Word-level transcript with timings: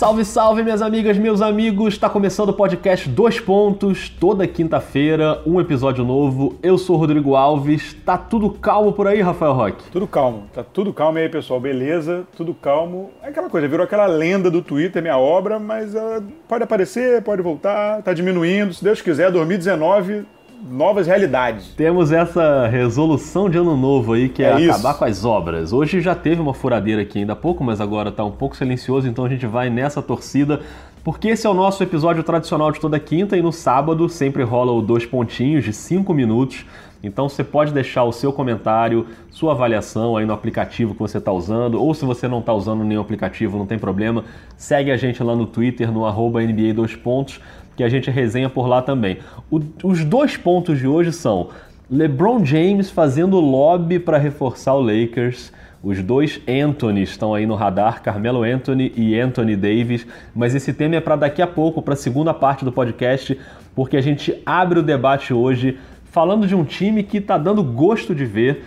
Salve, 0.00 0.24
salve, 0.24 0.62
minhas 0.62 0.80
amigas, 0.80 1.18
meus 1.18 1.42
amigos! 1.42 1.92
Está 1.92 2.08
começando 2.08 2.48
o 2.48 2.52
podcast 2.54 3.06
Dois 3.06 3.38
Pontos, 3.38 4.08
toda 4.08 4.48
quinta-feira, 4.48 5.42
um 5.44 5.60
episódio 5.60 6.02
novo. 6.06 6.58
Eu 6.62 6.78
sou 6.78 6.96
o 6.96 6.98
Rodrigo 6.98 7.36
Alves. 7.36 7.92
Tá 8.02 8.16
tudo 8.16 8.48
calmo 8.48 8.94
por 8.94 9.06
aí, 9.06 9.20
Rafael 9.20 9.52
Roque? 9.52 9.90
Tudo 9.90 10.06
calmo, 10.06 10.44
tá 10.54 10.64
tudo 10.64 10.90
calmo 10.94 11.18
e 11.18 11.24
aí, 11.24 11.28
pessoal, 11.28 11.60
beleza? 11.60 12.26
Tudo 12.34 12.54
calmo. 12.54 13.10
É 13.22 13.28
aquela 13.28 13.50
coisa, 13.50 13.68
virou 13.68 13.84
aquela 13.84 14.06
lenda 14.06 14.50
do 14.50 14.62
Twitter, 14.62 15.02
minha 15.02 15.18
obra, 15.18 15.58
mas 15.58 15.94
uh, 15.94 16.24
pode 16.48 16.64
aparecer, 16.64 17.20
pode 17.20 17.42
voltar, 17.42 18.00
tá 18.00 18.14
diminuindo. 18.14 18.72
Se 18.72 18.82
Deus 18.82 19.02
quiser, 19.02 19.30
2019 19.30 20.24
novas 20.62 21.06
realidades. 21.06 21.68
Temos 21.76 22.12
essa 22.12 22.66
resolução 22.66 23.48
de 23.48 23.58
ano 23.58 23.76
novo 23.76 24.12
aí, 24.12 24.28
que 24.28 24.42
é, 24.42 24.48
é 24.48 24.70
acabar 24.70 24.94
com 24.94 25.04
as 25.04 25.24
obras. 25.24 25.72
Hoje 25.72 26.00
já 26.00 26.14
teve 26.14 26.40
uma 26.40 26.52
furadeira 26.52 27.02
aqui 27.02 27.18
ainda 27.18 27.32
há 27.32 27.36
pouco, 27.36 27.64
mas 27.64 27.80
agora 27.80 28.12
tá 28.12 28.24
um 28.24 28.30
pouco 28.30 28.56
silencioso, 28.56 29.08
então 29.08 29.24
a 29.24 29.28
gente 29.28 29.46
vai 29.46 29.70
nessa 29.70 30.02
torcida. 30.02 30.60
Porque 31.02 31.28
esse 31.28 31.46
é 31.46 31.50
o 31.50 31.54
nosso 31.54 31.82
episódio 31.82 32.22
tradicional 32.22 32.70
de 32.70 32.78
toda 32.78 33.00
quinta 33.00 33.36
e 33.36 33.42
no 33.42 33.52
sábado 33.52 34.08
sempre 34.08 34.42
rola 34.42 34.70
o 34.70 34.82
dois 34.82 35.06
pontinhos 35.06 35.64
de 35.64 35.72
cinco 35.72 36.12
minutos. 36.12 36.66
Então 37.02 37.28
você 37.28 37.42
pode 37.42 37.72
deixar 37.72 38.04
o 38.04 38.12
seu 38.12 38.30
comentário, 38.30 39.06
sua 39.30 39.52
avaliação 39.52 40.18
aí 40.18 40.26
no 40.26 40.34
aplicativo 40.34 40.92
que 40.92 41.00
você 41.00 41.16
está 41.16 41.32
usando, 41.32 41.80
ou 41.80 41.94
se 41.94 42.04
você 42.04 42.28
não 42.28 42.40
está 42.40 42.52
usando 42.52 42.84
nenhum 42.84 43.00
aplicativo, 43.00 43.56
não 43.56 43.64
tem 43.64 43.78
problema, 43.78 44.24
segue 44.58 44.90
a 44.90 44.96
gente 44.98 45.22
lá 45.22 45.34
no 45.34 45.46
Twitter, 45.46 45.90
no 45.90 46.04
arroba 46.04 46.42
NBA 46.42 46.74
2 46.74 46.96
pontos 46.96 47.40
que 47.80 47.84
a 47.84 47.88
gente 47.88 48.10
resenha 48.10 48.50
por 48.50 48.66
lá 48.66 48.82
também. 48.82 49.16
O, 49.50 49.58
os 49.84 50.04
dois 50.04 50.36
pontos 50.36 50.78
de 50.78 50.86
hoje 50.86 51.14
são 51.14 51.48
LeBron 51.90 52.44
James 52.44 52.90
fazendo 52.90 53.40
lobby 53.40 53.98
para 53.98 54.18
reforçar 54.18 54.74
o 54.74 54.82
Lakers. 54.82 55.50
Os 55.82 56.02
dois 56.02 56.38
Anthony 56.46 57.02
estão 57.02 57.32
aí 57.32 57.46
no 57.46 57.54
radar, 57.54 58.02
Carmelo 58.02 58.42
Anthony 58.42 58.92
e 58.94 59.18
Anthony 59.18 59.56
Davis, 59.56 60.06
mas 60.34 60.54
esse 60.54 60.74
tema 60.74 60.96
é 60.96 61.00
para 61.00 61.16
daqui 61.16 61.40
a 61.40 61.46
pouco, 61.46 61.80
para 61.80 61.94
a 61.94 61.96
segunda 61.96 62.34
parte 62.34 62.66
do 62.66 62.70
podcast, 62.70 63.40
porque 63.74 63.96
a 63.96 64.02
gente 64.02 64.38
abre 64.44 64.80
o 64.80 64.82
debate 64.82 65.32
hoje 65.32 65.78
falando 66.04 66.46
de 66.46 66.54
um 66.54 66.64
time 66.64 67.02
que 67.02 67.16
está 67.16 67.38
dando 67.38 67.64
gosto 67.64 68.14
de 68.14 68.26
ver. 68.26 68.62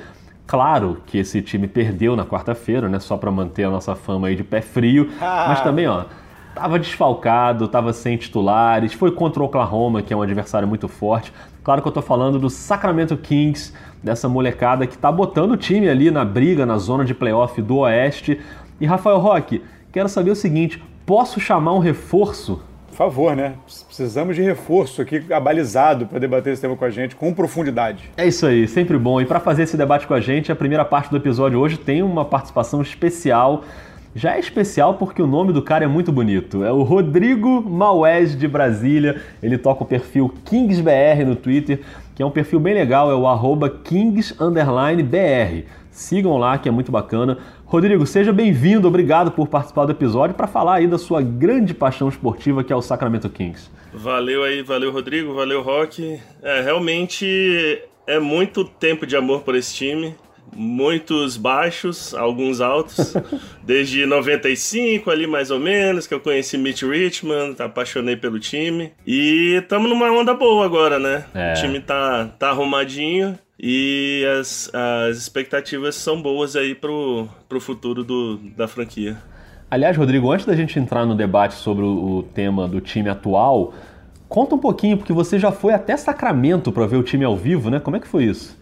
Claro 0.48 1.04
que 1.06 1.20
esse 1.20 1.40
time 1.40 1.68
perdeu 1.68 2.16
na 2.16 2.26
quarta-feira, 2.26 2.90
né? 2.90 2.98
Só 3.00 3.16
para 3.16 3.30
manter 3.30 3.66
a 3.66 3.70
nossa 3.70 3.94
fama 3.94 4.30
aí 4.30 4.36
de 4.36 4.44
pé 4.44 4.62
frio, 4.62 5.12
mas 5.22 5.62
também, 5.62 5.86
ó, 5.86 6.06
Tava 6.54 6.78
desfalcado, 6.78 7.68
tava 7.68 7.92
sem 7.94 8.16
titulares, 8.16 8.94
foi 8.94 9.12
contra 9.12 9.42
o 9.42 9.46
Oklahoma, 9.46 10.04
que 10.04 10.14
é 10.14 10.18
um 10.18 10.22
adversário 10.22 10.68
muito 10.68 10.88
forte. 10.88 11.34
Claro 11.64 11.82
que 11.82 11.88
eu 11.88 11.92
tô 11.92 12.02
falando 12.02 12.38
do 12.38 12.50
Sacramento 12.50 13.18
Kings, 13.18 13.74
dessa 14.04 14.30
molecada 14.30 14.86
que 14.86 14.98
tá 14.98 15.12
botando 15.12 15.52
o 15.52 15.58
time 15.58 15.90
ali 15.90 16.12
na 16.12 16.24
briga, 16.24 16.66
na 16.66 16.78
zona 16.78 17.04
de 17.04 17.14
playoff 17.14 17.60
do 17.62 17.78
Oeste. 17.78 18.40
E 18.80 18.86
Rafael 18.86 19.18
Roque, 19.18 19.64
quero 19.92 20.08
saber 20.08 20.30
o 20.30 20.36
seguinte: 20.36 20.84
posso 21.06 21.40
chamar 21.40 21.74
um 21.74 21.80
reforço? 21.80 22.62
Por 22.88 22.98
favor, 22.98 23.36
né? 23.36 23.56
Precisamos 23.88 24.36
de 24.36 24.44
reforço 24.44 25.02
aqui 25.02 25.26
abalizado 25.34 26.06
para 26.06 26.20
debater 26.20 26.54
esse 26.54 26.62
tema 26.62 26.76
com 26.76 26.86
a 26.86 26.92
gente 26.92 27.16
com 27.16 27.34
profundidade. 27.34 28.12
É 28.16 28.28
isso 28.28 28.46
aí, 28.46 28.68
sempre 28.68 29.00
bom. 29.00 29.20
E 29.20 29.26
para 29.26 29.40
fazer 29.40 29.64
esse 29.64 29.76
debate 29.76 30.06
com 30.06 30.14
a 30.14 30.22
gente, 30.22 30.52
a 30.52 30.56
primeira 30.56 30.86
parte 30.86 31.10
do 31.10 31.18
episódio 31.18 31.60
hoje 31.60 31.76
tem 31.76 32.04
uma 32.04 32.24
participação 32.24 32.84
especial 32.84 33.64
já 34.16 34.36
é 34.36 34.40
especial 34.40 34.96
porque 34.96 35.22
o 35.22 35.28
nome 35.28 35.52
do 35.52 35.62
cara 35.62 35.86
é 35.86 35.88
muito 35.88 36.12
bonito. 36.12 36.64
É 36.64 36.72
o 36.72 36.84
Rodrigo 36.84 37.62
Maués 37.62 38.38
de 38.38 38.48
Brasília. 38.48 39.22
Ele 39.42 39.58
toca 39.58 39.84
o 39.84 39.88
perfil 39.88 40.32
KingsBR 40.46 41.26
no 41.26 41.36
Twitter, 41.36 41.82
que 42.16 42.22
é 42.22 42.26
um 42.26 42.32
perfil 42.32 42.60
bem 42.60 42.74
legal, 42.76 43.10
é 43.10 43.16
o 43.16 43.26
arroba 43.28 43.70
KingsBR. 43.70 45.66
Sigam 45.90 46.38
lá 46.38 46.58
que 46.58 46.70
é 46.70 46.72
muito 46.72 46.92
bacana. 46.92 47.38
Rodrigo, 47.66 48.06
seja 48.06 48.32
bem-vindo, 48.32 48.88
obrigado 48.88 49.32
por 49.32 49.48
participar 49.48 49.86
do 49.86 49.92
episódio 49.92 50.36
para 50.36 50.46
falar 50.46 50.76
aí 50.76 50.88
da 50.88 51.00
sua 51.00 51.22
grande 51.22 51.74
paixão 51.74 52.08
esportiva 52.08 52.64
que 52.64 52.72
é 52.72 52.76
o 52.76 52.82
Sacramento 52.82 53.30
Kings. 53.30 53.70
Valeu 53.92 54.44
aí, 54.44 54.62
valeu 54.62 54.92
Rodrigo, 54.92 55.34
valeu 55.34 55.62
Rock. 55.64 56.20
É, 56.42 56.62
realmente 56.62 57.82
é 58.06 58.20
muito 58.20 58.64
tempo 58.64 59.08
de 59.08 59.16
amor 59.16 59.42
por 59.42 59.56
esse 59.56 59.74
time 59.74 60.16
muitos 60.56 61.38
baixos, 61.38 62.14
alguns 62.14 62.62
altos. 62.62 63.14
Desde 63.64 64.06
95 64.06 65.10
ali 65.10 65.28
mais 65.28 65.52
ou 65.52 65.60
menos, 65.60 66.08
que 66.08 66.14
eu 66.14 66.20
conheci 66.20 66.58
Mitch 66.58 66.84
Richmond, 66.84 67.62
apaixonei 67.62 68.16
pelo 68.16 68.40
time. 68.40 68.92
E 69.06 69.60
estamos 69.62 69.90
numa 69.90 70.12
onda 70.12 70.34
boa 70.34 70.66
agora, 70.66 71.00
né? 71.00 71.26
É. 71.34 71.54
O 71.54 71.62
time 71.62 71.80
tá, 71.80 72.26
tá 72.38 72.50
arrumadinho 72.50 73.38
e 73.60 74.26
as, 74.40 74.70
as 74.74 75.18
expectativas 75.18 75.96
são 75.96 76.22
boas 76.22 76.56
aí 76.56 76.76
pro, 76.76 77.28
pro 77.48 77.62
futuro 77.62 78.04
do, 78.04 78.38
da 78.58 78.68
franquia. 78.68 79.18
Aliás, 79.70 79.96
Rodrigo, 79.98 80.32
antes 80.32 80.46
da 80.46 80.56
gente 80.56 80.78
entrar 80.78 81.06
no 81.06 81.16
debate 81.16 81.56
sobre 81.56 81.84
o, 81.84 82.18
o 82.18 82.24
tema 82.24 82.68
do 82.68 82.80
time 82.80 83.10
atual, 83.10 83.74
conta 84.28 84.54
um 84.54 84.60
pouquinho, 84.60 84.98
porque 84.98 85.14
você 85.14 85.40
já 85.40 85.52
foi 85.52 85.74
até 85.74 85.96
Sacramento 85.98 86.72
para 86.72 86.86
ver 86.86 86.98
o 86.98 87.04
time 87.04 87.24
ao 87.24 87.36
vivo, 87.36 87.70
né? 87.70 87.80
Como 87.80 87.96
é 87.96 88.00
que 88.00 88.08
foi 88.08 88.26
isso? 88.26 88.58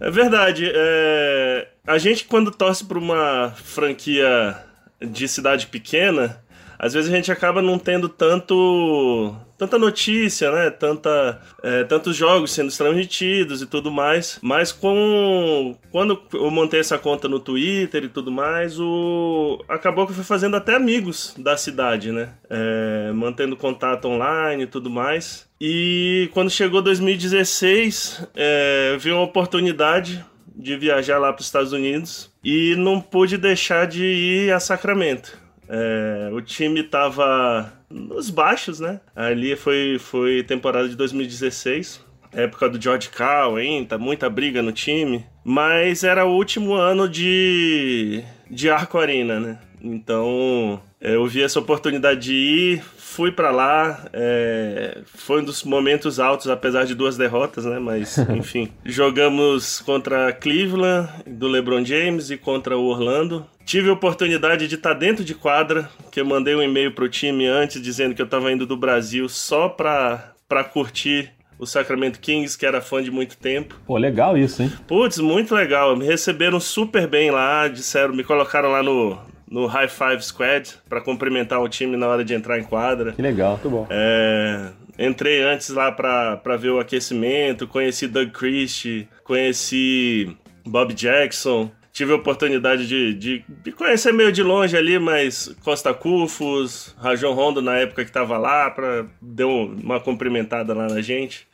É 0.00 0.10
verdade. 0.10 0.70
É... 0.72 1.68
A 1.86 1.98
gente, 1.98 2.24
quando 2.24 2.50
torce 2.50 2.84
para 2.84 2.98
uma 2.98 3.52
franquia 3.56 4.56
de 5.00 5.28
cidade 5.28 5.66
pequena, 5.66 6.42
às 6.78 6.94
vezes 6.94 7.12
a 7.12 7.16
gente 7.16 7.30
acaba 7.32 7.62
não 7.62 7.78
tendo 7.78 8.08
tanto 8.08 9.34
tanta 9.56 9.78
notícia, 9.78 10.50
né? 10.50 10.70
Tanta, 10.70 11.40
é, 11.62 11.84
tantos 11.84 12.14
jogos 12.16 12.52
sendo 12.52 12.70
transmitidos 12.74 13.62
e 13.62 13.66
tudo 13.66 13.90
mais. 13.90 14.38
Mas 14.42 14.72
com 14.72 15.76
quando 15.90 16.20
eu 16.32 16.50
montei 16.50 16.80
essa 16.80 16.98
conta 16.98 17.28
no 17.28 17.40
Twitter 17.40 18.04
e 18.04 18.08
tudo 18.08 18.30
mais, 18.30 18.78
o 18.78 19.64
acabou 19.68 20.06
que 20.06 20.12
eu 20.12 20.16
fui 20.16 20.24
fazendo 20.24 20.56
até 20.56 20.74
amigos 20.74 21.34
da 21.38 21.56
cidade, 21.56 22.12
né? 22.12 22.34
É, 22.50 23.12
mantendo 23.12 23.56
contato 23.56 24.06
online 24.06 24.64
e 24.64 24.66
tudo 24.66 24.90
mais. 24.90 25.46
E 25.60 26.28
quando 26.34 26.50
chegou 26.50 26.82
2016, 26.82 28.28
é, 28.34 28.90
eu 28.92 28.98
vi 28.98 29.10
uma 29.10 29.22
oportunidade 29.22 30.24
de 30.54 30.76
viajar 30.76 31.18
lá 31.18 31.32
para 31.32 31.40
os 31.40 31.46
Estados 31.46 31.72
Unidos 31.72 32.30
e 32.42 32.74
não 32.76 33.00
pude 33.00 33.36
deixar 33.36 33.86
de 33.86 34.04
ir 34.04 34.52
a 34.52 34.60
Sacramento. 34.60 35.45
É, 35.68 36.30
o 36.32 36.40
time 36.40 36.82
tava 36.82 37.72
nos 37.90 38.30
baixos, 38.30 38.80
né? 38.80 39.00
Ali 39.14 39.56
foi, 39.56 39.98
foi 39.98 40.42
temporada 40.42 40.88
de 40.88 40.96
2016, 40.96 42.04
época 42.32 42.68
do 42.68 42.80
George 42.80 43.08
Carl 43.08 43.56
ainda, 43.56 43.98
muita 43.98 44.28
briga 44.28 44.62
no 44.62 44.72
time. 44.72 45.24
Mas 45.44 46.04
era 46.04 46.24
o 46.24 46.34
último 46.34 46.74
ano 46.74 47.08
de, 47.08 48.22
de 48.50 48.68
Arco 48.68 48.98
Arena, 48.98 49.40
né? 49.40 49.58
Então 49.80 50.80
eu 51.00 51.26
vi 51.26 51.42
essa 51.42 51.58
oportunidade 51.58 52.20
de 52.20 52.34
ir, 52.34 52.82
fui 52.96 53.30
para 53.30 53.50
lá, 53.50 54.08
é, 54.12 54.98
foi 55.04 55.40
um 55.40 55.44
dos 55.44 55.62
momentos 55.62 56.18
altos, 56.18 56.48
apesar 56.48 56.84
de 56.84 56.94
duas 56.94 57.16
derrotas, 57.16 57.64
né? 57.64 57.78
Mas, 57.78 58.18
enfim. 58.30 58.68
jogamos 58.84 59.80
contra 59.80 60.32
Cleveland, 60.32 61.08
do 61.26 61.46
LeBron 61.48 61.84
James, 61.84 62.30
e 62.30 62.36
contra 62.36 62.76
o 62.76 62.84
Orlando. 62.86 63.46
Tive 63.64 63.88
a 63.88 63.92
oportunidade 63.92 64.66
de 64.66 64.74
estar 64.74 64.94
tá 64.94 64.98
dentro 64.98 65.24
de 65.24 65.34
quadra, 65.34 65.88
que 66.10 66.20
eu 66.20 66.24
mandei 66.24 66.54
um 66.54 66.62
e-mail 66.62 66.92
pro 66.92 67.08
time 67.08 67.46
antes 67.46 67.80
dizendo 67.80 68.14
que 68.14 68.22
eu 68.22 68.26
estava 68.26 68.50
indo 68.52 68.66
do 68.66 68.76
Brasil 68.76 69.28
só 69.28 69.68
para 69.68 70.32
pra 70.48 70.62
curtir 70.62 71.32
o 71.58 71.66
Sacramento 71.66 72.20
Kings, 72.20 72.56
que 72.56 72.66
era 72.66 72.80
fã 72.80 73.02
de 73.02 73.10
muito 73.10 73.36
tempo. 73.36 73.80
Pô, 73.86 73.96
legal 73.96 74.36
isso, 74.36 74.62
hein? 74.62 74.72
Putz, 74.86 75.18
muito 75.18 75.54
legal. 75.54 75.96
Me 75.96 76.04
receberam 76.04 76.60
super 76.60 77.06
bem 77.06 77.30
lá, 77.30 77.66
disseram, 77.66 78.14
me 78.14 78.22
colocaram 78.22 78.70
lá 78.70 78.82
no, 78.82 79.18
no 79.50 79.66
High 79.66 79.88
Five 79.88 80.22
Squad 80.22 80.74
para 80.88 81.00
cumprimentar 81.00 81.60
o 81.60 81.68
time 81.68 81.96
na 81.96 82.06
hora 82.06 82.24
de 82.24 82.34
entrar 82.34 82.58
em 82.58 82.64
quadra. 82.64 83.12
Que 83.12 83.22
legal, 83.22 83.52
muito 83.52 83.70
bom. 83.70 83.86
É, 83.90 84.70
entrei 84.98 85.42
antes 85.42 85.68
lá 85.70 85.92
para 85.92 86.56
ver 86.56 86.70
o 86.70 86.80
aquecimento, 86.80 87.66
conheci 87.66 88.06
Doug 88.06 88.30
Christie, 88.30 89.08
conheci 89.24 90.36
Bob 90.64 90.92
Jackson. 90.92 91.70
Tive 91.92 92.12
a 92.12 92.16
oportunidade 92.16 92.86
de, 92.86 93.14
de, 93.14 93.44
de 93.64 93.72
conhecer 93.72 94.12
meio 94.12 94.30
de 94.30 94.42
longe 94.42 94.76
ali, 94.76 94.98
mas 94.98 95.56
Costa 95.64 95.94
Cufos, 95.94 96.94
Rajon 96.98 97.32
Rondo 97.32 97.62
na 97.62 97.74
época 97.76 98.04
que 98.04 98.10
estava 98.10 98.36
lá, 98.36 98.70
pra, 98.70 99.06
deu 99.22 99.48
uma 99.48 99.98
cumprimentada 99.98 100.74
lá 100.74 100.88
na 100.88 101.00
gente 101.00 101.46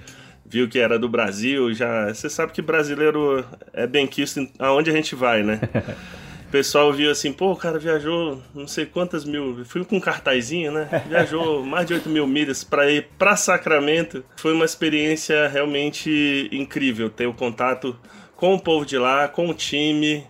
viu 0.44 0.69
que 0.69 0.79
era 0.79 0.99
do 0.99 1.09
Brasil, 1.09 1.73
já. 1.73 2.12
Você 2.12 2.29
sabe 2.29 2.53
que 2.53 2.61
brasileiro 2.61 3.43
é 3.73 3.87
bem 3.87 4.06
quisto 4.06 4.47
aonde 4.59 4.91
a 4.91 4.93
gente 4.93 5.15
vai, 5.15 5.43
né? 5.43 5.59
pessoal 6.53 6.93
viu 6.93 7.11
assim, 7.11 7.33
pô, 7.33 7.51
o 7.51 7.57
cara 7.57 7.79
viajou 7.79 8.41
não 8.55 8.69
sei 8.69 8.85
quantas 8.85 9.25
mil, 9.25 9.65
fui 9.65 9.83
com 9.87 9.97
um 9.97 10.01
cartazinho, 10.01 10.71
né? 10.71 10.87
Viajou 11.09 11.65
mais 11.65 11.87
de 11.87 11.95
8 11.95 12.09
mil 12.11 12.27
milhas 12.27 12.63
para 12.63 12.91
ir 12.91 13.09
para 13.19 13.35
Sacramento. 13.35 14.23
Foi 14.37 14.53
uma 14.53 14.67
experiência 14.67 15.49
realmente 15.49 16.51
incrível 16.53 17.09
ter 17.09 17.27
o 17.27 17.33
contato 17.33 17.99
com 18.37 18.55
o 18.55 18.61
povo 18.61 18.85
de 18.85 18.99
lá, 18.99 19.27
com 19.29 19.49
o 19.49 19.55
time, 19.55 20.27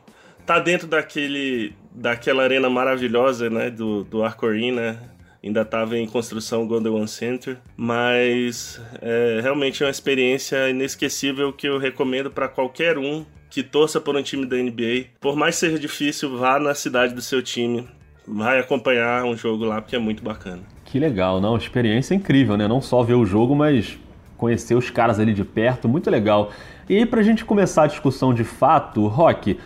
tá 0.47 0.61
dentro 0.61 0.87
daquele 0.87 1.75
daquela 1.95 2.45
arena 2.45 2.71
maravilhosa, 2.71 3.51
né, 3.51 3.69
do, 3.69 4.03
do 4.05 4.25
Arco 4.25 4.47
Arena, 4.47 5.13
ainda 5.45 5.61
estava 5.61 5.99
em 5.99 6.07
construção 6.07 6.63
o 6.63 6.67
Golden 6.67 6.93
One 6.93 7.09
Center, 7.09 7.59
mas 7.77 8.81
é 9.03 9.41
realmente 9.43 9.83
é 9.83 9.87
uma 9.87 9.91
experiência 9.91 10.71
inesquecível 10.71 11.53
que 11.53 11.69
eu 11.69 11.77
recomendo 11.77 12.31
para 12.31 12.49
qualquer 12.49 12.97
um 12.97 13.27
que 13.53 13.63
torça 13.63 14.01
por 14.01 14.17
um 14.17 14.23
time 14.23 14.47
da 14.47 14.57
NBA. 14.57 15.09
Por 15.21 15.37
mais 15.37 15.57
que 15.57 15.61
seja 15.61 15.79
difícil, 15.79 16.39
vá 16.39 16.59
na 16.59 16.75
cidade 16.75 17.15
do 17.15 17.21
seu 17.21 17.43
time. 17.43 17.87
vai 18.27 18.59
acompanhar 18.59 19.25
um 19.25 19.37
jogo 19.37 19.67
lá 19.67 19.83
porque 19.83 19.95
é 19.95 19.99
muito 19.99 20.25
bacana. 20.25 20.63
Que 20.87 20.99
legal, 20.99 21.39
não? 21.39 21.55
Experiência 21.55 22.15
incrível, 22.15 22.57
né? 22.57 22.67
Não 22.67 22.81
só 22.81 23.03
ver 23.03 23.13
o 23.13 23.27
jogo, 23.27 23.55
mas 23.55 23.99
conhecer 24.39 24.75
os 24.75 24.89
caras 24.89 25.21
ali 25.21 25.35
de 25.35 25.45
perto, 25.45 25.87
muito 25.87 26.11
legal. 26.11 26.51
E 26.89 26.97
aí, 26.97 27.05
pra 27.05 27.23
gente 27.23 27.45
começar 27.45 27.83
a 27.83 27.87
discussão 27.87 28.33
de 28.33 28.43
fato, 28.43 29.07
Rock, 29.07 29.59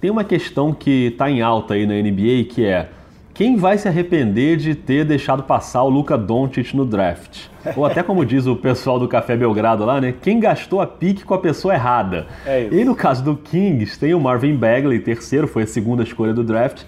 tem 0.00 0.10
uma 0.10 0.24
questão 0.24 0.74
que 0.74 1.14
tá 1.16 1.30
em 1.30 1.40
alta 1.40 1.74
aí 1.74 1.86
na 1.86 1.94
NBA 1.94 2.52
que 2.52 2.64
é 2.64 2.88
quem 3.38 3.54
vai 3.54 3.78
se 3.78 3.86
arrepender 3.86 4.56
de 4.56 4.74
ter 4.74 5.04
deixado 5.04 5.44
passar 5.44 5.84
o 5.84 5.88
Luca 5.88 6.18
Doncic 6.18 6.74
no 6.74 6.84
draft? 6.84 7.46
Ou 7.76 7.86
até 7.86 8.02
como 8.02 8.26
diz 8.26 8.48
o 8.48 8.56
pessoal 8.56 8.98
do 8.98 9.06
Café 9.06 9.36
Belgrado 9.36 9.84
lá, 9.84 10.00
né? 10.00 10.12
Quem 10.20 10.40
gastou 10.40 10.80
a 10.80 10.86
pique 10.88 11.22
com 11.22 11.34
a 11.34 11.38
pessoa 11.38 11.72
errada? 11.72 12.26
É 12.44 12.62
isso. 12.62 12.74
E 12.74 12.84
no 12.84 12.96
caso 12.96 13.22
do 13.22 13.36
Kings, 13.36 13.96
tem 13.96 14.12
o 14.12 14.18
Marvin 14.18 14.56
Bagley, 14.56 14.98
terceiro, 14.98 15.46
foi 15.46 15.62
a 15.62 15.66
segunda 15.68 16.02
escolha 16.02 16.34
do 16.34 16.42
draft. 16.42 16.82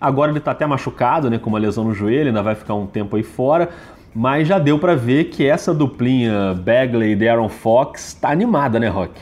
Agora 0.00 0.30
ele 0.30 0.38
está 0.38 0.52
até 0.52 0.64
machucado, 0.64 1.28
né? 1.28 1.36
Com 1.36 1.50
uma 1.50 1.58
lesão 1.58 1.84
no 1.84 1.92
joelho, 1.92 2.28
ainda 2.28 2.42
vai 2.42 2.54
ficar 2.54 2.72
um 2.72 2.86
tempo 2.86 3.16
aí 3.16 3.22
fora. 3.22 3.68
Mas 4.14 4.48
já 4.48 4.58
deu 4.58 4.78
para 4.78 4.96
ver 4.96 5.24
que 5.24 5.46
essa 5.46 5.74
duplinha 5.74 6.54
Bagley 6.54 7.12
e 7.12 7.16
Darren 7.16 7.50
Fox 7.50 8.14
tá 8.14 8.30
animada, 8.30 8.80
né, 8.80 8.88
Rock? 8.88 9.12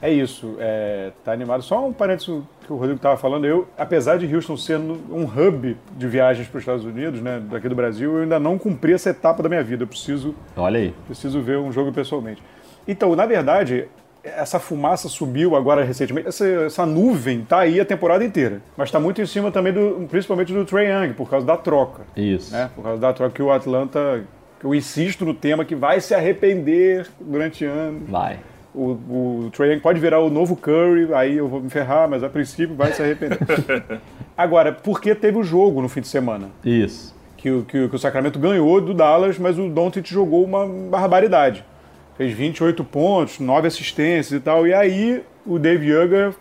É 0.00 0.10
isso, 0.10 0.56
é, 0.58 1.10
tá 1.24 1.32
animado. 1.32 1.62
Só 1.62 1.86
um 1.86 1.92
parênteses 1.92 2.42
que 2.64 2.72
o 2.72 2.76
Rodrigo 2.76 2.96
estava 2.96 3.16
falando, 3.16 3.46
eu, 3.46 3.66
apesar 3.76 4.18
de 4.18 4.32
Houston 4.32 4.56
sendo 4.56 5.00
um 5.10 5.24
hub 5.24 5.76
de 5.96 6.06
viagens 6.06 6.46
para 6.46 6.58
os 6.58 6.62
Estados 6.62 6.84
Unidos, 6.84 7.20
né, 7.20 7.42
daqui 7.50 7.68
do 7.68 7.74
Brasil, 7.74 8.16
eu 8.16 8.22
ainda 8.22 8.38
não 8.38 8.58
cumpri 8.58 8.92
essa 8.92 9.10
etapa 9.10 9.42
da 9.42 9.48
minha 9.48 9.62
vida. 9.62 9.82
Eu 9.82 9.88
preciso, 9.88 10.34
Olha 10.56 10.78
aí. 10.78 10.94
preciso 11.06 11.40
ver 11.40 11.58
um 11.58 11.72
jogo 11.72 11.92
pessoalmente. 11.92 12.42
Então, 12.86 13.14
na 13.16 13.26
verdade, 13.26 13.88
essa 14.22 14.58
fumaça 14.58 15.08
subiu 15.08 15.56
agora 15.56 15.84
recentemente. 15.84 16.28
Essa, 16.28 16.46
essa 16.46 16.86
nuvem 16.86 17.42
tá 17.42 17.60
aí 17.60 17.80
a 17.80 17.84
temporada 17.84 18.24
inteira. 18.24 18.60
Mas 18.76 18.88
está 18.88 19.00
muito 19.00 19.20
em 19.20 19.26
cima 19.26 19.50
também, 19.50 19.72
do, 19.72 20.06
principalmente 20.08 20.52
do 20.52 20.64
Trey 20.64 20.88
Young, 20.88 21.14
por 21.14 21.28
causa 21.28 21.46
da 21.46 21.56
troca. 21.56 22.02
Isso. 22.16 22.52
Né? 22.52 22.70
Por 22.74 22.84
causa 22.84 23.00
da 23.00 23.12
troca 23.12 23.34
que 23.34 23.42
o 23.42 23.50
Atlanta. 23.50 24.24
Que 24.60 24.66
eu 24.66 24.74
insisto 24.74 25.24
no 25.24 25.34
tema 25.34 25.64
que 25.64 25.74
vai 25.74 26.00
se 26.00 26.14
arrepender 26.14 27.06
durante 27.20 27.64
anos. 27.64 28.08
Vai 28.08 28.38
o, 28.78 29.46
o 29.46 29.50
Trae 29.50 29.72
Young 29.72 29.80
pode 29.80 29.98
virar 29.98 30.20
o 30.20 30.30
novo 30.30 30.56
Curry, 30.56 31.12
aí 31.12 31.36
eu 31.36 31.48
vou 31.48 31.60
me 31.60 31.68
ferrar, 31.68 32.08
mas 32.08 32.22
a 32.22 32.28
princípio 32.28 32.76
vai 32.76 32.92
se 32.92 33.02
arrepender. 33.02 33.38
Agora, 34.36 34.72
porque 34.72 35.14
teve 35.14 35.36
o 35.36 35.42
jogo 35.42 35.82
no 35.82 35.88
fim 35.88 36.00
de 36.00 36.08
semana? 36.08 36.50
Isso. 36.64 37.16
Que, 37.36 37.62
que, 37.62 37.88
que 37.88 37.96
o 37.96 37.98
Sacramento 37.98 38.38
ganhou 38.38 38.80
do 38.80 38.94
Dallas, 38.94 39.38
mas 39.38 39.58
o 39.58 39.68
Doncic 39.68 40.06
jogou 40.08 40.44
uma 40.44 40.66
barbaridade. 40.66 41.64
Fez 42.16 42.32
28 42.32 42.84
pontos, 42.84 43.38
9 43.38 43.66
assistências 43.66 44.40
e 44.40 44.42
tal. 44.42 44.66
E 44.66 44.72
aí 44.72 45.22
o 45.44 45.58
Dave 45.58 45.86
Young, 45.88 46.34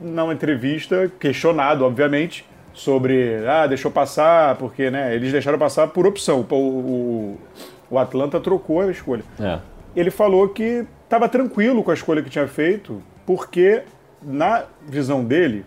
numa 0.00 0.32
entrevista, 0.32 1.10
questionado, 1.18 1.84
obviamente, 1.84 2.44
sobre, 2.72 3.44
ah, 3.46 3.66
deixou 3.66 3.90
passar, 3.90 4.56
porque 4.56 4.90
né, 4.90 5.14
eles 5.14 5.32
deixaram 5.32 5.58
passar 5.58 5.88
por 5.88 6.06
opção. 6.06 6.46
O, 6.48 6.54
o, 6.54 7.38
o 7.90 7.98
Atlanta 7.98 8.40
trocou 8.40 8.80
a 8.80 8.90
escolha. 8.90 9.24
É. 9.40 9.58
Ele 9.94 10.10
falou 10.10 10.48
que 10.48 10.86
estava 11.04 11.28
tranquilo 11.28 11.82
com 11.82 11.90
a 11.90 11.94
escolha 11.94 12.22
que 12.22 12.30
tinha 12.30 12.46
feito, 12.46 13.02
porque, 13.26 13.82
na 14.22 14.64
visão 14.86 15.24
dele, 15.24 15.64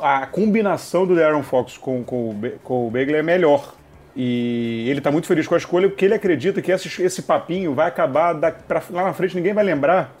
a 0.00 0.26
combinação 0.26 1.06
do 1.06 1.14
Darren 1.14 1.42
Fox 1.42 1.76
com, 1.76 2.02
com, 2.04 2.34
com 2.62 2.86
o 2.86 2.90
Bagley 2.90 3.16
é 3.16 3.22
melhor. 3.22 3.74
E 4.14 4.86
ele 4.88 4.98
está 4.98 5.10
muito 5.10 5.26
feliz 5.26 5.46
com 5.46 5.54
a 5.54 5.58
escolha, 5.58 5.88
porque 5.88 6.04
ele 6.04 6.14
acredita 6.14 6.62
que 6.62 6.72
esse, 6.72 7.02
esse 7.02 7.22
papinho 7.22 7.74
vai 7.74 7.86
acabar 7.86 8.32
da, 8.32 8.50
pra, 8.50 8.82
lá 8.90 9.04
na 9.04 9.12
frente, 9.12 9.36
ninguém 9.36 9.52
vai 9.52 9.64
lembrar. 9.64 10.14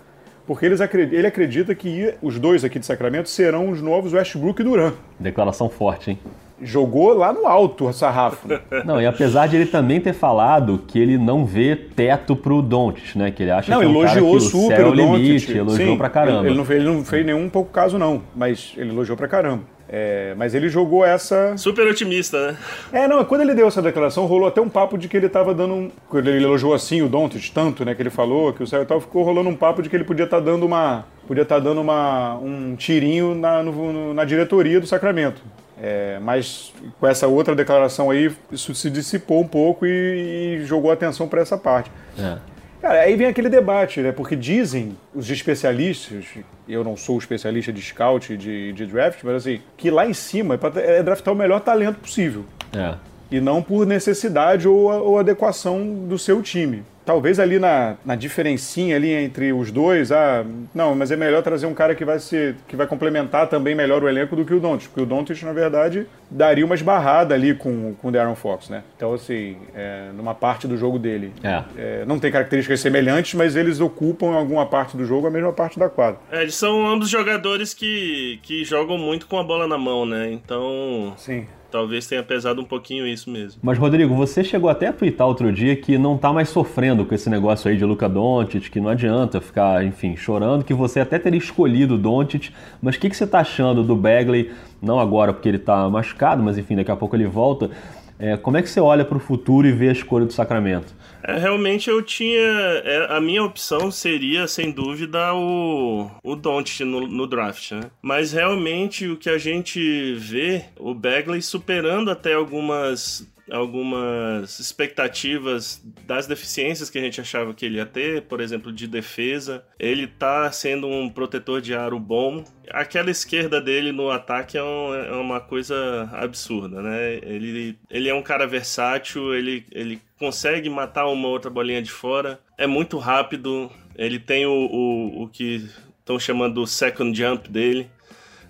Porque 0.46 0.66
eles, 0.66 0.80
ele 0.80 1.26
acredita 1.26 1.74
que 1.74 2.14
os 2.22 2.38
dois 2.38 2.62
aqui 2.62 2.78
de 2.78 2.86
Sacramento 2.86 3.28
serão 3.28 3.70
os 3.70 3.80
novos 3.80 4.12
Westbrook 4.12 4.60
e 4.60 4.64
Duran. 4.64 4.92
Declaração 5.18 5.68
forte, 5.68 6.10
hein? 6.10 6.18
Jogou 6.60 7.14
lá 7.14 7.32
no 7.32 7.46
alto 7.46 7.86
o 7.86 7.92
sarrafo. 7.92 8.48
Não, 8.84 9.00
e 9.00 9.06
apesar 9.06 9.46
de 9.46 9.56
ele 9.56 9.66
também 9.66 10.00
ter 10.00 10.12
falado 10.12 10.82
que 10.86 10.98
ele 10.98 11.18
não 11.18 11.44
vê 11.44 11.76
teto 11.76 12.34
pro 12.34 12.62
Doncic, 12.62 13.16
né? 13.16 13.30
Que 13.30 13.42
ele 13.42 13.50
acha 13.50 13.70
não, 13.70 13.80
que 13.80 13.84
é 13.84 13.88
um 13.88 13.90
elogiou 13.90 14.32
cara 14.32 14.40
que 14.40 14.46
super 14.46 14.74
o, 14.74 14.76
céu 14.76 14.88
o 14.90 14.94
limite, 14.94 15.56
elogiou 15.56 15.88
Sim, 15.90 15.96
pra 15.96 16.08
caramba. 16.08 16.40
Ele, 16.40 16.48
ele, 16.48 16.56
não 16.56 16.64
fez, 16.64 16.80
ele 16.80 16.90
não 16.90 17.04
fez 17.04 17.26
nenhum 17.26 17.48
pouco 17.48 17.70
caso, 17.70 17.98
não, 17.98 18.22
mas 18.34 18.72
ele 18.76 18.90
elogiou 18.90 19.16
pra 19.16 19.28
caramba. 19.28 19.62
É, 19.88 20.34
mas 20.36 20.54
ele 20.54 20.68
jogou 20.68 21.04
essa. 21.04 21.56
Super 21.56 21.86
otimista, 21.86 22.52
né? 22.52 22.58
É, 22.92 23.08
não, 23.08 23.24
quando 23.24 23.42
ele 23.42 23.54
deu 23.54 23.68
essa 23.68 23.80
declaração, 23.80 24.26
rolou 24.26 24.48
até 24.48 24.60
um 24.60 24.68
papo 24.68 24.98
de 24.98 25.08
que 25.08 25.16
ele 25.16 25.28
tava 25.28 25.54
dando 25.54 25.74
um. 25.74 25.90
Quando 26.08 26.28
ele 26.28 26.44
elogiou 26.44 26.74
assim 26.74 27.02
o 27.02 27.08
Doncic, 27.08 27.52
tanto, 27.52 27.84
né, 27.84 27.94
que 27.94 28.02
ele 28.02 28.10
falou, 28.10 28.52
que 28.52 28.62
o 28.62 28.66
céu 28.66 28.82
e 28.82 28.86
tal, 28.86 29.00
ficou 29.00 29.22
rolando 29.22 29.48
um 29.48 29.54
papo 29.54 29.82
de 29.82 29.88
que 29.88 29.94
ele 29.94 30.04
podia 30.04 30.24
estar 30.24 30.38
tá 30.38 30.44
dando 30.44 30.66
uma. 30.66 31.04
Podia 31.26 31.42
estar 31.42 31.56
tá 31.56 31.60
dando 31.60 31.80
uma, 31.80 32.36
um 32.36 32.74
tirinho 32.76 33.34
na, 33.34 33.62
no, 33.62 34.12
na 34.12 34.24
diretoria 34.24 34.80
do 34.80 34.86
Sacramento. 34.86 35.40
É, 35.80 36.18
mas 36.20 36.72
com 36.98 37.06
essa 37.06 37.26
outra 37.26 37.54
declaração 37.54 38.10
aí, 38.10 38.34
isso 38.50 38.74
se 38.74 38.88
dissipou 38.88 39.42
um 39.42 39.46
pouco 39.46 39.84
e, 39.86 40.58
e 40.60 40.64
jogou 40.64 40.90
atenção 40.90 41.28
para 41.28 41.42
essa 41.42 41.58
parte. 41.58 41.90
É. 42.18 42.38
Cara, 42.80 43.00
aí 43.00 43.16
vem 43.16 43.26
aquele 43.26 43.48
debate, 43.48 44.00
né? 44.00 44.12
Porque 44.12 44.36
dizem 44.36 44.96
os 45.14 45.30
especialistas, 45.30 46.24
eu 46.68 46.84
não 46.84 46.96
sou 46.96 47.18
especialista 47.18 47.72
de 47.72 47.82
scout 47.82 48.36
de, 48.36 48.72
de 48.72 48.86
draft, 48.86 49.20
mas 49.22 49.36
assim, 49.36 49.60
que 49.76 49.90
lá 49.90 50.06
em 50.06 50.14
cima 50.14 50.54
é, 50.54 50.56
pra, 50.56 50.80
é 50.80 51.02
draftar 51.02 51.34
o 51.34 51.36
melhor 51.36 51.60
talento 51.60 51.98
possível. 51.98 52.44
É. 52.72 52.94
E 53.30 53.40
não 53.40 53.62
por 53.62 53.86
necessidade 53.86 54.68
ou, 54.68 54.86
ou 54.86 55.18
adequação 55.18 55.84
do 56.06 56.18
seu 56.18 56.42
time 56.42 56.84
talvez 57.06 57.38
ali 57.38 57.58
na, 57.58 57.94
na 58.04 58.16
diferencinha 58.16 58.96
ali 58.96 59.12
entre 59.12 59.52
os 59.52 59.70
dois, 59.70 60.10
ah, 60.10 60.44
não, 60.74 60.94
mas 60.96 61.12
é 61.12 61.16
melhor 61.16 61.40
trazer 61.40 61.66
um 61.66 61.72
cara 61.72 61.94
que 61.94 62.04
vai 62.04 62.18
ser 62.18 62.56
que 62.66 62.74
vai 62.74 62.86
complementar 62.86 63.48
também 63.48 63.74
melhor 63.74 64.02
o 64.02 64.08
elenco 64.08 64.34
do 64.34 64.44
que 64.44 64.52
o 64.52 64.58
Doncic, 64.58 64.88
porque 64.88 65.02
o 65.02 65.06
Doncic 65.06 65.40
na 65.44 65.52
verdade 65.52 66.06
daria 66.28 66.66
uma 66.66 66.74
esbarrada 66.74 67.32
ali 67.32 67.54
com, 67.54 67.94
com 67.94 68.08
o 68.08 68.10
Darren 68.10 68.34
Fox, 68.34 68.68
né? 68.68 68.82
Então 68.96 69.14
assim, 69.14 69.56
é, 69.72 70.08
numa 70.14 70.34
parte 70.34 70.66
do 70.66 70.76
jogo 70.76 70.98
dele, 70.98 71.32
é. 71.44 71.62
É, 71.78 72.04
não 72.04 72.18
tem 72.18 72.32
características 72.32 72.80
semelhantes, 72.80 73.34
mas 73.34 73.54
eles 73.54 73.78
ocupam 73.80 74.26
em 74.26 74.36
alguma 74.36 74.66
parte 74.66 74.96
do 74.96 75.06
jogo 75.06 75.28
a 75.28 75.30
mesma 75.30 75.52
parte 75.52 75.78
da 75.78 75.88
quadra. 75.88 76.18
É, 76.32 76.42
eles 76.42 76.56
são 76.56 76.84
ambos 76.84 77.08
jogadores 77.08 77.72
que, 77.72 78.40
que 78.42 78.64
jogam 78.64 78.98
muito 78.98 79.28
com 79.28 79.38
a 79.38 79.44
bola 79.44 79.68
na 79.68 79.78
mão, 79.78 80.04
né? 80.04 80.32
Então, 80.32 81.14
sim 81.16 81.46
talvez 81.76 82.06
tenha 82.06 82.22
pesado 82.22 82.62
um 82.62 82.64
pouquinho 82.64 83.06
isso 83.06 83.28
mesmo. 83.28 83.60
Mas, 83.62 83.76
Rodrigo, 83.76 84.14
você 84.14 84.42
chegou 84.42 84.70
até 84.70 84.86
a 84.86 84.92
twittar 84.94 85.26
outro 85.26 85.52
dia 85.52 85.76
que 85.76 85.98
não 85.98 86.16
tá 86.16 86.32
mais 86.32 86.48
sofrendo 86.48 87.04
com 87.04 87.14
esse 87.14 87.28
negócio 87.28 87.70
aí 87.70 87.76
de 87.76 87.84
Luca 87.84 88.08
Doncic, 88.08 88.70
que 88.70 88.80
não 88.80 88.88
adianta 88.88 89.42
ficar, 89.42 89.84
enfim, 89.84 90.16
chorando, 90.16 90.64
que 90.64 90.72
você 90.72 91.00
até 91.00 91.18
teria 91.18 91.38
escolhido 91.38 91.98
Doncic, 91.98 92.50
mas 92.80 92.96
o 92.96 92.98
que, 92.98 93.10
que 93.10 93.16
você 93.16 93.26
tá 93.26 93.40
achando 93.40 93.82
do 93.82 93.94
Bagley, 93.94 94.52
não 94.80 94.98
agora 94.98 95.34
porque 95.34 95.50
ele 95.50 95.58
tá 95.58 95.86
machucado, 95.90 96.42
mas 96.42 96.56
enfim, 96.56 96.76
daqui 96.76 96.90
a 96.90 96.96
pouco 96.96 97.14
ele 97.14 97.26
volta, 97.26 97.70
é, 98.18 98.36
como 98.36 98.56
é 98.56 98.62
que 98.62 98.68
você 98.68 98.80
olha 98.80 99.04
para 99.04 99.16
o 99.16 99.20
futuro 99.20 99.66
e 99.66 99.72
vê 99.72 99.88
a 99.88 99.92
escolha 99.92 100.24
do 100.24 100.32
Sacramento? 100.32 100.94
É, 101.22 101.36
realmente 101.36 101.90
eu 101.90 102.00
tinha. 102.02 102.38
É, 102.38 103.06
a 103.10 103.20
minha 103.20 103.42
opção 103.42 103.90
seria, 103.90 104.46
sem 104.46 104.70
dúvida, 104.70 105.34
o, 105.34 106.10
o 106.22 106.36
Don't 106.36 106.84
no, 106.84 107.06
no, 107.06 107.26
draft, 107.26 107.72
né? 107.72 107.90
Mas 108.00 108.32
realmente 108.32 109.08
o 109.08 109.16
que 109.16 109.28
a 109.28 109.36
gente 109.36 110.14
vê, 110.14 110.64
o 110.78 110.94
Bagley 110.94 111.42
superando 111.42 112.10
até 112.10 112.34
algumas 112.34 113.26
algumas 113.50 114.58
expectativas 114.58 115.82
das 116.06 116.26
deficiências 116.26 116.90
que 116.90 116.98
a 116.98 117.00
gente 117.00 117.20
achava 117.20 117.54
que 117.54 117.64
ele 117.64 117.76
ia 117.76 117.86
ter, 117.86 118.22
por 118.22 118.40
exemplo, 118.40 118.72
de 118.72 118.86
defesa. 118.86 119.64
Ele 119.78 120.06
tá 120.06 120.50
sendo 120.50 120.86
um 120.86 121.08
protetor 121.08 121.60
de 121.60 121.74
aro 121.74 121.98
bom. 121.98 122.44
Aquela 122.70 123.10
esquerda 123.10 123.60
dele 123.60 123.92
no 123.92 124.10
ataque 124.10 124.58
é, 124.58 124.62
um, 124.62 124.94
é 124.94 125.12
uma 125.12 125.40
coisa 125.40 126.08
absurda, 126.12 126.82
né? 126.82 127.14
Ele, 127.22 127.78
ele 127.90 128.08
é 128.08 128.14
um 128.14 128.22
cara 128.22 128.46
versátil, 128.46 129.34
ele, 129.34 129.64
ele 129.70 130.00
consegue 130.18 130.68
matar 130.68 131.06
uma 131.06 131.28
outra 131.28 131.50
bolinha 131.50 131.82
de 131.82 131.90
fora, 131.90 132.40
é 132.58 132.66
muito 132.66 132.98
rápido, 132.98 133.70
ele 133.94 134.18
tem 134.18 134.46
o, 134.46 134.52
o, 134.52 135.22
o 135.22 135.28
que 135.28 135.68
estão 135.98 136.18
chamando 136.18 136.62
o 136.62 136.66
second 136.66 137.16
jump 137.16 137.48
dele 137.48 137.90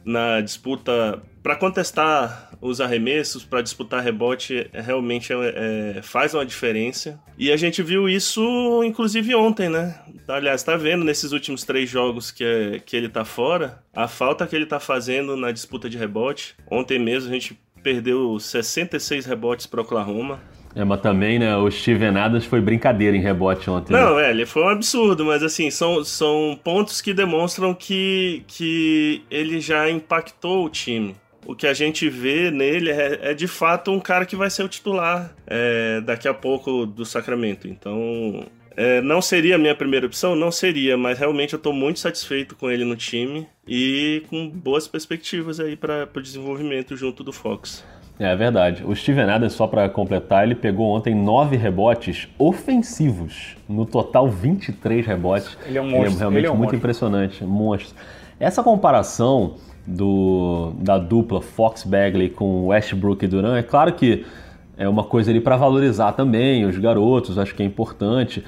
na 0.05 0.41
disputa 0.41 1.21
para 1.47 1.55
contestar 1.55 2.51
os 2.61 2.81
arremessos, 2.81 3.45
para 3.45 3.63
disputar 3.63 4.03
rebote, 4.03 4.69
realmente 4.73 5.33
é, 5.33 5.95
é, 5.97 6.03
faz 6.03 6.35
uma 6.35 6.45
diferença. 6.45 7.21
E 7.39 7.53
a 7.53 7.57
gente 7.57 7.85
viu 7.85 8.09
isso, 8.09 8.83
inclusive, 8.85 9.33
ontem, 9.33 9.69
né? 9.69 9.95
Aliás, 10.27 10.65
tá 10.65 10.77
vendo 10.77 11.05
nesses 11.05 11.31
últimos 11.31 11.63
três 11.63 11.89
jogos 11.89 12.33
que, 12.33 12.43
é, 12.43 12.81
que 12.81 12.97
ele 12.97 13.09
tá 13.09 13.25
fora, 13.25 13.81
a 13.95 14.09
falta 14.09 14.45
que 14.45 14.57
ele 14.57 14.67
tá 14.67 14.81
fazendo 14.81 15.37
na 15.37 15.53
disputa 15.53 15.89
de 15.89 15.97
rebote. 15.97 16.57
Ontem 16.69 16.99
mesmo 16.99 17.31
a 17.31 17.33
gente 17.33 17.57
perdeu 17.81 18.41
66 18.41 19.25
rebotes 19.25 19.67
para 19.67 19.83
Oklahoma. 19.83 20.41
É, 20.75 20.85
mas 20.85 21.01
também, 21.01 21.39
né, 21.39 21.57
o 21.57 21.71
Steven 21.71 22.19
Adams 22.19 22.45
foi 22.45 22.61
brincadeira 22.61 23.17
em 23.17 23.21
rebote 23.21 23.71
ontem. 23.71 23.93
Não, 23.93 24.17
né? 24.17 24.27
é, 24.27 24.31
ele 24.31 24.45
foi 24.47 24.65
um 24.65 24.69
absurdo, 24.69 25.25
mas 25.25 25.45
assim, 25.45 25.71
são, 25.71 26.03
são 26.05 26.59
pontos 26.65 27.01
que 27.01 27.15
demonstram 27.15 27.73
que, 27.73 28.43
que 28.49 29.23
ele 29.31 29.61
já 29.61 29.89
impactou 29.89 30.65
o 30.65 30.69
time. 30.69 31.15
O 31.47 31.55
que 31.55 31.67
a 31.67 31.73
gente 31.73 32.09
vê 32.09 32.51
nele 32.51 32.91
é, 32.91 33.31
é 33.31 33.35
de 33.35 33.47
fato 33.47 33.93
um 33.93 34.01
cara 34.01 34.27
que 34.27 34.35
vai 34.35 34.51
ser 34.51 34.65
o 34.65 34.69
titular 34.69 35.33
é, 35.47 36.01
daqui 36.01 36.27
a 36.27 36.35
pouco 36.35 36.85
do 36.85 37.05
Sacramento. 37.05 37.69
Então, 37.69 38.45
é, 38.77 39.01
não 39.01 39.23
seria 39.23 39.55
a 39.55 39.59
minha 39.59 39.75
primeira 39.75 40.07
opção? 40.07 40.35
Não 40.35 40.51
seria, 40.51 40.97
mas 40.97 41.19
realmente 41.19 41.55
eu 41.55 41.57
estou 41.57 41.73
muito 41.73 42.01
satisfeito 42.01 42.57
com 42.57 42.69
ele 42.69 42.85
no 42.85 42.97
time 42.97 43.47
e 43.67 44.25
com 44.29 44.49
boas 44.49 44.89
perspectivas 44.89 45.61
aí 45.61 45.77
para 45.77 46.09
o 46.15 46.21
desenvolvimento 46.21 46.97
junto 46.97 47.23
do 47.23 47.33
Fox. 47.33 47.85
É 48.19 48.35
verdade. 48.35 48.83
O 48.85 48.97
Steven 48.97 49.31
Adams, 49.31 49.53
só 49.53 49.67
para 49.67 49.89
completar, 49.89 50.45
ele 50.45 50.55
pegou 50.55 50.89
ontem 50.89 51.15
nove 51.15 51.57
rebotes 51.57 52.29
ofensivos. 52.39 53.57
No 53.69 53.85
total, 53.85 54.29
23 54.29 55.07
rebotes. 55.07 55.57
Ele 55.67 55.79
é 55.79 55.83
um 55.83 55.85
monstro. 55.85 56.07
Ele 56.07 56.15
é 56.15 56.19
realmente 56.19 56.39
ele 56.39 56.47
é 56.47 56.51
um 56.51 56.55
muito 56.55 56.61
monstro. 56.63 56.77
impressionante. 56.79 57.45
Monstro. 57.45 57.95
Essa 58.41 58.63
comparação 58.63 59.57
do, 59.87 60.73
da 60.79 60.99
dupla 60.99 61.41
Fox 61.41 61.85
Bagley 61.85 62.29
com 62.29 62.67
Westbrook 62.67 63.25
e 63.25 63.29
Durant, 63.29 63.59
é 63.59 63.63
claro 63.63 63.93
que 63.93 64.25
é 64.77 64.89
uma 64.89 65.05
coisa 65.05 65.31
ali 65.31 65.41
para 65.41 65.57
valorizar 65.57 66.13
também 66.13 66.65
os 66.67 66.77
garotos, 66.79 67.39
acho 67.39 67.55
que 67.55 67.63
é 67.63 67.67
importante. 67.67 68.45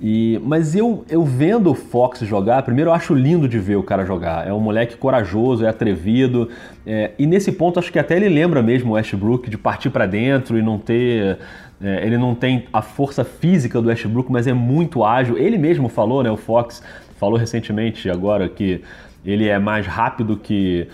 E, 0.00 0.40
mas 0.44 0.76
eu, 0.76 1.04
eu 1.10 1.24
vendo 1.24 1.70
o 1.70 1.74
Fox 1.74 2.20
jogar, 2.20 2.62
primeiro 2.62 2.90
eu 2.90 2.94
acho 2.94 3.12
lindo 3.14 3.48
de 3.48 3.58
ver 3.58 3.76
o 3.76 3.82
cara 3.82 4.04
jogar. 4.04 4.46
É 4.46 4.52
um 4.52 4.60
moleque 4.60 4.96
corajoso, 4.96 5.64
é 5.64 5.68
atrevido. 5.68 6.48
É, 6.86 7.10
e 7.18 7.26
nesse 7.26 7.50
ponto 7.50 7.78
acho 7.78 7.90
que 7.90 7.98
até 7.98 8.16
ele 8.16 8.28
lembra 8.28 8.62
mesmo 8.62 8.92
o 8.92 8.94
Westbrook 8.94 9.50
de 9.50 9.58
partir 9.58 9.90
para 9.90 10.06
dentro 10.06 10.56
e 10.56 10.62
não 10.62 10.78
ter. 10.78 11.38
É, 11.80 12.06
ele 12.06 12.16
não 12.16 12.34
tem 12.34 12.66
a 12.72 12.80
força 12.80 13.24
física 13.24 13.80
do 13.80 13.88
Westbrook, 13.88 14.30
mas 14.30 14.46
é 14.46 14.52
muito 14.52 15.04
ágil. 15.04 15.36
Ele 15.36 15.58
mesmo 15.58 15.88
falou, 15.88 16.22
né? 16.22 16.30
O 16.30 16.36
Fox 16.36 16.82
falou 17.16 17.36
recentemente 17.36 18.08
agora 18.08 18.48
que 18.48 18.80
ele 19.24 19.48
é 19.48 19.58
mais 19.58 19.86
rápido 19.86 20.36
que 20.36 20.88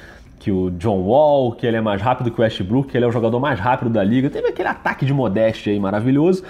que 0.44 0.52
o 0.52 0.70
John 0.72 0.98
Wall, 0.98 1.52
que 1.52 1.66
ele 1.66 1.78
é 1.78 1.80
mais 1.80 2.02
rápido 2.02 2.30
que 2.30 2.38
o 2.38 2.42
Westbrook, 2.42 2.90
que 2.90 2.98
ele 2.98 3.06
é 3.06 3.08
o 3.08 3.10
jogador 3.10 3.40
mais 3.40 3.58
rápido 3.58 3.88
da 3.88 4.04
liga. 4.04 4.28
Teve 4.28 4.48
aquele 4.48 4.68
ataque 4.68 5.06
de 5.06 5.14
modéstia 5.14 5.72
aí 5.72 5.80
maravilhoso, 5.80 6.44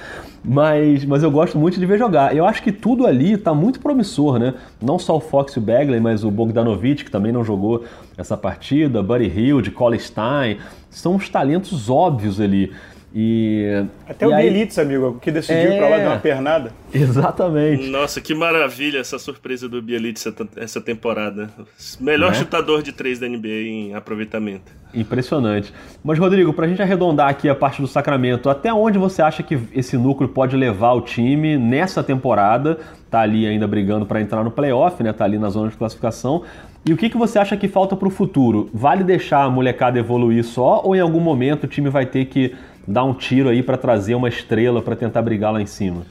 mas, 0.45 1.05
mas 1.05 1.23
eu 1.23 1.31
gosto 1.31 1.57
muito 1.57 1.79
de 1.79 1.87
ver 1.87 1.97
jogar. 1.97 2.35
Eu 2.35 2.45
acho 2.45 2.61
que 2.61 2.73
tudo 2.73 3.07
ali 3.07 3.37
tá 3.37 3.55
muito 3.55 3.79
promissor, 3.79 4.37
né? 4.37 4.55
Não 4.83 4.99
só 4.99 5.17
o 5.17 5.21
Fox 5.21 5.53
e 5.53 5.61
o 5.61 5.63
Bagley, 5.63 6.01
mas 6.01 6.25
o 6.25 6.31
Bogdanovic, 6.33 7.05
que 7.05 7.11
também 7.11 7.31
não 7.31 7.45
jogou 7.45 7.85
essa 8.19 8.37
partida, 8.37 9.01
Buddy 9.01 9.29
Hield, 9.29 9.71
Cole 9.71 10.01
Stein, 10.01 10.59
são 10.91 11.15
os 11.15 11.29
talentos 11.29 11.89
óbvios 11.89 12.41
ali. 12.41 12.73
E, 13.17 13.85
Até 14.09 14.25
e 14.27 14.29
o 14.29 14.35
aí- 14.35 14.51
Bielitsa, 14.51 14.83
amigo, 14.83 15.19
que 15.23 15.31
decidiu 15.31 15.71
É. 15.71 15.77
ir 15.77 15.79
pra 15.79 15.89
lá 15.89 15.99
dar 15.99 16.09
uma 16.11 16.19
pernada. 16.19 16.73
Exatamente. 16.93 17.89
Nossa, 17.89 18.21
que 18.21 18.35
maravilha 18.35 18.99
essa 18.99 19.19
surpresa 19.21 19.69
do 19.69 19.81
Bielitsa 19.81 20.35
essa 20.57 20.81
temporada. 20.81 21.49
Melhor 22.01 22.33
Né? 22.33 22.39
chutador 22.39 22.83
de 22.83 22.91
três 22.93 23.21
da 23.21 23.29
NBA 23.29 23.69
em 23.69 23.95
aproveitamento. 23.95 24.73
Impressionante. 24.93 25.73
Mas, 26.03 26.19
Rodrigo, 26.19 26.53
pra 26.53 26.67
gente 26.67 26.83
arredondar 26.83 27.29
aqui 27.29 27.49
a 27.49 27.55
parte 27.55 27.81
do 27.81 27.87
Sacramento, 27.87 28.51
até 28.51 28.73
onde 28.75 28.99
você 28.99 29.23
acha 29.23 29.43
que 29.45 29.59
esse 29.73 29.97
núcleo 29.97 30.29
pode 30.29 30.57
levar 30.57 30.93
o 30.95 31.01
time 31.01 31.57
nessa 31.57 32.03
temporada? 32.03 32.79
Tá 33.11 33.21
ali 33.21 33.47
ainda 33.47 33.67
brigando 33.67 34.05
para 34.07 34.21
entrar 34.21 34.43
no 34.43 34.51
playoff, 34.51 35.01
né? 35.05 35.13
Tá 35.13 35.25
ali 35.25 35.39
na 35.39 35.51
zona 35.51 35.69
de 35.71 35.77
classificação. 35.77 36.43
E 36.87 36.93
o 36.93 36.97
que, 36.97 37.09
que 37.09 37.17
você 37.17 37.39
acha 37.39 37.57
que 37.57 37.67
falta 37.69 37.97
pro 37.97 38.11
futuro? 38.11 38.69
Vale 38.75 39.03
deixar 39.03 39.45
a 39.45 39.51
molecada 39.51 39.99
evoluir 39.99 40.45
só 40.45 40.83
ou 40.85 40.95
em 40.95 41.01
algum 41.01 41.21
momento 41.21 41.65
o 41.65 41.67
time 41.69 41.89
vai 41.89 42.05
ter 42.07 42.27
que 42.27 42.55
dar 42.87 43.05
um 43.05 43.15
tiro 43.15 43.49
aí 43.49 43.63
para 43.63 43.77
trazer 43.77 44.15
uma 44.15 44.29
estrela 44.29 44.83
para 44.83 44.97
tentar 44.97 45.23
brigar 45.23 45.53
lá 45.53 45.61
em 45.61 45.67
cima? 45.67 46.07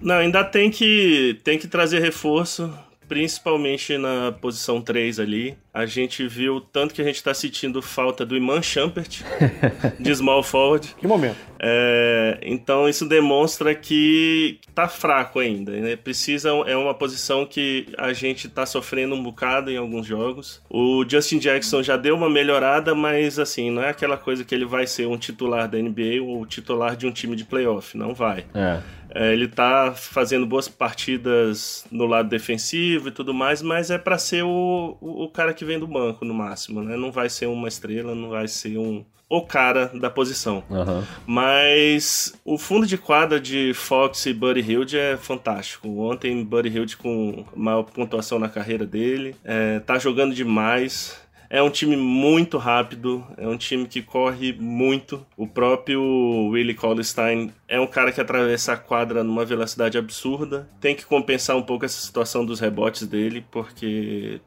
Não, 0.00 0.16
ainda 0.16 0.42
tem 0.42 0.70
que, 0.70 1.40
tem 1.44 1.58
que 1.58 1.68
trazer 1.68 2.00
reforço, 2.00 2.72
principalmente 3.12 3.98
na 3.98 4.32
posição 4.32 4.80
3 4.80 5.20
ali. 5.20 5.54
A 5.74 5.84
gente 5.84 6.26
viu 6.26 6.62
tanto 6.62 6.94
que 6.94 7.02
a 7.02 7.04
gente 7.04 7.16
está 7.16 7.34
sentindo 7.34 7.82
falta 7.82 8.24
do 8.24 8.34
Iman 8.34 8.62
Shumpert, 8.62 9.20
de 10.00 10.14
small 10.14 10.42
forward. 10.42 10.94
Que 10.98 11.06
momento. 11.06 11.36
É, 11.60 12.38
então 12.42 12.88
isso 12.88 13.06
demonstra 13.06 13.74
que 13.74 14.58
tá 14.74 14.88
fraco 14.88 15.40
ainda. 15.40 15.72
Né? 15.72 15.94
Precisa 15.94 16.48
é 16.66 16.74
uma 16.74 16.94
posição 16.94 17.44
que 17.44 17.86
a 17.98 18.14
gente 18.14 18.48
tá 18.48 18.64
sofrendo 18.64 19.14
um 19.14 19.22
bocado 19.22 19.70
em 19.70 19.76
alguns 19.76 20.06
jogos. 20.06 20.62
O 20.70 21.04
Justin 21.06 21.38
Jackson 21.38 21.82
já 21.82 21.98
deu 21.98 22.16
uma 22.16 22.30
melhorada, 22.30 22.94
mas 22.94 23.38
assim 23.38 23.70
não 23.70 23.82
é 23.82 23.90
aquela 23.90 24.16
coisa 24.16 24.42
que 24.42 24.54
ele 24.54 24.64
vai 24.64 24.86
ser 24.86 25.06
um 25.06 25.18
titular 25.18 25.68
da 25.68 25.76
NBA 25.76 26.22
ou 26.22 26.46
titular 26.46 26.96
de 26.96 27.06
um 27.06 27.12
time 27.12 27.36
de 27.36 27.44
playoff. 27.44 27.94
Não 27.94 28.14
vai. 28.14 28.46
É. 28.54 28.80
É, 29.14 29.32
ele 29.32 29.48
tá 29.48 29.92
fazendo 29.94 30.46
boas 30.46 30.68
partidas 30.68 31.84
no 31.90 32.06
lado 32.06 32.28
defensivo 32.28 33.08
e 33.08 33.12
tudo 33.12 33.34
mais, 33.34 33.62
mas 33.62 33.90
é 33.90 33.98
para 33.98 34.18
ser 34.18 34.42
o, 34.42 34.96
o, 35.00 35.24
o 35.24 35.28
cara 35.28 35.52
que 35.54 35.64
vem 35.64 35.78
do 35.78 35.86
banco 35.86 36.24
no 36.24 36.34
máximo, 36.34 36.82
né? 36.82 36.96
Não 36.96 37.12
vai 37.12 37.28
ser 37.28 37.46
uma 37.46 37.68
estrela, 37.68 38.14
não 38.14 38.30
vai 38.30 38.48
ser 38.48 38.78
um 38.78 39.04
o 39.32 39.40
cara 39.40 39.86
da 39.94 40.10
posição. 40.10 40.62
Aham. 40.70 41.06
Mas 41.26 42.34
o 42.44 42.58
fundo 42.58 42.86
de 42.86 42.98
quadra 42.98 43.40
de 43.40 43.72
Fox 43.72 44.26
e 44.26 44.34
Buddy 44.34 44.60
Hilde 44.60 44.98
é 44.98 45.16
fantástico. 45.16 45.88
Ontem 46.00 46.44
Buddy 46.44 46.68
Hilde 46.68 46.98
com 46.98 47.42
maior 47.56 47.82
pontuação 47.84 48.38
na 48.38 48.50
carreira 48.50 48.84
dele, 48.84 49.34
é, 49.42 49.80
tá 49.80 49.98
jogando 49.98 50.34
demais. 50.34 51.18
É 51.52 51.62
um 51.62 51.68
time 51.68 51.96
muito 51.98 52.56
rápido, 52.56 53.22
é 53.36 53.46
um 53.46 53.58
time 53.58 53.86
que 53.86 54.00
corre 54.00 54.54
muito. 54.54 55.26
O 55.36 55.46
próprio 55.46 56.02
Willie 56.48 56.72
Colstein 56.72 57.52
é 57.68 57.78
um 57.78 57.86
cara 57.86 58.10
que 58.10 58.22
atravessa 58.22 58.72
a 58.72 58.76
quadra 58.78 59.22
numa 59.22 59.44
velocidade 59.44 59.98
absurda. 59.98 60.66
Tem 60.80 60.96
que 60.96 61.04
compensar 61.04 61.54
um 61.54 61.62
pouco 61.62 61.84
essa 61.84 62.00
situação 62.00 62.42
dos 62.42 62.58
rebotes 62.58 63.06
dele, 63.06 63.44
porque 63.50 64.40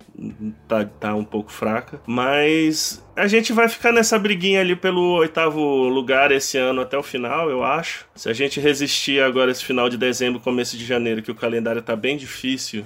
tá, 0.68 0.84
tá 0.84 1.14
um 1.14 1.24
pouco 1.24 1.52
fraca. 1.52 2.02
Mas 2.08 3.06
a 3.16 3.28
gente 3.28 3.54
vai 3.54 3.70
ficar 3.70 3.92
nessa 3.92 4.18
briguinha 4.18 4.62
ali 4.62 4.76
pelo 4.76 5.18
oitavo 5.18 5.88
lugar 5.88 6.32
esse 6.32 6.58
ano 6.58 6.82
até 6.82 6.98
o 6.98 7.04
final, 7.04 7.52
eu 7.52 7.64
acho. 7.64 8.08
Se 8.16 8.30
a 8.30 8.34
gente 8.34 8.60
resistir 8.60 9.22
agora 9.22 9.52
esse 9.52 9.64
final 9.64 9.90
de 9.90 9.98
dezembro, 9.98 10.40
começo 10.40 10.76
de 10.76 10.84
janeiro, 10.84 11.22
que 11.22 11.32
o 11.32 11.36
calendário 11.36 11.84
tá 11.84 11.96
bem 11.96 12.18
difícil. 12.18 12.84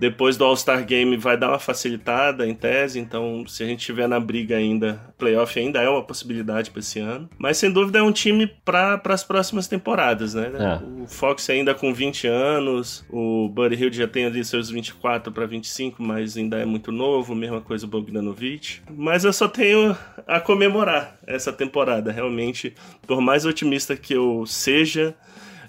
Depois 0.00 0.38
do 0.38 0.46
All-Star 0.46 0.82
Game 0.86 1.14
vai 1.18 1.36
dar 1.36 1.50
uma 1.50 1.58
facilitada 1.58 2.48
em 2.48 2.54
tese, 2.54 2.98
então 2.98 3.46
se 3.46 3.62
a 3.62 3.66
gente 3.66 3.84
tiver 3.84 4.08
na 4.08 4.18
briga 4.18 4.56
ainda, 4.56 4.98
playoff 5.18 5.58
ainda 5.60 5.82
é 5.82 5.88
uma 5.90 6.02
possibilidade 6.02 6.70
para 6.70 6.80
esse 6.80 6.98
ano. 6.98 7.28
Mas 7.36 7.58
sem 7.58 7.70
dúvida 7.70 7.98
é 7.98 8.02
um 8.02 8.10
time 8.10 8.46
para 8.46 8.98
as 9.04 9.22
próximas 9.22 9.68
temporadas, 9.68 10.32
né? 10.32 10.50
É. 10.58 11.02
O 11.02 11.06
Fox 11.06 11.50
ainda 11.50 11.74
com 11.74 11.92
20 11.92 12.26
anos, 12.26 13.04
o 13.10 13.50
Buddy 13.50 13.74
Hield 13.74 13.96
já 13.98 14.08
tem 14.08 14.24
ali 14.24 14.42
seus 14.42 14.70
24 14.70 15.30
para 15.30 15.44
25, 15.44 16.02
mas 16.02 16.34
ainda 16.34 16.56
é 16.56 16.64
muito 16.64 16.90
novo, 16.90 17.34
mesma 17.34 17.60
coisa 17.60 17.84
o 17.84 17.88
Bogdanovic. 17.88 18.80
Mas 18.90 19.24
eu 19.24 19.34
só 19.34 19.48
tenho 19.48 19.94
a 20.26 20.40
comemorar 20.40 21.18
essa 21.26 21.52
temporada, 21.52 22.10
realmente, 22.10 22.74
por 23.06 23.20
mais 23.20 23.44
otimista 23.44 23.94
que 23.94 24.14
eu 24.14 24.46
seja, 24.46 25.14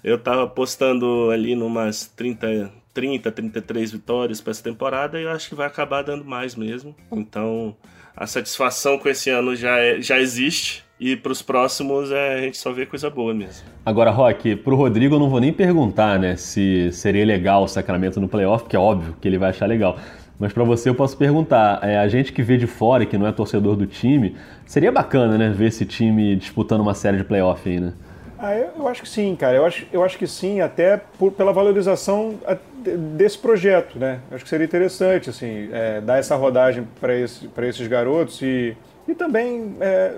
eu 0.02 0.16
tava 0.16 0.44
apostando 0.44 1.30
ali 1.30 1.54
numas 1.54 2.06
30 2.06 2.80
30, 2.94 3.30
33 3.30 3.92
vitórias 3.92 4.40
para 4.40 4.50
essa 4.50 4.62
temporada 4.62 5.18
e 5.18 5.24
eu 5.24 5.30
acho 5.30 5.48
que 5.48 5.54
vai 5.54 5.66
acabar 5.66 6.02
dando 6.02 6.24
mais 6.24 6.54
mesmo. 6.54 6.94
Então, 7.10 7.74
a 8.16 8.26
satisfação 8.26 8.98
com 8.98 9.08
esse 9.08 9.30
ano 9.30 9.56
já, 9.56 9.78
é, 9.78 10.00
já 10.00 10.18
existe 10.18 10.84
e 11.00 11.16
para 11.16 11.32
os 11.32 11.42
próximos 11.42 12.12
é, 12.12 12.34
a 12.34 12.40
gente 12.42 12.56
só 12.58 12.72
vê 12.72 12.86
coisa 12.86 13.10
boa 13.10 13.34
mesmo. 13.34 13.66
Agora, 13.84 14.10
Rock, 14.10 14.54
pro 14.56 14.76
Rodrigo 14.76 15.16
eu 15.16 15.18
não 15.18 15.28
vou 15.28 15.40
nem 15.40 15.52
perguntar, 15.52 16.18
né, 16.18 16.36
se 16.36 16.92
seria 16.92 17.24
legal 17.24 17.64
o 17.64 17.68
Sacramento 17.68 18.20
no 18.20 18.28
playoff, 18.28 18.64
porque 18.64 18.76
é 18.76 18.78
óbvio 18.78 19.16
que 19.20 19.26
ele 19.26 19.38
vai 19.38 19.50
achar 19.50 19.66
legal. 19.66 19.96
Mas 20.38 20.52
para 20.52 20.64
você 20.64 20.88
eu 20.88 20.94
posso 20.94 21.16
perguntar, 21.16 21.80
é, 21.82 21.98
a 21.98 22.08
gente 22.08 22.32
que 22.32 22.42
vê 22.42 22.56
de 22.56 22.66
fora 22.66 23.02
e 23.02 23.06
que 23.06 23.16
não 23.16 23.26
é 23.26 23.32
torcedor 23.32 23.76
do 23.76 23.86
time, 23.86 24.36
seria 24.66 24.92
bacana, 24.92 25.38
né, 25.38 25.50
ver 25.50 25.68
esse 25.68 25.84
time 25.84 26.36
disputando 26.36 26.80
uma 26.80 26.94
série 26.94 27.16
de 27.16 27.24
playoff 27.24 27.68
aí, 27.68 27.80
né? 27.80 27.92
Ah, 28.38 28.56
eu, 28.56 28.70
eu 28.76 28.88
acho 28.88 29.02
que 29.02 29.08
sim, 29.08 29.36
cara. 29.36 29.56
Eu 29.56 29.64
acho, 29.64 29.86
eu 29.92 30.02
acho 30.02 30.18
que 30.18 30.26
sim, 30.26 30.60
até 30.60 30.96
por, 31.16 31.30
pela 31.30 31.52
valorização 31.52 32.40
desse 32.82 33.38
projeto, 33.38 33.98
né? 33.98 34.20
Acho 34.30 34.44
que 34.44 34.50
seria 34.50 34.64
interessante, 34.64 35.30
assim, 35.30 35.68
é, 35.72 36.00
dar 36.00 36.18
essa 36.18 36.36
rodagem 36.36 36.86
para 37.00 37.14
esse, 37.14 37.48
pra 37.48 37.66
esses 37.66 37.86
garotos 37.86 38.40
e, 38.42 38.76
e 39.08 39.14
também, 39.14 39.76
é, 39.80 40.12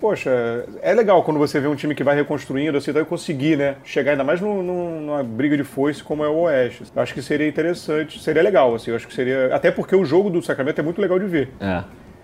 poxa, 0.00 0.64
é 0.82 0.94
legal 0.94 1.22
quando 1.22 1.38
você 1.38 1.58
vê 1.60 1.66
um 1.68 1.74
time 1.74 1.94
que 1.94 2.04
vai 2.04 2.14
reconstruindo, 2.14 2.76
assim, 2.78 2.92
vai 2.92 3.04
conseguir, 3.04 3.56
né? 3.56 3.76
Chegar 3.84 4.12
ainda 4.12 4.24
mais 4.24 4.40
num- 4.40 4.62
num- 4.62 5.00
numa 5.00 5.22
briga 5.22 5.56
de 5.56 5.64
foice 5.64 6.02
como 6.02 6.24
é 6.24 6.28
o 6.28 6.40
Oeste. 6.42 6.84
Eu 6.94 7.02
acho 7.02 7.12
que 7.14 7.22
seria 7.22 7.48
interessante, 7.48 8.20
seria 8.22 8.42
legal, 8.42 8.74
assim, 8.74 8.90
eu 8.90 8.96
acho 8.96 9.06
que 9.06 9.14
seria... 9.14 9.54
Até 9.54 9.70
porque 9.70 9.94
o 9.96 10.04
jogo 10.04 10.30
do 10.30 10.42
Sacramento 10.42 10.78
é 10.80 10.82
muito 10.84 11.00
legal 11.00 11.18
de 11.18 11.26
ver. 11.26 11.50
É. 11.60 11.82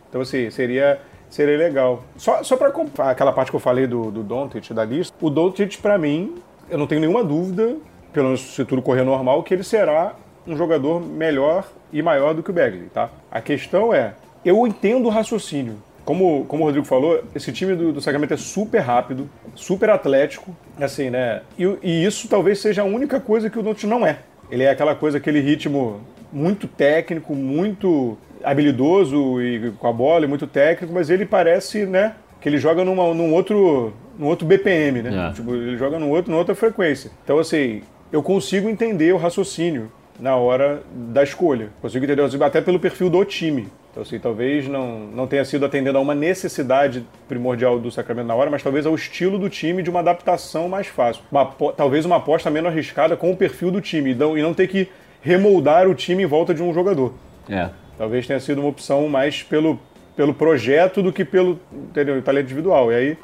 Então, 0.09 0.21
assim, 0.21 0.51
seria, 0.51 1.01
seria 1.31 1.57
legal. 1.57 2.05
Só, 2.17 2.43
só 2.43 2.57
para 2.57 2.71
aquela 3.11 3.33
parte 3.33 3.51
que 3.51 3.57
eu 3.57 3.61
falei 3.61 3.87
do, 3.87 4.11
do 4.11 4.23
Doncic, 4.23 4.73
da 4.75 4.85
lista, 4.85 5.17
o 5.21 5.31
Doncic, 5.31 5.79
para 5.81 5.97
mim, 5.97 6.35
eu 6.71 6.77
não 6.77 6.87
tenho 6.87 7.01
nenhuma 7.01 7.25
dúvida, 7.25 7.77
pelo 8.12 8.26
menos 8.26 8.40
se 8.54 8.64
tudo 8.64 8.83
correr 8.83 9.02
normal, 9.02 9.42
que 9.42 9.54
ele 9.54 9.64
será 9.64 10.14
um 10.47 10.57
jogador 10.57 11.00
melhor 11.00 11.64
e 11.92 12.02
maior 12.02 12.35
do 12.35 12.42
que 12.42 12.50
o 12.50 12.52
Bagley, 12.52 12.88
tá? 12.92 13.11
A 13.31 13.40
questão 13.40 13.95
é, 13.95 14.14
eu 14.45 14.66
entendo 14.66 15.07
o 15.07 15.09
raciocínio. 15.09 15.76
Como, 16.04 16.45
como 16.47 16.64
o 16.64 16.66
Rodrigo 16.66 16.85
falou, 16.85 17.23
esse 17.33 17.52
time 17.52 17.76
do, 17.76 17.92
do 17.92 18.00
Sacramento 18.00 18.35
é 18.35 18.37
super 18.37 18.81
rápido, 18.81 19.31
super 19.54 19.88
atlético, 19.88 20.54
assim, 20.81 21.11
né? 21.11 21.42
E, 21.57 21.64
e 21.81 22.04
isso 22.04 22.28
talvez 22.28 22.59
seja 22.59 22.83
a 22.83 22.85
única 22.85 23.21
coisa 23.21 23.49
que 23.49 23.59
o 23.59 23.62
Doncic 23.62 23.88
não 23.88 24.04
é. 24.04 24.19
Ele 24.50 24.64
é 24.64 24.71
aquela 24.71 24.97
coisa, 24.97 25.19
aquele 25.19 25.40
ritmo 25.40 26.00
muito 26.33 26.66
técnico, 26.66 27.37
muito 27.37 28.19
habilidoso 28.42 29.40
e 29.40 29.71
com 29.78 29.87
a 29.87 29.92
bola, 29.92 30.25
e 30.25 30.28
muito 30.28 30.47
técnico, 30.47 30.92
mas 30.92 31.09
ele 31.09 31.25
parece, 31.25 31.87
né, 31.87 32.16
que 32.40 32.49
ele 32.49 32.59
joga 32.59 32.85
numa, 32.85 33.14
num 33.14 33.33
outro 33.33 33.92
num 34.19 34.26
outro 34.26 34.47
BPM, 34.47 35.02
né? 35.02 35.28
É. 35.28 35.33
Tipo, 35.33 35.54
ele 35.54 35.76
joga 35.76 35.99
num 35.99 36.11
outro, 36.11 36.31
numa 36.31 36.38
outra 36.38 36.54
frequência. 36.54 37.11
Então, 37.25 37.38
assim, 37.38 37.83
eu 38.12 38.23
consigo 38.23 38.69
entender 38.69 39.12
o 39.12 39.16
raciocínio 39.16 39.90
na 40.21 40.37
hora 40.37 40.83
da 40.95 41.23
escolha. 41.23 41.71
Consigo 41.81 42.04
entender, 42.04 42.45
até 42.45 42.61
pelo 42.61 42.78
perfil 42.78 43.09
do 43.09 43.25
time. 43.25 43.69
Então, 43.90 44.02
assim, 44.02 44.19
talvez 44.19 44.69
não, 44.69 45.00
não 45.00 45.26
tenha 45.26 45.45
sido 45.45 45.66
atendendo 45.66 45.99
a 45.99 46.00
uma 46.00 46.14
necessidade 46.14 47.04
primordial 47.28 47.78
do 47.78 47.90
Sacramento 47.90 48.26
na 48.26 48.35
hora, 48.35 48.50
mas 48.50 48.62
talvez 48.62 48.87
ao 48.87 48.95
estilo 48.95 49.38
do 49.38 49.50
time 49.50 49.83
de 49.83 49.90
uma 49.90 50.00
adaptação 50.00 50.69
mais 50.69 50.87
fácil. 50.87 51.23
Uma, 51.31 51.45
talvez 51.76 52.04
uma 52.04 52.16
aposta 52.16 52.50
menos 52.50 52.71
arriscada 52.71 53.16
com 53.16 53.31
o 53.31 53.37
perfil 53.37 53.71
do 53.71 53.81
time 53.81 54.12
e 54.12 54.14
não, 54.14 54.38
e 54.38 54.42
não 54.42 54.54
ter 54.54 54.66
que 54.69 54.88
remoldar 55.21 55.88
o 55.88 55.95
time 55.95 56.23
em 56.23 56.26
volta 56.26 56.54
de 56.54 56.62
um 56.62 56.73
jogador. 56.73 57.12
É. 57.49 57.69
Talvez 57.99 58.26
tenha 58.26 58.40
sido 58.40 58.61
uma 58.61 58.69
opção 58.69 59.09
mais 59.09 59.42
pelo, 59.42 59.78
pelo 60.16 60.33
projeto 60.33 61.02
do 61.02 61.12
que 61.12 61.25
pelo 61.25 61.61
entendeu, 61.71 62.21
talento 62.23 62.47
individual. 62.47 62.90
E 62.90 62.95
aí 62.95 63.19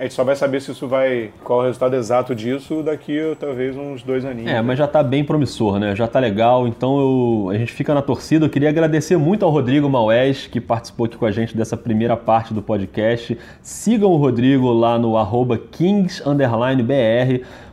a 0.00 0.04
gente 0.04 0.14
só 0.14 0.24
vai 0.24 0.34
saber 0.34 0.62
se 0.62 0.70
isso 0.70 0.88
vai. 0.88 1.30
qual 1.44 1.60
é 1.60 1.62
o 1.64 1.66
resultado 1.66 1.94
exato 1.94 2.34
disso 2.34 2.82
daqui 2.82 3.20
talvez 3.38 3.76
uns 3.76 4.02
dois 4.02 4.24
aninhos. 4.24 4.50
É, 4.50 4.62
mas 4.62 4.78
já 4.78 4.86
tá 4.86 5.02
bem 5.02 5.22
promissor, 5.22 5.78
né? 5.78 5.94
Já 5.94 6.08
tá 6.08 6.18
legal. 6.18 6.66
Então 6.66 6.98
eu, 6.98 7.50
a 7.50 7.58
gente 7.58 7.70
fica 7.70 7.92
na 7.92 8.00
torcida. 8.00 8.46
Eu 8.46 8.48
queria 8.48 8.70
agradecer 8.70 9.18
muito 9.18 9.44
ao 9.44 9.50
Rodrigo 9.50 9.90
Maués, 9.90 10.46
que 10.46 10.58
participou 10.58 11.04
aqui 11.04 11.18
com 11.18 11.26
a 11.26 11.30
gente 11.30 11.54
dessa 11.54 11.76
primeira 11.76 12.16
parte 12.16 12.54
do 12.54 12.62
podcast. 12.62 13.36
Sigam 13.60 14.10
o 14.10 14.16
Rodrigo 14.16 14.72
lá 14.72 14.98
no 14.98 15.18
arroba 15.18 15.58
kings_br. 15.58 16.24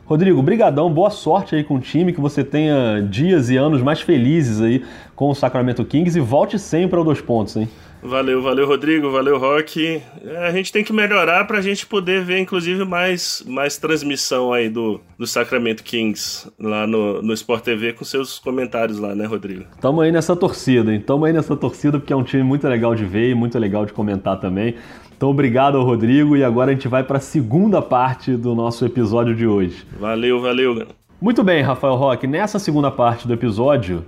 Rodrigo, 0.04 0.42
brigadão, 0.42 0.92
boa 0.92 1.10
sorte 1.10 1.54
aí 1.54 1.64
com 1.64 1.76
o 1.76 1.80
time, 1.80 2.12
que 2.12 2.20
você 2.20 2.44
tenha 2.44 3.00
dias 3.08 3.48
e 3.48 3.56
anos 3.56 3.80
mais 3.80 4.02
felizes 4.02 4.60
aí 4.60 4.84
com 5.16 5.30
o 5.30 5.34
Sacramento 5.34 5.82
Kings 5.82 6.18
e 6.18 6.20
volte 6.20 6.58
sempre 6.58 6.98
ao 6.98 7.04
dois 7.04 7.22
pontos, 7.22 7.56
hein? 7.56 7.68
Valeu, 8.02 8.40
valeu, 8.40 8.66
Rodrigo, 8.66 9.10
valeu, 9.10 9.38
Rock. 9.38 10.00
É, 10.24 10.46
a 10.46 10.52
gente 10.52 10.72
tem 10.72 10.84
que 10.84 10.92
melhorar 10.92 11.46
para 11.46 11.58
a 11.58 11.62
gente 11.62 11.86
poder 11.86 12.24
ver, 12.24 12.38
inclusive, 12.38 12.84
mais, 12.84 13.42
mais 13.46 13.76
transmissão 13.76 14.52
aí 14.52 14.68
do, 14.68 15.00
do 15.18 15.26
Sacramento 15.26 15.82
Kings 15.82 16.48
lá 16.58 16.86
no, 16.86 17.20
no 17.20 17.32
Sport 17.32 17.64
TV 17.64 17.92
com 17.92 18.04
seus 18.04 18.38
comentários 18.38 18.98
lá, 18.98 19.14
né, 19.14 19.26
Rodrigo? 19.26 19.64
Tamo 19.80 20.00
aí 20.00 20.12
nessa 20.12 20.36
torcida, 20.36 20.92
hein? 20.92 21.00
Tamo 21.00 21.24
aí 21.24 21.32
nessa 21.32 21.56
torcida 21.56 21.98
porque 21.98 22.12
é 22.12 22.16
um 22.16 22.22
time 22.22 22.42
muito 22.42 22.66
legal 22.68 22.94
de 22.94 23.04
ver 23.04 23.30
e 23.30 23.34
muito 23.34 23.58
legal 23.58 23.84
de 23.84 23.92
comentar 23.92 24.38
também. 24.38 24.76
Então, 25.16 25.30
obrigado 25.30 25.76
ao 25.76 25.84
Rodrigo 25.84 26.36
e 26.36 26.44
agora 26.44 26.70
a 26.70 26.74
gente 26.74 26.86
vai 26.86 27.02
para 27.02 27.18
a 27.18 27.20
segunda 27.20 27.82
parte 27.82 28.36
do 28.36 28.54
nosso 28.54 28.86
episódio 28.86 29.34
de 29.34 29.46
hoje. 29.46 29.84
Valeu, 29.98 30.40
valeu. 30.40 30.86
Muito 31.20 31.42
bem, 31.42 31.60
Rafael 31.60 31.96
Roque. 31.96 32.28
Nessa 32.28 32.60
segunda 32.60 32.92
parte 32.92 33.26
do 33.26 33.34
episódio, 33.34 34.04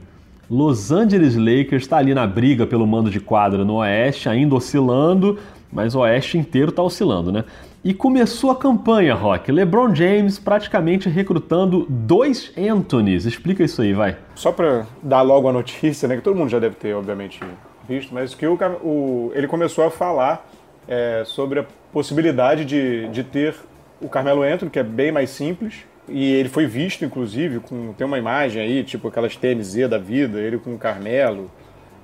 Los 0.51 0.91
Angeles 0.91 1.37
Lakers 1.37 1.85
está 1.85 1.99
ali 1.99 2.13
na 2.13 2.27
briga 2.27 2.67
pelo 2.67 2.85
mando 2.85 3.09
de 3.09 3.21
quadra 3.21 3.65
no 3.65 3.77
Oeste, 3.77 4.29
ainda 4.29 4.57
oscilando, 4.57 5.39
mas 5.73 5.95
o 5.95 6.01
Oeste 6.01 6.37
inteiro 6.37 6.71
está 6.71 6.83
oscilando, 6.83 7.31
né? 7.31 7.45
E 7.85 7.95
começou 7.95 8.51
a 8.51 8.57
campanha, 8.57 9.15
Rock. 9.15 9.53
LeBron 9.53 9.95
James 9.95 10.41
praticamente 10.41 11.09
recrutando 11.09 11.87
dois 11.89 12.53
Anthonys. 12.59 13.27
Explica 13.27 13.63
isso 13.63 13.81
aí, 13.81 13.93
vai. 13.93 14.19
Só 14.35 14.51
para 14.51 14.87
dar 15.01 15.23
logo 15.23 15.49
a 15.49 15.53
notícia, 15.53 16.09
né? 16.09 16.17
Que 16.17 16.23
todo 16.23 16.37
mundo 16.37 16.51
já 16.51 16.59
deve 16.59 16.75
ter, 16.75 16.95
obviamente, 16.95 17.41
visto, 17.89 18.13
mas 18.13 18.35
que 18.35 18.45
o, 18.45 18.59
o 18.83 19.31
ele 19.35 19.47
começou 19.47 19.85
a 19.85 19.91
falar 19.91 20.51
é, 20.89 21.23
sobre 21.25 21.61
a 21.61 21.67
possibilidade 21.93 22.65
de, 22.65 23.09
de 23.09 23.23
ter 23.23 23.55
o 24.01 24.09
Carmelo 24.09 24.43
Anthony, 24.43 24.69
que 24.69 24.81
é 24.81 24.85
bem 24.85 25.13
mais 25.13 25.31
simples, 25.31 25.85
e 26.11 26.33
ele 26.35 26.49
foi 26.49 26.67
visto, 26.67 27.05
inclusive, 27.05 27.61
com 27.61 27.93
tem 27.93 28.07
uma 28.07 28.19
imagem 28.19 28.63
aí, 28.63 28.85
tipo 28.85 29.09
aquelas 29.09 29.37
TNZ 29.37 29.89
da 29.89 29.99
vida, 29.99 30.41
ele 30.41 30.59
com 30.59 30.75
o 30.75 30.79
Carmelo 30.79 31.51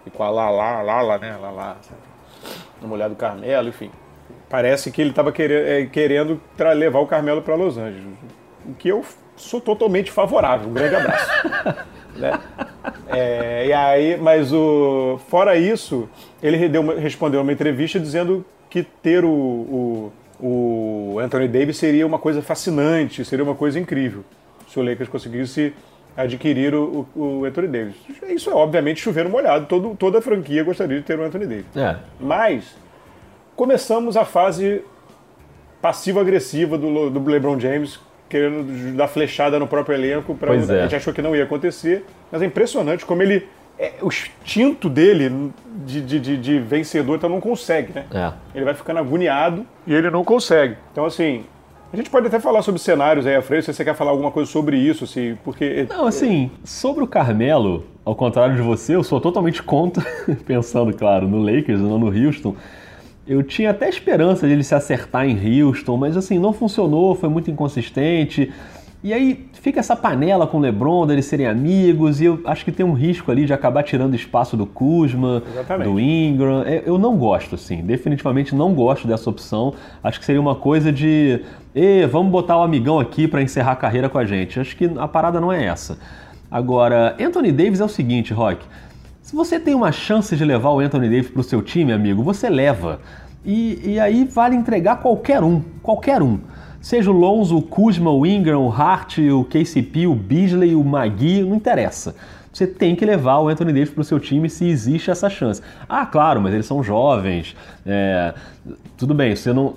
e 0.07 0.11
com 0.11 0.23
a 0.23 0.31
Lala, 0.31 0.83
Lala, 0.83 1.19
né? 1.19 1.37
Lala, 1.37 1.77
a 2.83 2.87
mulher 2.87 3.09
do 3.09 3.17
Carmelo, 3.17 3.69
enfim. 3.69 3.91
Parece 4.49 4.91
que 4.91 5.01
ele 5.01 5.11
estava 5.11 5.33
querendo, 5.33 5.67
é, 5.67 5.87
querendo 5.87 6.41
levar 6.77 7.01
o 7.01 7.07
Carmelo 7.07 7.43
para 7.43 7.55
Los 7.57 7.77
Angeles. 7.77 8.07
O 8.65 8.75
que 8.75 8.89
eu 8.89 9.05
sou 9.37 9.61
totalmente 9.61 10.11
favorável. 10.11 10.69
Um 10.69 10.73
grande 10.73 10.95
abraço. 10.95 11.31
né? 12.17 12.41
É, 13.09 13.67
e 13.67 13.73
aí, 13.73 14.17
mas 14.17 14.53
o, 14.53 15.19
fora 15.29 15.57
isso, 15.57 16.09
ele 16.43 16.69
deu 16.69 16.81
uma, 16.81 16.95
respondeu 16.95 17.41
uma 17.41 17.53
entrevista 17.53 17.99
dizendo 17.99 18.45
que 18.71 18.83
ter 18.83 19.25
o, 19.25 19.31
o 19.31 20.13
o 20.41 21.19
Anthony 21.21 21.49
Davis 21.49 21.77
seria 21.77 22.07
uma 22.07 22.19
coisa 22.19 22.43
fascinante, 22.43 23.25
seria 23.25 23.45
uma 23.45 23.55
coisa 23.55 23.79
incrível 23.79 24.25
se 24.69 24.79
o 24.79 24.83
Lakers 24.83 25.09
conseguisse 25.09 25.73
adquirir 26.17 26.75
o, 26.75 27.07
o, 27.15 27.45
Anthony 27.45 27.69
Davis. 27.69 27.95
Isso 28.29 28.51
é 28.51 28.55
obviamente 28.55 29.01
chover 29.01 29.29
molhado, 29.29 29.67
todo, 29.67 29.95
toda 29.97 30.19
a 30.19 30.23
franquia 30.23 30.65
gostaria 30.65 30.99
de 30.99 31.05
ter 31.05 31.19
o 31.19 31.23
Anthony 31.23 31.47
Davis. 31.47 31.77
É. 31.77 31.97
Mas 32.19 32.75
começamos 33.55 34.17
a 34.17 34.25
fase 34.25 34.83
passivo-agressiva 35.81 36.79
do, 36.79 37.11
do 37.11 37.25
LeBron 37.25 37.61
James, 37.61 38.01
querendo 38.29 38.97
dar 38.97 39.09
flechada 39.09 39.59
no 39.59 39.67
próprio 39.67 39.95
elenco. 39.95 40.35
Pra, 40.35 40.55
é. 40.55 40.59
A 40.59 40.83
gente 40.83 40.97
achou 40.97 41.13
que 41.13 41.23
não 41.23 41.37
ia 41.37 41.45
acontecer, 41.45 42.05
mas 42.33 42.41
é 42.41 42.47
impressionante 42.47 43.05
como 43.05 43.23
ele 43.23 43.47
é, 43.79 43.93
o 44.01 44.09
instinto 44.09 44.89
dele 44.89 45.53
de, 45.85 46.01
de, 46.01 46.21
de, 46.21 46.37
de, 46.37 46.59
vencedor 46.59 47.17
então 47.17 47.29
não 47.29 47.41
consegue, 47.41 47.93
né? 47.93 48.05
É. 48.13 48.33
Ele 48.55 48.65
vai 48.65 48.75
ficando 48.75 49.01
agoniado 49.01 49.67
e 49.87 49.95
ele 49.95 50.11
não 50.11 50.25
consegue. 50.25 50.77
Então, 50.93 51.05
assim, 51.05 51.45
a 51.93 51.97
gente 51.97 52.11
pode 52.11 52.27
até 52.27 52.41
falar 52.41 52.63
sobre 52.63 52.81
cenários 52.81 53.27
aí 53.27 53.37
à 53.37 53.43
frente, 53.43 53.67
se 53.67 53.75
você 53.75 53.85
quer 53.85 53.95
falar 53.95 54.11
alguma 54.11 54.31
coisa 54.31 54.51
sobre 54.51 54.77
isso, 54.77 55.05
assim, 55.05 55.37
porque... 55.45 55.87
Não, 55.89 56.07
assim, 56.07 56.51
sobre 56.65 57.05
o 57.05 57.07
Carmelo, 57.07 57.85
ao 58.05 58.15
contrário 58.15 58.57
de 58.57 58.63
você, 58.63 58.97
eu 58.97 59.05
sou 59.05 59.21
totalmente 59.21 59.63
contra, 59.63 60.05
pensando, 60.47 60.93
claro, 60.95 61.29
no 61.29 61.39
Lakers, 61.41 61.81
não 61.81 61.99
no 61.99 62.07
Houston. 62.07 62.57
Eu 63.27 63.43
tinha 63.43 63.71
até 63.71 63.89
esperança 63.89 64.47
de 64.47 64.53
ele 64.53 64.65
se 64.65 64.75
acertar 64.75 65.27
em 65.27 65.63
Houston, 65.63 65.97
mas 65.97 66.17
assim, 66.17 66.39
não 66.39 66.53
funcionou, 66.53 67.15
foi 67.15 67.29
muito 67.29 67.51
inconsistente. 67.51 68.53
E 69.05 69.13
aí 69.13 69.49
fica 69.53 69.79
essa 69.79 69.95
panela 69.95 70.47
com 70.47 70.59
o 70.59 70.61
LeBron, 70.61 71.07
deles 71.07 71.27
serem 71.27 71.47
amigos, 71.47 72.21
e 72.21 72.25
eu 72.25 72.41
acho 72.45 72.65
que 72.65 72.73
tem 72.73 72.85
um 72.85 72.93
risco 72.93 73.31
ali 73.31 73.45
de 73.45 73.53
acabar 73.53 73.83
tirando 73.83 74.15
espaço 74.15 74.57
do 74.57 74.67
Kuzma, 74.67 75.43
Exatamente. 75.49 75.89
do 75.89 76.01
Ingram. 76.01 76.63
É, 76.63 76.83
eu 76.85 76.99
não 76.99 77.17
gosto, 77.17 77.55
assim, 77.55 77.83
definitivamente 77.83 78.55
não 78.55 78.75
gosto 78.75 79.07
dessa 79.07 79.29
opção. 79.31 79.75
Acho 80.03 80.19
que 80.19 80.25
seria 80.25 80.41
uma 80.41 80.55
coisa 80.55 80.91
de, 80.91 81.41
e 81.75 82.07
vamos 82.07 82.33
botar 82.33 82.57
o 82.59 82.63
amigão 82.63 82.99
aqui 82.99 83.29
para 83.29 83.43
encerrar 83.43 83.73
a 83.73 83.77
carreira 83.77 84.09
com 84.09 84.19
a 84.19 84.25
gente. 84.25 84.59
Acho 84.59 84.75
que 84.75 84.91
a 84.97 85.07
parada 85.07 85.41
não 85.41 85.53
é 85.53 85.65
essa. 85.65 85.99
Agora, 86.51 87.17
Anthony 87.21 87.53
Davis 87.53 87.81
é 87.81 87.85
o 87.85 87.89
seguinte, 87.89 88.33
Rock. 88.33 88.65
Se 89.21 89.35
você 89.35 89.59
tem 89.59 89.75
uma 89.75 89.93
chance 89.93 90.37
de 90.37 90.45
levar 90.45 90.71
o 90.71 90.79
Anthony 90.79 91.09
Davis 91.09 91.29
para 91.29 91.41
o 91.41 91.45
seu 91.45 91.61
time, 91.61 91.93
amigo, 91.93 92.23
você 92.23 92.49
leva. 92.49 93.01
E, 93.45 93.93
e 93.93 94.01
aí 94.01 94.25
vale 94.25 94.57
entregar 94.57 94.97
qualquer 94.97 95.43
um, 95.43 95.61
qualquer 95.83 96.23
um. 96.23 96.39
Seja 96.87 97.11
o 97.11 97.13
Lonzo, 97.13 97.59
o 97.59 97.63
Kuzma, 97.63 98.13
o 98.13 98.25
Ingram, 98.25 98.65
o 98.65 98.71
Hart, 98.71 99.19
o 99.19 99.43
KCP, 99.43 100.07
o 100.07 100.15
Beasley, 100.15 100.77
o 100.77 100.85
Magui, 100.85 101.43
não 101.43 101.57
interessa. 101.57 102.15
Você 102.53 102.65
tem 102.65 102.95
que 102.95 103.05
levar 103.05 103.41
o 103.41 103.49
Anthony 103.49 103.73
Davis 103.73 103.91
para 103.91 104.03
o 104.03 104.05
seu 104.05 104.21
time 104.21 104.49
se 104.49 104.69
existe 104.69 105.11
essa 105.11 105.29
chance. 105.29 105.61
Ah, 105.89 106.07
claro, 106.07 106.41
mas 106.41 106.55
eles 106.55 106.65
são 106.65 106.85
jovens. 106.85 107.57
É, 107.85 108.33
tudo 108.97 109.15
bem, 109.15 109.35
você 109.35 109.53
não, 109.53 109.75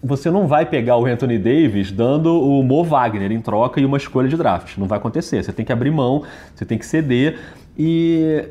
você 0.00 0.30
não 0.30 0.46
vai 0.46 0.64
pegar 0.64 0.96
o 0.96 1.06
Anthony 1.06 1.40
Davis 1.40 1.90
dando 1.90 2.40
o 2.40 2.62
Mo 2.62 2.84
Wagner 2.84 3.32
em 3.32 3.40
troca 3.40 3.80
e 3.80 3.84
uma 3.84 3.96
escolha 3.96 4.28
de 4.28 4.36
draft. 4.36 4.78
Não 4.78 4.86
vai 4.86 4.98
acontecer. 4.98 5.42
Você 5.42 5.52
tem 5.52 5.64
que 5.64 5.72
abrir 5.72 5.90
mão, 5.90 6.22
você 6.54 6.64
tem 6.64 6.78
que 6.78 6.86
ceder. 6.86 7.36
E 7.76 8.44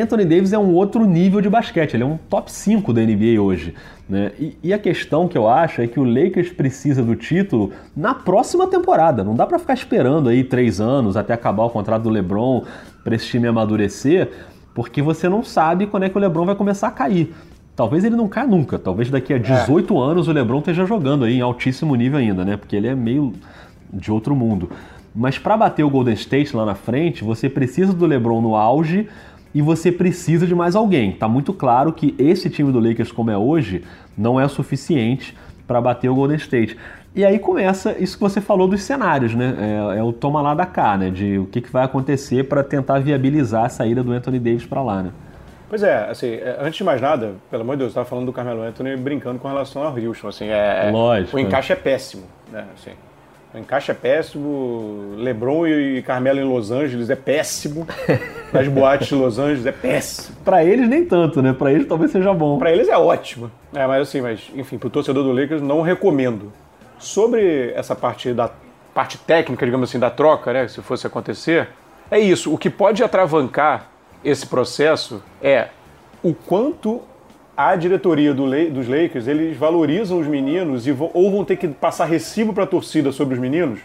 Anthony 0.00 0.24
Davis 0.24 0.52
é 0.52 0.58
um 0.58 0.72
outro 0.72 1.04
nível 1.04 1.40
de 1.40 1.48
basquete, 1.48 1.94
ele 1.94 2.02
é 2.02 2.06
um 2.06 2.16
top 2.16 2.50
5 2.50 2.92
da 2.92 3.00
NBA 3.00 3.40
hoje. 3.40 3.74
Né? 4.08 4.32
E, 4.38 4.56
e, 4.62 4.72
a 4.72 4.78
questão 4.78 5.26
que 5.26 5.36
eu 5.36 5.48
acho 5.48 5.82
é 5.82 5.86
que 5.86 5.98
o 5.98 6.04
Lakers 6.04 6.50
precisa 6.50 7.02
do 7.02 7.16
título 7.16 7.72
na 7.96 8.14
próxima 8.14 8.66
temporada. 8.68 9.24
Não 9.24 9.34
dá 9.34 9.46
para 9.46 9.58
ficar 9.58 9.74
esperando 9.74 10.28
aí 10.28 10.44
três 10.44 10.80
anos 10.80 11.16
até 11.16 11.34
acabar 11.34 11.64
o 11.64 11.70
contrato 11.70 12.02
do 12.02 12.10
LeBron 12.10 12.64
para 13.02 13.16
esse 13.16 13.26
time 13.26 13.48
amadurecer, 13.48 14.30
porque 14.74 15.02
você 15.02 15.28
não 15.28 15.42
sabe 15.42 15.86
quando 15.86 16.04
é 16.04 16.08
que 16.08 16.16
o 16.16 16.20
LeBron 16.20 16.46
vai 16.46 16.54
começar 16.54 16.88
a 16.88 16.92
cair. 16.92 17.34
Talvez 17.74 18.04
ele 18.04 18.14
não 18.16 18.28
caia 18.28 18.46
nunca. 18.46 18.78
Talvez 18.78 19.10
daqui 19.10 19.34
a 19.34 19.38
18 19.38 19.94
é. 19.94 19.98
anos 19.98 20.28
o 20.28 20.32
LeBron 20.32 20.60
esteja 20.60 20.86
jogando 20.86 21.24
aí 21.24 21.38
em 21.38 21.40
altíssimo 21.40 21.94
nível 21.94 22.18
ainda, 22.18 22.44
né? 22.44 22.56
Porque 22.56 22.76
ele 22.76 22.86
é 22.86 22.94
meio 22.94 23.32
de 23.92 24.10
outro 24.12 24.36
mundo. 24.36 24.70
Mas 25.14 25.38
para 25.38 25.56
bater 25.56 25.82
o 25.82 25.90
Golden 25.90 26.14
State 26.14 26.54
lá 26.54 26.64
na 26.64 26.74
frente, 26.74 27.24
você 27.24 27.48
precisa 27.48 27.92
do 27.92 28.06
LeBron 28.06 28.40
no 28.40 28.54
auge 28.54 29.08
e 29.56 29.62
você 29.62 29.90
precisa 29.90 30.46
de 30.46 30.54
mais 30.54 30.76
alguém. 30.76 31.12
Tá 31.12 31.26
muito 31.26 31.50
claro 31.50 31.90
que 31.90 32.14
esse 32.18 32.50
time 32.50 32.70
do 32.70 32.78
Lakers, 32.78 33.10
como 33.10 33.30
é 33.30 33.38
hoje, 33.38 33.82
não 34.14 34.38
é 34.38 34.44
o 34.44 34.50
suficiente 34.50 35.34
para 35.66 35.80
bater 35.80 36.10
o 36.10 36.14
Golden 36.14 36.36
State. 36.36 36.76
E 37.14 37.24
aí 37.24 37.38
começa 37.38 37.96
isso 37.98 38.18
que 38.18 38.22
você 38.22 38.38
falou 38.38 38.68
dos 38.68 38.82
cenários, 38.82 39.34
né? 39.34 39.56
É, 39.94 39.98
é 40.00 40.02
o 40.02 40.12
toma 40.12 40.42
lá 40.42 40.54
da 40.54 40.66
cá, 40.66 40.98
né? 40.98 41.08
De 41.08 41.38
o 41.38 41.46
que, 41.46 41.62
que 41.62 41.72
vai 41.72 41.84
acontecer 41.86 42.44
para 42.44 42.62
tentar 42.62 42.98
viabilizar 42.98 43.64
a 43.64 43.68
saída 43.70 44.02
do 44.02 44.12
Anthony 44.12 44.38
Davis 44.38 44.66
para 44.66 44.82
lá, 44.82 45.02
né? 45.04 45.10
Pois 45.70 45.82
é, 45.82 46.10
assim, 46.10 46.34
é, 46.34 46.58
antes 46.60 46.76
de 46.76 46.84
mais 46.84 47.00
nada, 47.00 47.36
pelo 47.50 47.62
amor 47.62 47.76
de 47.76 47.78
Deus, 47.78 47.86
eu 47.86 47.92
estava 47.92 48.06
falando 48.06 48.26
do 48.26 48.34
Carmelo 48.34 48.60
Anthony 48.60 48.94
brincando 48.94 49.38
com 49.38 49.48
relação 49.48 49.82
ao 49.82 49.96
Houston, 49.96 50.28
assim, 50.28 50.48
é, 50.48 50.88
é 50.88 50.90
Lógico. 50.90 51.34
o 51.34 51.40
encaixe 51.40 51.72
é 51.72 51.76
péssimo, 51.76 52.24
né? 52.52 52.66
Assim, 52.74 52.90
o 53.54 53.58
encaixe 53.58 53.90
é 53.90 53.94
péssimo. 53.94 55.14
LeBron 55.16 55.66
e 55.66 56.02
Carmelo 56.02 56.40
em 56.40 56.44
Los 56.44 56.70
Angeles 56.70 57.08
é 57.08 57.16
péssimo. 57.16 57.86
Nas 58.52 58.68
boates 58.68 59.08
de 59.08 59.14
Los 59.14 59.38
Angeles 59.38 59.66
é 59.66 59.72
péssimo. 59.72 60.36
Para 60.44 60.64
eles 60.64 60.88
nem 60.88 61.04
tanto, 61.04 61.42
né? 61.42 61.52
Para 61.52 61.72
eles 61.72 61.86
talvez 61.86 62.10
seja 62.10 62.32
bom. 62.32 62.58
Para 62.58 62.72
eles 62.72 62.88
é 62.88 62.96
ótimo. 62.96 63.50
É, 63.74 63.86
mas 63.86 64.02
assim, 64.02 64.20
mas 64.20 64.50
enfim, 64.54 64.78
pro 64.78 64.88
torcedor 64.88 65.24
do 65.24 65.32
Lakers 65.32 65.60
não 65.62 65.82
recomendo. 65.82 66.52
Sobre 66.98 67.72
essa 67.74 67.94
parte 67.94 68.32
da 68.32 68.50
parte 68.94 69.18
técnica, 69.18 69.66
digamos 69.66 69.90
assim, 69.90 69.98
da 69.98 70.08
troca, 70.08 70.52
né, 70.52 70.68
se 70.68 70.80
fosse 70.80 71.06
acontecer, 71.06 71.68
É 72.10 72.18
isso. 72.18 72.54
O 72.54 72.56
que 72.56 72.70
pode 72.70 73.02
atravancar 73.02 73.90
esse 74.24 74.46
processo 74.46 75.22
é 75.42 75.68
o 76.22 76.32
quanto 76.32 77.02
a 77.56 77.74
diretoria 77.74 78.32
do, 78.32 78.44
dos 78.70 78.88
Lakers 78.88 79.26
eles 79.26 79.56
valorizam 79.56 80.18
os 80.18 80.26
meninos 80.26 80.86
e 80.86 80.92
vão, 80.92 81.10
ou 81.12 81.30
vão 81.30 81.44
ter 81.44 81.56
que 81.56 81.66
passar 81.68 82.04
recibo 82.04 82.52
para 82.52 82.64
a 82.64 82.66
torcida 82.66 83.10
sobre 83.12 83.34
os 83.34 83.40
meninos 83.40 83.80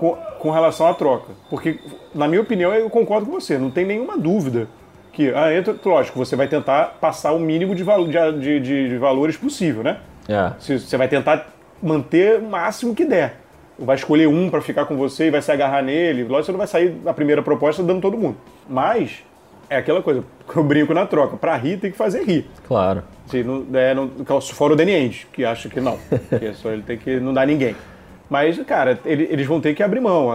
com, 0.00 0.16
com, 0.38 0.50
relação 0.50 0.86
à 0.86 0.94
troca. 0.94 1.34
Porque, 1.50 1.78
na 2.14 2.26
minha 2.26 2.40
opinião, 2.40 2.72
eu 2.72 2.88
concordo 2.88 3.26
com 3.26 3.32
você, 3.32 3.58
não 3.58 3.70
tem 3.70 3.84
nenhuma 3.84 4.16
dúvida 4.16 4.66
que, 5.12 5.30
ah, 5.34 5.54
entra, 5.54 5.76
lógico, 5.84 6.18
você 6.18 6.34
vai 6.34 6.48
tentar 6.48 6.96
passar 6.98 7.32
o 7.32 7.38
mínimo 7.38 7.74
de, 7.74 7.84
de, 7.84 8.60
de, 8.60 8.88
de 8.88 8.96
valores 8.96 9.36
possível, 9.36 9.82
né? 9.82 9.98
É. 10.26 10.52
Você 10.58 10.96
vai 10.96 11.06
tentar 11.06 11.48
manter 11.82 12.38
o 12.38 12.42
máximo 12.48 12.94
que 12.94 13.04
der. 13.04 13.36
Vai 13.78 13.96
escolher 13.96 14.26
um 14.26 14.48
para 14.48 14.62
ficar 14.62 14.86
com 14.86 14.96
você 14.96 15.26
e 15.26 15.30
vai 15.30 15.42
se 15.42 15.52
agarrar 15.52 15.82
nele. 15.82 16.24
Lógico, 16.24 16.46
você 16.46 16.52
não 16.52 16.58
vai 16.58 16.66
sair 16.66 16.96
na 17.04 17.12
primeira 17.12 17.42
proposta 17.42 17.82
dando 17.82 18.00
todo 18.00 18.16
mundo. 18.16 18.36
Mas 18.68 19.22
é 19.68 19.76
aquela 19.76 20.02
coisa, 20.02 20.24
eu 20.56 20.64
brinco 20.64 20.94
na 20.94 21.04
troca. 21.04 21.36
Pra 21.36 21.56
rir, 21.56 21.78
tem 21.78 21.90
que 21.90 21.96
fazer 21.96 22.24
rir. 22.24 22.48
Claro. 22.66 23.02
Se 23.26 23.42
não, 23.42 23.66
é, 23.74 23.94
não, 23.94 24.10
fora 24.40 24.72
o 24.72 24.76
Danny 24.76 25.10
que 25.32 25.44
acha 25.44 25.68
que 25.68 25.80
não. 25.80 25.98
que 26.38 26.54
só 26.54 26.70
ele 26.70 26.82
tem 26.82 26.96
que 26.96 27.20
não 27.20 27.34
dar 27.34 27.46
ninguém. 27.46 27.74
Mas, 28.30 28.56
cara, 28.62 28.98
ele, 29.04 29.26
eles 29.28 29.46
vão 29.46 29.60
ter 29.60 29.74
que 29.74 29.82
abrir 29.82 30.00
mão. 30.00 30.30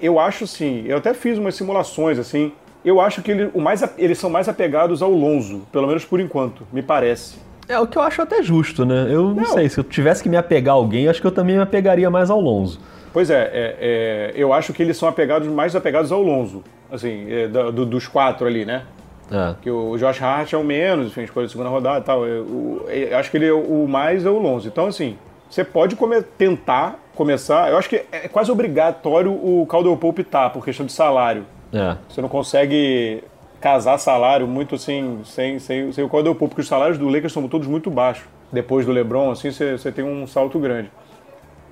Eu 0.00 0.18
acho, 0.18 0.44
assim, 0.44 0.84
eu 0.86 0.96
até 0.96 1.12
fiz 1.12 1.36
umas 1.36 1.54
simulações, 1.54 2.18
assim. 2.18 2.50
Eu 2.82 2.98
acho 2.98 3.20
que 3.20 3.30
ele, 3.30 3.50
o 3.52 3.60
mais, 3.60 3.84
eles 3.98 4.16
são 4.16 4.30
mais 4.30 4.48
apegados 4.48 5.02
ao 5.02 5.10
Lonzo, 5.10 5.66
pelo 5.70 5.86
menos 5.86 6.04
por 6.04 6.18
enquanto, 6.18 6.66
me 6.72 6.82
parece. 6.82 7.36
É 7.68 7.78
o 7.78 7.86
que 7.86 7.98
eu 7.98 8.02
acho 8.02 8.22
até 8.22 8.42
justo, 8.42 8.86
né? 8.86 9.08
Eu 9.10 9.24
não, 9.24 9.34
não. 9.34 9.44
sei, 9.44 9.68
se 9.68 9.78
eu 9.78 9.84
tivesse 9.84 10.22
que 10.22 10.28
me 10.28 10.36
apegar 10.36 10.74
a 10.74 10.78
alguém, 10.78 11.08
acho 11.08 11.20
que 11.20 11.26
eu 11.26 11.32
também 11.32 11.56
me 11.56 11.62
apegaria 11.62 12.08
mais 12.08 12.30
ao 12.30 12.40
Lonzo. 12.40 12.80
Pois 13.12 13.28
é, 13.28 13.42
é, 13.42 13.76
é, 13.80 14.32
eu 14.36 14.52
acho 14.52 14.72
que 14.72 14.82
eles 14.82 14.96
são 14.96 15.08
apegados 15.08 15.48
mais 15.48 15.74
apegados 15.74 16.12
ao 16.12 16.22
Lonzo, 16.22 16.62
assim, 16.90 17.26
é, 17.28 17.48
do, 17.48 17.84
dos 17.84 18.06
quatro 18.06 18.46
ali, 18.46 18.64
né? 18.64 18.84
É. 19.30 19.54
Que 19.60 19.70
o 19.70 19.96
Josh 19.98 20.22
Hart 20.22 20.52
é 20.52 20.56
o 20.56 20.62
menos, 20.62 21.08
enfim, 21.08 21.22
escolha 21.22 21.46
de 21.46 21.52
segunda 21.52 21.68
rodada 21.68 21.98
e 21.98 22.02
tal. 22.02 22.24
Eu, 22.24 22.84
eu, 22.88 22.90
eu, 22.90 23.18
acho 23.18 23.30
que 23.30 23.36
ele 23.36 23.48
é 23.48 23.52
o 23.52 23.86
mais 23.88 24.24
é 24.24 24.30
o 24.30 24.38
Lonzo. 24.38 24.68
Então, 24.68 24.86
assim, 24.86 25.18
você 25.50 25.64
pode 25.64 25.96
come, 25.96 26.22
tentar 26.22 27.00
começar. 27.16 27.70
Eu 27.70 27.78
acho 27.78 27.88
que 27.88 28.04
é 28.12 28.28
quase 28.28 28.50
obrigatório 28.50 29.32
o 29.32 29.66
Caldwell 29.66 29.96
Pope 29.96 30.22
estar, 30.22 30.50
por 30.50 30.64
questão 30.64 30.86
de 30.86 30.92
salário. 30.92 31.44
É. 31.72 31.96
Você 32.08 32.20
não 32.20 32.28
consegue 32.28 33.24
casar 33.60 33.98
salário 33.98 34.46
muito 34.46 34.76
assim, 34.76 35.20
sem, 35.24 35.58
sem, 35.58 35.90
sem 35.90 36.04
o 36.04 36.08
Caldwell 36.08 36.34
Pope, 36.34 36.50
porque 36.50 36.62
os 36.62 36.68
salários 36.68 36.98
do 36.98 37.08
Lakers 37.08 37.32
são 37.32 37.48
todos 37.48 37.66
muito 37.66 37.90
baixos. 37.90 38.24
Depois 38.52 38.86
do 38.86 38.92
LeBron, 38.92 39.30
assim, 39.30 39.50
você, 39.50 39.72
você 39.72 39.90
tem 39.90 40.04
um 40.04 40.26
salto 40.26 40.58
grande. 40.58 40.90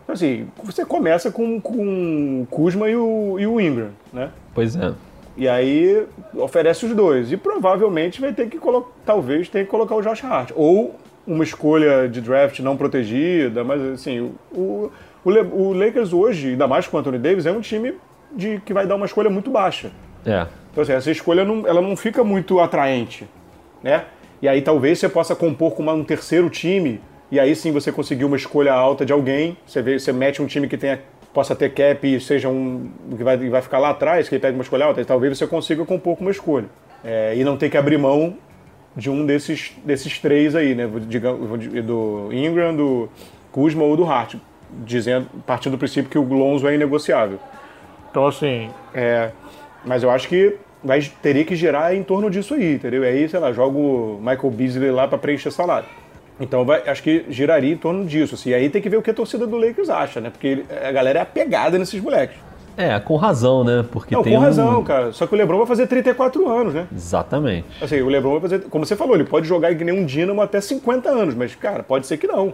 Então, 0.02 0.14
assim, 0.14 0.48
você 0.62 0.84
começa 0.84 1.30
com, 1.30 1.60
com 1.60 2.42
o 2.42 2.46
Kuzma 2.50 2.88
e 2.88 2.96
o, 2.96 3.38
e 3.38 3.46
o 3.46 3.60
Ingram, 3.60 3.90
né? 4.12 4.30
Pois 4.54 4.76
é. 4.76 4.92
E 5.36 5.48
aí 5.48 6.06
oferece 6.34 6.86
os 6.86 6.94
dois. 6.94 7.32
E 7.32 7.36
provavelmente 7.36 8.20
vai 8.20 8.32
ter 8.32 8.48
que 8.48 8.58
colocar, 8.58 8.90
talvez 9.04 9.48
tenha 9.48 9.64
que 9.64 9.70
colocar 9.70 9.94
o 9.94 10.02
Josh 10.02 10.22
Hart. 10.24 10.50
Ou 10.54 10.94
uma 11.26 11.42
escolha 11.42 12.08
de 12.08 12.20
draft 12.20 12.60
não 12.60 12.76
protegida, 12.76 13.64
mas 13.64 13.80
assim, 13.82 14.20
o, 14.20 14.58
o, 14.58 14.92
o 15.24 15.72
Lakers 15.72 16.12
hoje, 16.12 16.50
ainda 16.50 16.66
mais 16.66 16.86
com 16.86 16.96
o 16.96 17.00
Anthony 17.00 17.18
Davis, 17.18 17.46
é 17.46 17.52
um 17.52 17.60
time 17.60 17.94
de, 18.34 18.60
que 18.64 18.72
vai 18.72 18.86
dar 18.86 18.96
uma 18.96 19.06
escolha 19.06 19.30
muito 19.30 19.50
baixa. 19.50 19.90
É. 20.26 20.46
Então 20.70 20.82
assim, 20.82 20.92
essa 20.92 21.10
escolha 21.10 21.44
não, 21.44 21.66
ela 21.66 21.80
não 21.80 21.96
fica 21.96 22.22
muito 22.24 22.60
atraente, 22.60 23.28
né? 23.82 24.04
E 24.42 24.48
aí 24.48 24.60
talvez 24.60 24.98
você 24.98 25.08
possa 25.08 25.34
compor 25.34 25.72
com 25.72 25.82
uma, 25.82 25.92
um 25.92 26.04
terceiro 26.04 26.50
time 26.50 27.00
e 27.30 27.40
aí 27.40 27.56
sim 27.56 27.72
você 27.72 27.90
conseguir 27.90 28.24
uma 28.24 28.36
escolha 28.36 28.72
alta 28.72 29.04
de 29.04 29.12
alguém, 29.12 29.56
você, 29.66 29.80
vê, 29.80 29.98
você 29.98 30.12
mete 30.12 30.42
um 30.42 30.46
time 30.46 30.68
que 30.68 30.76
tenha, 30.76 31.00
possa 31.32 31.54
ter 31.54 31.72
cap 31.72 32.06
e 32.06 32.20
seja 32.20 32.48
um 32.48 32.90
que 33.16 33.24
vai, 33.24 33.36
vai 33.36 33.62
ficar 33.62 33.78
lá 33.78 33.90
atrás, 33.90 34.28
que 34.28 34.34
ele 34.34 34.42
pega 34.42 34.54
uma 34.54 34.62
escolha 34.62 34.84
alta, 34.84 35.00
e 35.00 35.04
talvez 35.04 35.36
você 35.36 35.46
consiga 35.46 35.84
compor 35.84 36.16
com 36.16 36.22
uma 36.22 36.30
escolha. 36.30 36.66
É, 37.02 37.34
e 37.36 37.44
não 37.44 37.56
ter 37.56 37.68
que 37.68 37.76
abrir 37.76 37.98
mão 37.98 38.36
de 38.96 39.10
um 39.10 39.26
desses, 39.26 39.72
desses 39.84 40.18
três 40.18 40.54
aí, 40.54 40.74
né? 40.74 40.86
Do 40.86 42.28
Ingram, 42.32 42.76
do 42.76 43.08
Kuzma 43.50 43.82
ou 43.82 43.96
do 43.96 44.04
Hart, 44.04 44.36
dizendo, 44.84 45.26
partindo 45.46 45.72
do 45.72 45.78
princípio 45.78 46.10
que 46.10 46.18
o 46.18 46.22
Lonzo 46.22 46.66
é 46.66 46.74
inegociável. 46.74 47.38
Então, 48.10 48.26
assim, 48.26 48.70
é, 48.94 49.30
mas 49.84 50.02
eu 50.02 50.10
acho 50.10 50.28
que 50.28 50.56
vai, 50.82 51.00
teria 51.22 51.44
que 51.44 51.56
gerar 51.56 51.94
em 51.94 52.02
torno 52.02 52.30
disso 52.30 52.54
aí, 52.54 52.74
entendeu? 52.74 53.04
E 53.04 53.06
aí, 53.06 53.28
sei 53.28 53.40
lá, 53.40 53.52
joga 53.52 53.76
o 53.76 54.18
Michael 54.20 54.50
Beasley 54.50 54.90
lá 54.90 55.08
para 55.08 55.18
preencher 55.18 55.50
salário. 55.50 55.88
Então 56.38 56.64
vai, 56.64 56.82
acho 56.88 57.02
que 57.02 57.24
giraria 57.28 57.72
em 57.72 57.76
torno 57.76 58.04
disso. 58.04 58.34
Assim. 58.34 58.50
E 58.50 58.54
aí 58.54 58.68
tem 58.68 58.82
que 58.82 58.88
ver 58.88 58.96
o 58.96 59.02
que 59.02 59.10
a 59.10 59.14
torcida 59.14 59.46
do 59.46 59.56
Lakers 59.56 59.88
acha, 59.88 60.20
né? 60.20 60.30
Porque 60.30 60.64
a 60.84 60.90
galera 60.90 61.20
é 61.20 61.22
apegada 61.22 61.78
nesses 61.78 62.00
moleques. 62.00 62.36
É, 62.76 62.98
com 62.98 63.14
razão, 63.16 63.62
né? 63.62 63.84
Porque 63.90 64.14
Não, 64.14 64.22
tem 64.22 64.34
com 64.34 64.40
razão, 64.40 64.80
um... 64.80 64.84
cara. 64.84 65.12
Só 65.12 65.26
que 65.26 65.34
o 65.34 65.38
LeBron 65.38 65.58
vai 65.58 65.66
fazer 65.66 65.86
34 65.86 66.48
anos, 66.48 66.74
né? 66.74 66.88
Exatamente. 66.92 67.66
Assim, 67.80 68.00
o 68.00 68.08
LeBron 68.08 68.32
vai 68.32 68.40
fazer, 68.40 68.62
como 68.62 68.84
você 68.84 68.96
falou, 68.96 69.14
ele 69.14 69.24
pode 69.24 69.46
jogar 69.46 69.72
que 69.76 69.84
nem 69.84 69.94
um 69.94 70.04
Dínamo 70.04 70.42
até 70.42 70.60
50 70.60 71.08
anos, 71.08 71.34
mas, 71.36 71.54
cara, 71.54 71.84
pode 71.84 72.06
ser 72.06 72.16
que 72.16 72.26
não. 72.26 72.52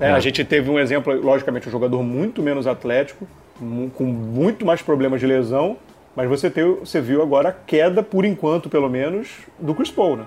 É, 0.00 0.06
é. 0.06 0.12
A 0.12 0.20
gente 0.20 0.44
teve 0.44 0.70
um 0.70 0.78
exemplo, 0.78 1.12
logicamente, 1.20 1.68
um 1.68 1.72
jogador 1.72 2.02
muito 2.02 2.42
menos 2.42 2.66
atlético, 2.66 3.26
com 3.58 4.04
muito 4.04 4.64
mais 4.64 4.82
problemas 4.82 5.20
de 5.20 5.26
lesão, 5.26 5.76
mas 6.16 6.28
você, 6.28 6.50
teve, 6.50 6.74
você 6.80 7.00
viu 7.00 7.22
agora 7.22 7.48
a 7.48 7.52
queda, 7.52 8.02
por 8.02 8.24
enquanto, 8.24 8.68
pelo 8.68 8.88
menos, 8.88 9.28
do 9.58 9.74
Chris 9.74 9.90
Paul, 9.90 10.16
né? 10.16 10.26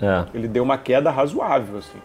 É. 0.00 0.36
Ele 0.36 0.48
deu 0.48 0.62
uma 0.62 0.76
queda 0.76 1.10
razoável, 1.10 1.78
assim. 1.78 1.98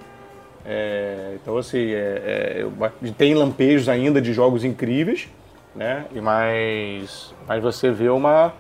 É, 0.65 1.37
então, 1.41 1.57
assim, 1.57 1.91
é, 1.91 2.65
é, 3.01 3.11
tem 3.17 3.33
lampejos 3.33 3.87
ainda 3.87 4.21
de 4.21 4.33
jogos 4.33 4.65
incríveis, 4.65 5.29
né? 5.73 6.05
E 6.13 6.19
mas, 6.19 7.33
mas 7.47 7.63
você 7.63 7.89
vê 7.89 8.09
uma, 8.09 8.53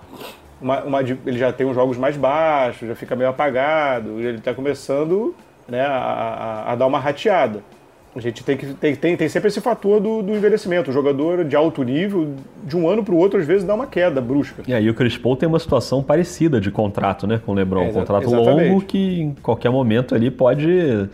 uma, 0.61 0.83
uma, 0.83 1.01
Ele 1.01 1.37
já 1.37 1.51
tem 1.51 1.67
uns 1.67 1.75
jogos 1.75 1.97
mais 1.97 2.15
baixos, 2.15 2.87
já 2.87 2.95
fica 2.95 3.15
meio 3.15 3.29
apagado, 3.29 4.19
ele 4.19 4.37
está 4.37 4.53
começando 4.53 5.35
né, 5.67 5.81
a, 5.81 5.97
a, 5.97 6.71
a, 6.71 6.75
dar 6.75 6.87
uma 6.87 6.99
rateada. 6.99 7.61
A 8.17 8.21
gente 8.21 8.43
tem, 8.43 8.57
que, 8.57 8.65
tem, 8.73 8.95
tem, 8.95 9.17
tem 9.17 9.29
sempre 9.29 9.47
esse 9.47 9.61
fator 9.61 9.99
do, 9.99 10.21
do 10.21 10.33
envelhecimento. 10.33 10.89
O 10.89 10.93
jogador 10.93 11.45
de 11.45 11.55
alto 11.55 11.83
nível, 11.83 12.33
de 12.63 12.75
um 12.75 12.89
ano 12.89 13.03
para 13.03 13.13
o 13.13 13.17
outro, 13.17 13.39
às 13.39 13.45
vezes 13.45 13.63
dá 13.63 13.73
uma 13.73 13.87
queda 13.87 14.19
brusca. 14.19 14.63
E 14.67 14.73
aí 14.73 14.89
o 14.89 14.93
Chris 14.93 15.17
Paul 15.17 15.35
tem 15.35 15.47
uma 15.47 15.59
situação 15.59 16.01
parecida 16.01 16.59
de 16.59 16.71
contrato 16.71 17.27
né, 17.27 17.39
com 17.45 17.51
o 17.51 17.55
LeBron. 17.55 17.83
É, 17.83 17.89
um 17.89 17.93
contrato 17.93 18.29
longo 18.29 18.81
que 18.81 19.21
em 19.21 19.35
qualquer 19.41 19.69
momento 19.69 20.15
ali 20.15 20.31
pode 20.31 21.07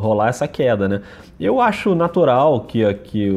rolar 0.00 0.28
essa 0.28 0.48
queda, 0.48 0.88
né? 0.88 1.02
Eu 1.38 1.60
acho 1.60 1.94
natural 1.94 2.62
que, 2.62 2.92
que 2.94 3.30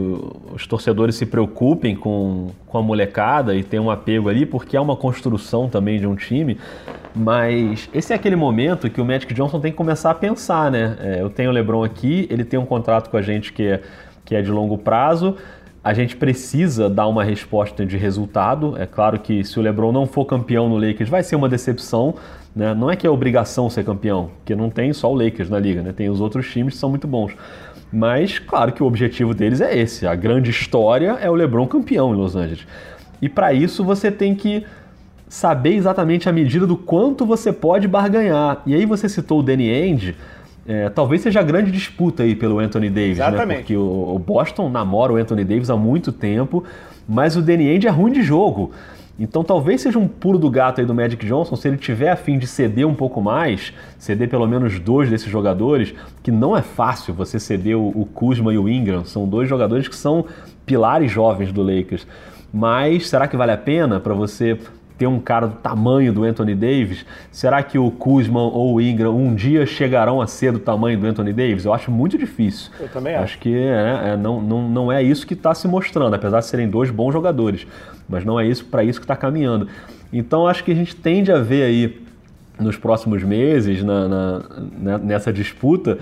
os 0.54 0.65
torcedores 0.65 1.15
se 1.15 1.26
preocupem 1.26 1.95
com, 1.95 2.47
com 2.67 2.78
a 2.78 2.82
molecada 2.82 3.54
e 3.54 3.63
tenham 3.63 3.86
um 3.86 3.91
apego 3.91 4.30
ali, 4.30 4.45
porque 4.45 4.78
é 4.78 4.82
uma 4.82 4.95
construção 4.95 5.67
também 5.67 5.99
de 5.99 6.08
um 6.08 6.15
time, 6.15 6.58
mas 7.13 7.89
esse 7.93 8.13
é 8.13 8.15
aquele 8.15 8.36
momento 8.36 8.89
que 8.89 9.02
o 9.02 9.06
Magic 9.06 9.34
Johnson 9.34 9.60
tem 9.60 9.71
que 9.71 9.78
começar 9.78 10.12
a 10.12 10.15
pensar, 10.15 10.71
né? 10.71 10.97
É, 10.99 11.21
eu 11.21 11.30
tenho 11.30 11.49
o 11.49 11.54
LeBron 11.54 11.84
aqui, 11.84 12.28
ele 12.32 12.43
tem 12.43 12.60
um 12.60 12.65
contrato 12.65 13.10
com 13.10 13.17
a 13.17 13.21
gente 13.21 13.52
que 13.52 13.63
é, 13.63 13.82
que 14.23 14.36
é 14.36 14.41
de 14.41 14.52
longo 14.52 14.78
prazo, 14.78 15.36
a 15.84 15.93
gente 15.93 16.15
precisa 16.15 16.89
dar 16.89 17.08
uma 17.08 17.26
resposta 17.26 17.86
de 17.86 17.97
resultado. 17.97 18.76
É 18.78 18.86
claro 18.86 19.19
que 19.19 19.43
se 19.43 19.60
o 19.60 19.62
LeBron 19.62 19.91
não 19.91 20.06
for 20.06 20.23
campeão 20.23 20.69
no 20.69 20.78
Lakers, 20.78 21.10
vai 21.10 21.21
ser 21.23 21.36
uma 21.36 21.49
decepção. 21.49 22.15
Né? 22.56 22.74
Não 22.74 22.89
é 22.89 22.96
que 22.96 23.08
é 23.08 23.10
obrigação 23.10 23.70
ser 23.70 23.84
campeão, 23.84 24.30
porque 24.38 24.56
não 24.56 24.70
tem 24.70 24.94
só 24.94 25.12
o 25.12 25.16
Lakers 25.16 25.50
na 25.50 25.60
liga, 25.60 25.82
né? 25.82 25.92
tem 25.92 26.10
os 26.10 26.22
outros 26.22 26.50
times 26.52 26.76
que 26.76 26.80
são 26.80 26.89
muito 26.89 27.08
bons. 27.08 27.34
Mas 27.92 28.39
claro 28.39 28.72
que 28.72 28.82
o 28.82 28.86
objetivo 28.88 29.34
deles 29.34 29.62
é 29.62 29.78
esse. 29.78 30.08
A 30.08 30.16
grande 30.16 30.50
história 30.50 31.18
é 31.22 31.30
o 31.30 31.36
LeBron 31.36 31.68
campeão 31.68 32.13
em 32.13 32.18
Los 32.18 32.36
Angeles. 32.36 32.66
E 33.22 33.30
para 33.30 33.54
isso 33.54 33.84
você 33.84 34.12
tem 34.12 34.34
que 34.34 34.66
saber 35.30 35.74
exatamente 35.76 36.28
a 36.28 36.32
medida 36.32 36.68
do 36.68 36.76
quanto 36.76 37.26
você 37.26 37.54
pode 37.54 37.88
barganhar. 37.88 38.62
E 38.66 38.74
aí 38.76 38.86
você 38.86 39.08
citou 39.08 39.39
o 39.39 39.44
Danny 39.44 39.70
Ainge. 39.70 40.16
É, 40.66 40.89
talvez 40.89 41.22
seja 41.22 41.39
a 41.39 41.44
grande 41.44 41.72
disputa 41.72 42.24
aí 42.24 42.36
pelo 42.36 42.60
Anthony 42.60 42.89
Davis, 42.89 43.18
né? 43.18 43.28
Exatamente. 43.28 43.48
né? 43.48 43.56
Porque 43.58 43.76
o, 43.76 44.16
o, 44.16 44.20
Boston 44.20 44.70
namora 44.70 45.12
o 45.12 45.18
Anthony 45.18 45.44
Davis 45.44 45.70
há 45.70 45.76
muito 45.76 46.12
tempo, 46.12 46.63
mas 47.08 47.36
o 47.36 47.42
Danny 47.42 47.68
Ainge 47.70 47.88
é 47.88 47.89
ruim 47.92 48.12
de 48.12 48.22
jogo. 48.24 48.72
Então 49.17 49.43
talvez 49.43 49.82
seja 49.82 49.99
um 49.99 50.08
pulo 50.08 50.39
do 50.39 50.49
gato 50.49 50.82
aí 50.82 50.88
do 50.88 50.93
Magic 50.93 51.23
Johnson, 51.26 51.56
se 51.56 51.67
ele 51.67 51.78
tiver 51.78 52.10
a 52.10 52.15
fim 52.15 52.39
de 52.39 52.47
ceder 52.47 52.88
um 52.88 52.95
pouco 52.95 53.21
mais, 53.21 53.71
ceder 53.97 54.28
pelo 54.28 54.47
menos 54.47 54.80
dois 54.80 55.10
desses 55.10 55.30
jogadores, 55.30 55.93
que 56.23 56.32
não 56.32 56.58
é 56.58 56.63
fácil 56.63 57.13
você 57.13 57.39
ceder 57.39 57.78
o, 57.78 57.89
o 57.89 58.06
Kuzma 58.06 58.52
e 58.52 58.58
o 58.58 58.67
Ingram, 58.67 59.06
são 59.06 59.28
dois 59.28 59.47
jogadores 59.47 59.88
que 59.88 59.95
são 59.95 60.26
pilares 60.65 61.12
jovens 61.12 61.52
do 61.52 61.62
Lakers. 61.62 62.08
Mas 62.52 63.08
será 63.08 63.28
que 63.28 63.38
vale 63.38 63.52
a 63.52 63.58
pena 63.58 63.99
para 63.99 64.13
você 64.13 64.58
ter 64.98 65.08
um 65.08 65.20
cara 65.20 65.48
do 65.48 65.56
tamanho 65.56 66.14
do 66.14 66.24
Anthony 66.24 66.54
Davis, 66.54 67.06
será 67.32 67.64
que 67.64 67.78
o 67.78 67.90
Kuzma 67.90 68.42
ou 68.42 68.76
o 68.76 68.82
Ingram 68.82 69.16
um 69.16 69.34
dia 69.34 69.66
chegarão 69.66 70.22
a 70.22 70.28
ser 70.28 70.52
do 70.52 70.60
tamanho 70.60 70.98
do 71.00 71.08
Anthony 71.08 71.34
Davis? 71.34 71.66
Eu 71.66 71.74
acho 71.74 71.92
muito 71.92 72.18
difícil. 72.18 72.72
Eu 72.80 72.88
também 72.90 73.16
acho. 73.16 73.24
Acho 73.24 73.40
que 73.40 73.56
é, 73.56 74.12
é, 74.14 74.18
não, 74.18 74.42
não, 74.42 74.70
não 74.70 74.92
é 74.92 75.02
isso 75.02 75.26
que 75.26 75.34
está 75.34 75.54
se 75.54 75.68
mostrando, 75.68 76.14
apesar 76.14 76.40
de 76.40 76.46
serem 76.46 76.70
dois 76.70 76.92
bons 76.92 77.12
jogadores. 77.12 77.66
Mas 78.08 78.24
não 78.24 78.40
é 78.40 78.46
isso 78.46 78.66
para 78.66 78.84
isso 78.84 79.00
que 79.00 79.06
está 79.06 79.16
caminhando. 79.16 79.68
Então 80.12 80.46
acho 80.48 80.64
que 80.64 80.72
a 80.72 80.76
gente 80.76 80.96
tende 80.96 81.32
a 81.32 81.40
ver 81.40 81.64
aí 81.64 82.04
nos 82.60 82.78
próximos 82.78 83.24
meses, 83.24 83.84
na, 83.84 84.08
na, 84.08 84.42
né, 84.78 85.00
nessa 85.04 85.34
disputa, 85.34 85.98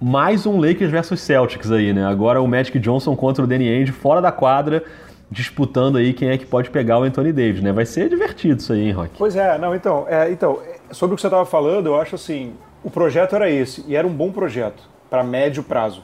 mais 0.00 0.44
um 0.46 0.58
Lakers 0.58 0.90
versus 0.90 1.20
Celtics 1.20 1.70
aí, 1.70 1.92
né? 1.92 2.04
Agora 2.04 2.40
o 2.42 2.46
Magic 2.46 2.78
Johnson 2.78 3.14
contra 3.14 3.44
o 3.44 3.46
Danny 3.46 3.68
Ainge 3.68 3.92
fora 3.92 4.20
da 4.20 4.32
quadra 4.32 4.82
disputando 5.30 5.96
aí 5.96 6.12
quem 6.12 6.28
é 6.28 6.38
que 6.38 6.46
pode 6.46 6.70
pegar 6.70 6.98
o 6.98 7.02
Anthony 7.02 7.32
Davis, 7.32 7.60
né? 7.60 7.72
Vai 7.72 7.84
ser 7.84 8.08
divertido 8.08 8.60
isso 8.60 8.72
aí, 8.72 8.86
hein, 8.86 8.92
Rock? 8.92 9.10
Pois 9.18 9.34
é, 9.34 9.58
não, 9.58 9.74
então, 9.74 10.06
é, 10.08 10.30
então 10.30 10.60
sobre 10.92 11.14
o 11.14 11.16
que 11.16 11.20
você 11.20 11.26
estava 11.26 11.44
falando, 11.44 11.86
eu 11.86 12.00
acho 12.00 12.14
assim, 12.14 12.54
o 12.84 12.90
projeto 12.90 13.34
era 13.34 13.50
esse, 13.50 13.84
e 13.88 13.96
era 13.96 14.06
um 14.06 14.12
bom 14.12 14.30
projeto 14.30 14.82
para 15.10 15.24
médio 15.24 15.62
prazo. 15.62 16.02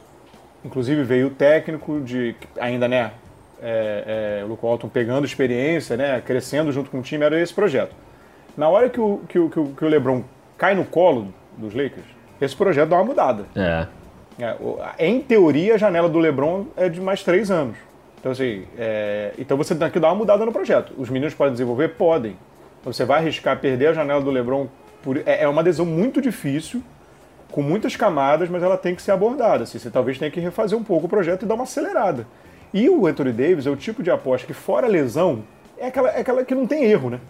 Inclusive 0.65 1.03
veio 1.05 1.29
o 1.29 1.31
técnico 1.31 2.01
de 2.01 2.35
ainda, 2.59 2.89
né, 2.89 3.13
é, 3.61 4.41
é, 4.41 4.45
o 4.45 4.49
Luke 4.49 4.65
Walton 4.65 4.89
pegando 4.89 5.25
experiência, 5.25 5.97
né, 5.97 6.21
crescendo 6.21 6.73
junto 6.73 6.91
com 6.91 6.99
o 6.99 7.03
time, 7.03 7.25
era 7.25 7.41
esse 7.41 7.55
projeto. 7.55 7.95
Na 8.57 8.69
hora 8.69 8.89
que 8.89 9.01
o, 9.01 9.21
que 9.29 9.39
o, 9.39 9.49
que 9.49 9.61
o, 9.61 9.67
que 9.69 9.85
o 9.85 9.89
LeBron 9.89 10.23
cai 10.59 10.75
no 10.75 10.85
colo 10.85 11.33
dos 11.57 11.75
Lakers, 11.75 12.07
esse 12.41 12.57
projeto 12.57 12.89
dá 12.89 12.97
uma 12.97 13.05
mudada. 13.05 13.45
É. 13.55 13.87
é 14.39 15.07
em 15.07 15.21
teoria, 15.21 15.75
a 15.75 15.79
janela 15.79 16.09
do 16.09 16.19
LeBron 16.19 16.67
é 16.77 16.89
de 16.89 17.01
mais 17.01 17.23
três 17.23 17.51
anos. 17.51 17.77
Então, 18.23 18.31
assim, 18.31 18.63
é, 18.79 19.33
então 19.37 19.57
você 19.57 19.75
tem 19.75 19.91
que 19.91 19.99
dar 19.99 20.07
uma 20.11 20.15
mudada 20.15 20.47
no 20.47 20.53
projeto. 20.53 20.93
Os 20.97 21.11
meninos 21.11 21.35
podem 21.35 21.55
desenvolver? 21.55 21.89
Podem. 21.89 22.37
Você 22.85 23.05
vai 23.05 23.19
arriscar 23.19 23.59
perder 23.59 23.89
a 23.89 23.93
janela 23.93 24.21
do 24.21 24.31
LeBron. 24.31 24.69
Por, 25.03 25.17
é, 25.27 25.43
é 25.43 25.49
uma 25.49 25.61
decisão 25.61 25.85
muito 25.85 26.23
difícil, 26.23 26.81
com 27.51 27.63
muitas 27.63 27.97
camadas, 27.97 28.49
mas 28.49 28.63
ela 28.63 28.79
tem 28.79 28.95
que 28.95 29.03
ser 29.03 29.11
abordada. 29.11 29.65
Assim, 29.65 29.77
você 29.77 29.91
talvez 29.91 30.21
tenha 30.21 30.31
que 30.31 30.39
refazer 30.39 30.79
um 30.79 30.85
pouco 30.85 31.07
o 31.07 31.09
projeto 31.09 31.43
e 31.43 31.47
dar 31.47 31.55
uma 31.55 31.65
acelerada. 31.65 32.25
E 32.73 32.89
o 32.89 33.09
Anthony 33.09 33.33
Davis 33.33 33.67
é 33.67 33.71
o 33.71 33.77
tipo 33.77 34.05
de 34.05 34.11
aposta 34.13 34.47
que, 34.47 34.55
fora 34.55 34.87
lesão, 34.87 35.43
é 35.77 35.89
aquela, 35.89 36.11
é 36.11 36.21
aquela 36.21 36.45
que 36.45 36.55
não 36.55 36.65
tem 36.65 36.85
erro, 36.85 37.11
né? 37.11 37.21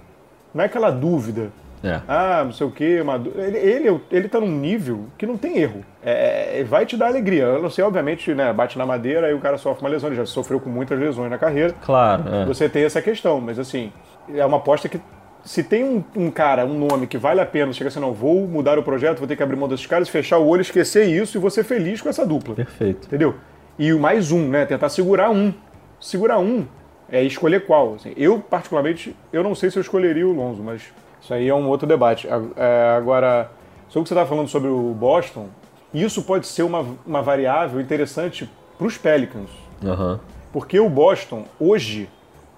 Não 0.53 0.63
é 0.63 0.67
aquela 0.67 0.91
dúvida. 0.91 1.51
É. 1.83 2.01
Ah, 2.07 2.43
não 2.45 2.53
sei 2.53 2.67
o 2.67 2.71
quê. 2.71 3.01
Uma... 3.01 3.17
Ele, 3.37 3.59
ele, 3.59 4.01
ele 4.11 4.29
tá 4.29 4.41
num 4.41 4.51
nível 4.51 5.07
que 5.19 5.27
não 5.27 5.37
tem 5.37 5.59
erro. 5.59 5.85
É, 6.03 6.61
é, 6.61 6.65
vai 6.65 6.87
te 6.87 6.97
dar 6.97 7.07
alegria. 7.07 7.45
Eu 7.45 7.63
não 7.63 7.71
sei, 7.71 7.85
obviamente, 7.85 8.33
né? 8.35 8.53
Bate 8.53 8.79
na 8.79 8.87
madeira 8.87 9.31
e 9.31 9.35
o 9.35 9.41
cara 9.41 9.59
sofre 9.59 9.85
uma 9.85 9.91
lesão. 9.91 10.09
Ele 10.09 10.17
já 10.17 10.27
sofreu 10.27 10.61
com 10.61 10.71
muitas 10.71 10.99
lesões 10.99 11.31
na 11.31 11.39
carreira. 11.39 11.75
Claro. 11.85 12.25
É. 12.33 12.45
Você 12.47 12.69
tem 12.69 12.85
essa 12.85 13.03
questão, 13.03 13.41
mas 13.41 13.59
assim, 13.59 13.93
é 14.33 14.45
uma 14.45 14.59
aposta 14.59 14.89
que 14.89 15.01
se 15.45 15.63
tem 15.63 15.85
um, 15.85 16.05
um, 16.17 16.31
cara, 16.31 16.65
um 16.65 16.79
nome 16.79 17.07
que 17.07 17.19
vale 17.19 17.41
a 17.41 17.47
pena, 17.47 17.73
chega 17.73 17.89
assim, 17.89 17.99
não, 17.99 18.13
vou 18.13 18.47
mudar 18.47 18.79
o 18.79 18.83
projeto, 18.83 19.19
vou 19.19 19.27
ter 19.27 19.37
que 19.37 19.43
abrir 19.43 19.57
mão 19.57 19.69
desses 19.69 19.87
caras, 19.87 20.09
fechar 20.09 20.39
o 20.39 20.47
olho, 20.47 20.63
esquecer 20.63 21.05
isso 21.07 21.37
e 21.37 21.41
vou 21.41 21.51
ser 21.51 21.65
feliz 21.65 22.01
com 22.01 22.09
essa 22.09 22.25
dupla. 22.25 22.55
Perfeito. 22.55 23.07
Entendeu? 23.07 23.35
E 23.79 23.93
mais 23.93 24.31
um, 24.31 24.49
né? 24.49 24.65
Tentar 24.67 24.89
segurar 24.89 25.31
um. 25.31 25.53
Segurar 25.99 26.39
um 26.39 26.67
é 27.11 27.23
escolher 27.23 27.67
qual. 27.67 27.95
Assim, 27.95 28.13
eu, 28.17 28.39
particularmente, 28.39 29.17
eu 29.33 29.43
não 29.43 29.55
sei 29.55 29.71
se 29.71 29.79
eu 29.79 29.81
escolheria 29.81 30.27
o 30.27 30.33
Lonzo, 30.33 30.63
mas 30.63 30.83
isso 31.23 31.33
aí 31.33 31.49
é 31.49 31.55
um 31.55 31.69
outro 31.69 31.87
debate. 31.87 32.29
É, 32.57 32.95
agora, 32.97 33.51
sobre 33.89 34.01
o 34.01 34.03
que 34.03 34.09
você 34.09 34.15
estava 34.15 34.29
falando 34.29 34.49
sobre 34.49 34.69
o 34.69 34.93
Boston, 34.93 35.49
isso 35.95 36.23
pode 36.23 36.47
ser 36.47 36.65
uma, 36.65 36.85
uma 37.07 37.23
variável 37.23 37.81
interessante 37.81 38.51
para 38.77 38.87
os 38.87 38.99
Pelicans. 38.99 39.51
Uhum. 39.83 40.19
Porque 40.53 40.79
o 40.79 40.89
Boston, 40.89 41.45
hoje, 41.59 42.09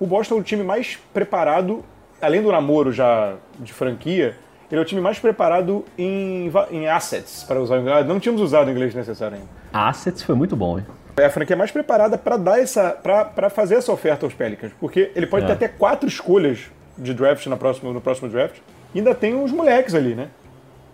o 0.00 0.06
Boston 0.06 0.36
é 0.36 0.38
o 0.38 0.42
time 0.42 0.64
mais 0.64 0.98
preparado 1.12 1.84
além 2.24 2.42
do 2.42 2.50
namoro 2.50 2.92
já 2.92 3.34
de 3.58 3.72
franquia, 3.72 4.36
ele 4.70 4.80
é 4.80 4.82
o 4.82 4.84
time 4.84 5.00
mais 5.00 5.18
preparado 5.18 5.84
em, 5.96 6.50
em 6.70 6.88
assets, 6.88 7.44
para 7.44 7.60
usar 7.60 7.76
o 7.76 7.80
inglês. 7.80 8.06
Não 8.06 8.18
tínhamos 8.18 8.42
usado 8.42 8.68
o 8.68 8.70
inglês 8.70 8.94
necessário 8.94 9.36
ainda. 9.36 9.48
Assets 9.72 10.22
foi 10.22 10.34
muito 10.34 10.56
bom, 10.56 10.78
hein? 10.78 10.86
É 11.16 11.26
a 11.26 11.30
franquia 11.30 11.54
mais 11.54 11.70
preparada 11.70 12.18
para 12.18 12.36
dar 12.36 12.60
essa, 12.60 12.90
para 12.90 13.48
fazer 13.48 13.76
essa 13.76 13.92
oferta 13.92 14.26
aos 14.26 14.34
Pelicans, 14.34 14.72
porque 14.80 15.12
ele 15.14 15.26
pode 15.26 15.44
é. 15.44 15.48
ter 15.48 15.52
até 15.52 15.68
quatro 15.68 16.08
escolhas 16.08 16.70
de 16.96 17.14
draft 17.14 17.46
na 17.46 17.56
próxima, 17.56 17.92
no 17.92 18.00
próximo 18.00 18.28
draft. 18.28 18.58
Ainda 18.94 19.14
tem 19.14 19.34
uns 19.34 19.50
moleques 19.50 19.94
ali, 19.94 20.14
né? 20.14 20.28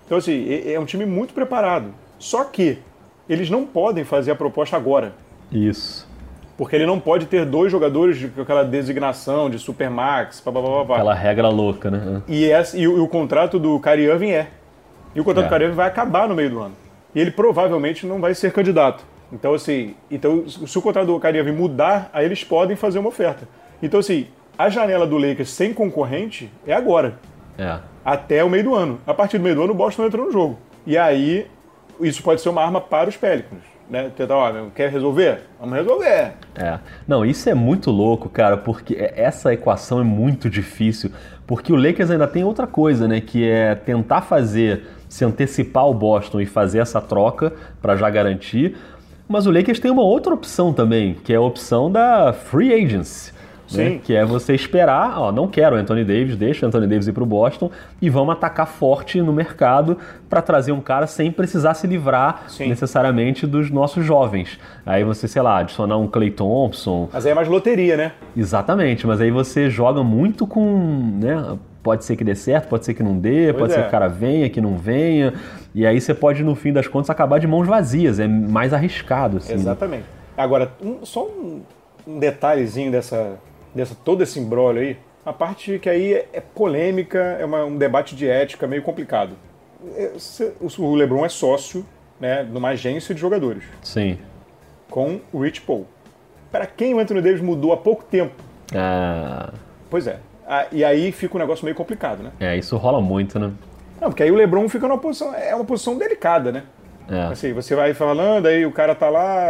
Então 0.06 0.18
assim, 0.18 0.48
é, 0.48 0.72
é 0.72 0.80
um 0.80 0.84
time 0.84 1.06
muito 1.06 1.34
preparado. 1.34 1.94
Só 2.18 2.44
que 2.44 2.78
eles 3.28 3.48
não 3.48 3.64
podem 3.64 4.04
fazer 4.04 4.30
a 4.30 4.34
proposta 4.34 4.76
agora. 4.76 5.14
Isso 5.50 6.10
porque 6.60 6.76
ele 6.76 6.84
não 6.84 7.00
pode 7.00 7.24
ter 7.24 7.46
dois 7.46 7.72
jogadores 7.72 8.22
com 8.34 8.42
aquela 8.42 8.62
designação 8.62 9.48
de 9.48 9.58
Supermax, 9.58 10.42
papapá. 10.42 10.96
Aquela 10.96 11.14
regra 11.14 11.48
louca, 11.48 11.90
né? 11.90 12.20
E, 12.28 12.50
essa, 12.50 12.76
e, 12.76 12.86
o, 12.86 12.98
e 12.98 13.00
o 13.00 13.08
contrato 13.08 13.58
do 13.58 13.80
Kyrie 13.80 14.04
Irving 14.04 14.32
é. 14.32 14.48
E 15.14 15.20
o 15.22 15.24
contrato 15.24 15.46
é. 15.46 15.48
do 15.48 15.50
Kyrie 15.50 15.64
Irving 15.68 15.76
vai 15.76 15.88
acabar 15.88 16.28
no 16.28 16.34
meio 16.34 16.50
do 16.50 16.60
ano. 16.60 16.74
E 17.14 17.20
ele 17.20 17.30
provavelmente 17.30 18.06
não 18.06 18.20
vai 18.20 18.34
ser 18.34 18.52
candidato. 18.52 19.02
Então, 19.32 19.54
assim, 19.54 19.94
então, 20.10 20.46
se 20.46 20.78
o 20.78 20.82
contrato 20.82 21.06
do 21.06 21.18
Kyrie 21.18 21.38
Irving 21.38 21.52
mudar, 21.52 22.10
aí 22.12 22.26
eles 22.26 22.44
podem 22.44 22.76
fazer 22.76 22.98
uma 22.98 23.08
oferta. 23.08 23.48
Então, 23.82 23.98
assim, 23.98 24.26
a 24.58 24.68
janela 24.68 25.06
do 25.06 25.16
Lakers 25.16 25.50
sem 25.50 25.72
concorrente 25.72 26.50
é 26.66 26.72
agora. 26.72 27.18
É. 27.58 27.78
Até 28.04 28.42
o 28.42 28.50
meio 28.50 28.64
do 28.64 28.74
ano. 28.74 29.00
A 29.06 29.14
partir 29.14 29.38
do 29.38 29.44
meio 29.44 29.54
do 29.54 29.62
ano, 29.62 29.72
o 29.72 29.76
Boston 29.76 30.04
entra 30.04 30.20
no 30.20 30.30
jogo. 30.30 30.58
E 30.86 30.96
aí, 30.96 31.46
isso 32.00 32.22
pode 32.22 32.40
ser 32.40 32.48
uma 32.48 32.62
arma 32.62 32.80
para 32.80 33.08
os 33.08 33.16
Pelicans 33.16 33.70
né? 33.90 34.10
Tentar, 34.16 34.36
ó, 34.36 34.70
quer 34.74 34.88
resolver? 34.88 35.40
Vamos 35.58 35.74
resolver. 35.74 36.32
É. 36.54 36.78
Não, 37.06 37.26
isso 37.26 37.50
é 37.50 37.54
muito 37.54 37.90
louco, 37.90 38.28
cara, 38.28 38.56
porque 38.56 38.94
é, 38.94 39.12
essa 39.16 39.52
equação 39.52 40.00
é 40.00 40.04
muito 40.04 40.48
difícil, 40.48 41.10
porque 41.46 41.72
o 41.72 41.76
Lakers 41.76 42.10
ainda 42.10 42.28
tem 42.28 42.44
outra 42.44 42.66
coisa, 42.66 43.08
né, 43.08 43.20
que 43.20 43.46
é 43.46 43.74
tentar 43.74 44.22
fazer 44.22 44.84
se 45.08 45.24
antecipar 45.24 45.86
o 45.88 45.92
Boston 45.92 46.40
e 46.40 46.46
fazer 46.46 46.78
essa 46.78 47.00
troca 47.00 47.52
para 47.82 47.96
já 47.96 48.08
garantir. 48.08 48.76
Mas 49.28 49.46
o 49.46 49.50
Lakers 49.50 49.80
tem 49.80 49.90
uma 49.90 50.02
outra 50.02 50.32
opção 50.32 50.72
também, 50.72 51.14
que 51.14 51.32
é 51.32 51.36
a 51.36 51.40
opção 51.40 51.90
da 51.90 52.32
free 52.32 52.72
agency. 52.72 53.32
Né? 53.76 54.00
Que 54.02 54.14
é 54.14 54.24
você 54.24 54.54
esperar, 54.54 55.18
ó, 55.18 55.30
não 55.30 55.46
quero 55.48 55.76
o 55.76 55.78
Anthony 55.78 56.04
Davis, 56.04 56.37
deixa 56.37 56.64
o 56.64 56.68
Anthony 56.68 56.87
Davis 56.87 57.06
ir 57.06 57.12
para 57.12 57.22
o 57.22 57.26
Boston 57.26 57.70
e 58.00 58.11
vamos 58.11 58.33
atacar 58.33 58.66
forte 58.66 59.20
no 59.20 59.33
mercado 59.33 59.96
para 60.28 60.42
trazer 60.42 60.72
um 60.72 60.80
cara 60.80 61.06
sem 61.06 61.30
precisar 61.30 61.74
se 61.74 61.87
livrar 61.87 62.44
Sim. 62.48 62.68
necessariamente 62.68 63.46
dos 63.46 63.70
nossos 63.70 64.04
jovens. 64.04 64.59
Aí 64.85 65.04
você, 65.04 65.28
sei 65.28 65.42
lá, 65.42 65.59
adicionar 65.59 65.96
um 65.96 66.06
Clay 66.06 66.30
Thompson. 66.30 67.09
Mas 67.12 67.26
aí 67.26 67.33
é 67.33 67.35
mais 67.35 67.48
loteria, 67.48 67.96
né? 67.96 68.12
Exatamente, 68.37 69.06
mas 69.06 69.20
aí 69.20 69.30
você 69.30 69.70
joga 69.70 70.02
muito 70.02 70.46
com, 70.46 71.18
né, 71.20 71.56
pode 71.83 72.04
ser 72.04 72.16
que 72.16 72.24
dê 72.24 72.35
certo, 72.35 72.68
pode 72.68 72.85
ser 72.85 72.94
que 72.94 73.02
não 73.02 73.18
dê, 73.18 73.52
pois 73.52 73.59
pode 73.59 73.72
é. 73.72 73.74
ser 73.76 73.83
que 73.83 73.88
o 73.88 73.90
cara 73.90 74.09
venha, 74.09 74.48
que 74.48 74.61
não 74.61 74.76
venha. 74.76 75.35
E 75.74 75.87
aí 75.87 76.00
você 76.00 76.14
pode, 76.14 76.42
no 76.42 76.54
fim 76.54 76.72
das 76.72 76.87
contas, 76.87 77.11
acabar 77.11 77.38
de 77.38 77.46
mãos 77.46 77.66
vazias. 77.66 78.18
É 78.18 78.26
mais 78.26 78.72
arriscado. 78.72 79.38
Assim, 79.38 79.54
né? 79.54 79.61
Exatamente. 79.61 80.02
Né? 80.02 80.09
Agora, 80.37 80.72
um, 80.83 81.04
só 81.04 81.26
um, 81.26 81.62
um 82.06 82.18
detalhezinho 82.18 82.90
dessa, 82.90 83.38
dessa 83.74 83.94
todo 83.94 84.22
esse 84.22 84.38
embrólio 84.38 84.83
aí, 84.83 84.96
a 85.24 85.33
parte 85.33 85.78
que 85.78 85.88
aí 85.88 86.14
é, 86.14 86.28
é 86.33 86.40
polêmica, 86.40 87.18
é 87.18 87.44
uma, 87.44 87.64
um 87.64 87.76
debate 87.76 88.16
de 88.16 88.28
ética 88.28 88.66
meio 88.66 88.83
complicado. 88.83 89.37
É, 89.96 90.12
o 90.61 90.94
LeBron 90.94 91.24
é 91.24 91.28
sócio 91.28 91.87
né, 92.18 92.44
de 92.44 92.56
uma 92.56 92.70
agência 92.70 93.14
de 93.14 93.20
jogadores. 93.20 93.64
Sim. 93.83 94.18
Com 94.88 95.20
o 95.33 95.42
Rich 95.42 95.62
Paul. 95.62 95.87
Para 96.50 96.66
quem 96.66 96.94
o 96.94 96.98
Anthony 96.98 97.22
Davis 97.22 97.40
mudou 97.40 97.72
há 97.72 97.76
pouco 97.76 98.04
tempo. 98.04 98.35
Ah. 98.74 99.52
Pois 99.88 100.06
é. 100.06 100.18
Ah, 100.46 100.66
e 100.72 100.85
aí 100.85 101.12
fica 101.12 101.37
um 101.37 101.40
negócio 101.40 101.64
meio 101.64 101.76
complicado, 101.76 102.22
né? 102.22 102.33
É, 102.40 102.56
isso 102.56 102.76
rola 102.76 103.00
muito, 103.00 103.38
né? 103.38 103.52
Não, 104.00 104.09
porque 104.09 104.22
aí 104.22 104.30
o 104.30 104.35
LeBron 104.35 104.68
fica 104.68 104.88
numa 104.88 104.98
posição. 104.98 105.35
É 105.35 105.54
uma 105.54 105.64
posição 105.64 105.96
delicada, 105.96 106.50
né? 106.50 106.64
É. 107.10 107.22
Assim, 107.24 107.52
você 107.52 107.74
vai 107.74 107.92
falando, 107.92 108.46
aí 108.46 108.64
o 108.64 108.70
cara 108.70 108.94
tá 108.94 109.08
lá. 109.08 109.48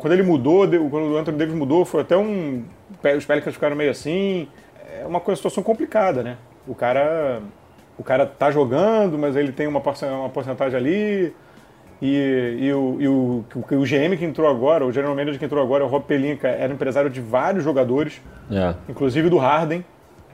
Quando 0.00 0.12
ele 0.12 0.22
mudou, 0.24 0.66
quando 0.90 1.12
o 1.12 1.16
Anthony 1.16 1.38
Davis 1.38 1.54
mudou, 1.54 1.84
foi 1.84 2.00
até 2.00 2.16
um 2.16 2.64
os 3.16 3.24
Pelicans 3.24 3.54
ficaram 3.54 3.76
meio 3.76 3.90
assim. 3.90 4.48
É 5.00 5.06
uma 5.06 5.20
situação 5.36 5.62
complicada, 5.62 6.22
né? 6.22 6.36
O 6.66 6.74
cara, 6.74 7.40
o 7.96 8.02
cara 8.02 8.26
tá 8.26 8.50
jogando, 8.50 9.16
mas 9.16 9.36
ele 9.36 9.52
tem 9.52 9.66
uma, 9.66 9.80
uma 9.80 10.28
porcentagem 10.28 10.76
ali. 10.76 11.34
E, 12.00 12.56
e, 12.60 12.72
o, 12.72 12.96
e 13.00 13.08
o, 13.08 13.44
o, 13.54 13.82
GM 13.82 14.16
que 14.16 14.24
entrou 14.24 14.48
agora, 14.48 14.86
o 14.86 14.92
general 14.92 15.16
manager 15.16 15.38
que 15.38 15.44
entrou 15.44 15.62
agora, 15.62 15.84
o 15.84 15.88
Rob 15.88 16.04
Pelinka, 16.04 16.46
era 16.46 16.72
empresário 16.72 17.10
de 17.10 17.20
vários 17.20 17.64
jogadores, 17.64 18.20
é. 18.50 18.74
inclusive 18.88 19.28
do 19.28 19.36
Harden. 19.36 19.84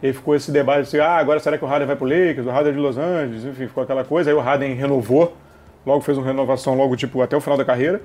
E 0.03 0.13
ficou 0.13 0.35
esse 0.35 0.53
debate 0.53 0.81
assim, 0.81 0.99
ah, 0.99 1.17
agora 1.17 1.41
será 1.41 1.57
que 1.57 1.65
o 1.65 1.67
Harden 1.67 1.87
vai 1.87 1.97
pro 1.97 2.07
Lakers? 2.07 2.47
O 2.47 2.51
Harden 2.51 2.73
é 2.73 2.75
de 2.75 2.81
Los 2.81 2.99
Angeles, 2.99 3.45
enfim, 3.45 3.67
ficou 3.67 3.83
aquela 3.83 4.05
coisa. 4.05 4.31
Aí 4.31 4.37
o 4.37 4.41
Harden 4.41 4.75
renovou, 4.75 5.35
logo 5.87 6.01
fez 6.01 6.19
uma 6.19 6.27
renovação 6.27 6.75
logo, 6.75 6.97
tipo, 6.97 7.21
até 7.23 7.37
o 7.37 7.41
final 7.41 7.57
da 7.57 7.65
carreira, 7.65 8.03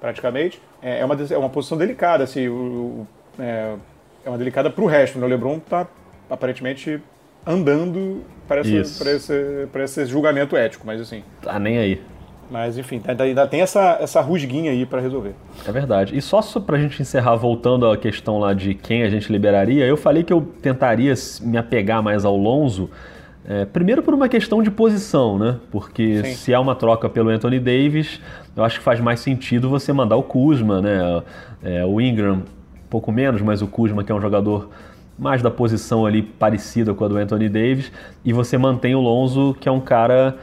praticamente. 0.00 0.60
É, 0.82 1.00
é 1.00 1.04
uma, 1.04 1.16
é 1.30 1.38
uma 1.38 1.48
posição 1.48 1.76
delicada, 1.76 2.24
assim, 2.24 2.48
o, 2.48 3.06
é, 3.38 3.74
é 4.24 4.28
uma 4.28 4.38
delicada 4.38 4.70
para 4.70 4.84
o 4.84 4.86
resto. 4.86 5.18
Né? 5.18 5.26
O 5.26 5.28
LeBron 5.28 5.56
está 5.56 5.86
aparentemente 6.30 7.00
andando 7.46 8.22
para, 8.46 8.60
essa, 8.60 9.04
para, 9.04 9.12
esse, 9.12 9.68
para 9.72 9.84
esse 9.84 10.06
julgamento 10.06 10.56
ético, 10.56 10.86
mas 10.86 11.00
assim. 11.00 11.22
Tá 11.42 11.58
nem 11.58 11.78
aí. 11.78 12.02
Mas 12.50 12.78
enfim, 12.78 12.98
tá, 12.98 13.12
ainda 13.22 13.46
tem 13.46 13.60
essa, 13.60 13.98
essa 14.00 14.20
rusguinha 14.20 14.70
aí 14.70 14.86
para 14.86 15.00
resolver. 15.00 15.34
É 15.66 15.72
verdade. 15.72 16.16
E 16.16 16.22
só 16.22 16.40
para 16.60 16.76
a 16.76 16.80
gente 16.80 17.00
encerrar, 17.00 17.36
voltando 17.36 17.90
à 17.90 17.96
questão 17.96 18.38
lá 18.38 18.54
de 18.54 18.74
quem 18.74 19.02
a 19.02 19.10
gente 19.10 19.30
liberaria, 19.30 19.84
eu 19.84 19.96
falei 19.96 20.22
que 20.22 20.32
eu 20.32 20.40
tentaria 20.40 21.12
me 21.42 21.58
apegar 21.58 22.02
mais 22.02 22.24
ao 22.24 22.36
Lonzo. 22.36 22.90
É, 23.44 23.64
primeiro 23.64 24.02
por 24.02 24.12
uma 24.12 24.28
questão 24.28 24.62
de 24.62 24.70
posição, 24.70 25.38
né? 25.38 25.56
Porque 25.70 26.22
Sim. 26.22 26.34
se 26.34 26.54
há 26.54 26.60
uma 26.60 26.74
troca 26.74 27.08
pelo 27.08 27.30
Anthony 27.30 27.58
Davis, 27.58 28.20
eu 28.54 28.64
acho 28.64 28.78
que 28.78 28.84
faz 28.84 29.00
mais 29.00 29.20
sentido 29.20 29.68
você 29.68 29.92
mandar 29.92 30.16
o 30.16 30.22
Kuzma, 30.22 30.82
né? 30.82 31.22
É, 31.62 31.84
o 31.84 32.00
Ingram 32.00 32.42
pouco 32.88 33.12
menos, 33.12 33.42
mas 33.42 33.62
o 33.62 33.66
Kuzma, 33.66 34.02
que 34.02 34.10
é 34.10 34.14
um 34.14 34.20
jogador 34.20 34.70
mais 35.18 35.42
da 35.42 35.50
posição 35.50 36.06
ali 36.06 36.22
parecida 36.22 36.94
com 36.94 37.04
a 37.04 37.08
do 37.08 37.16
Anthony 37.16 37.48
Davis, 37.48 37.92
e 38.24 38.32
você 38.32 38.56
mantém 38.56 38.94
o 38.94 39.00
Lonzo, 39.00 39.56
que 39.60 39.68
é 39.68 39.72
um 39.72 39.80
cara 39.80 40.36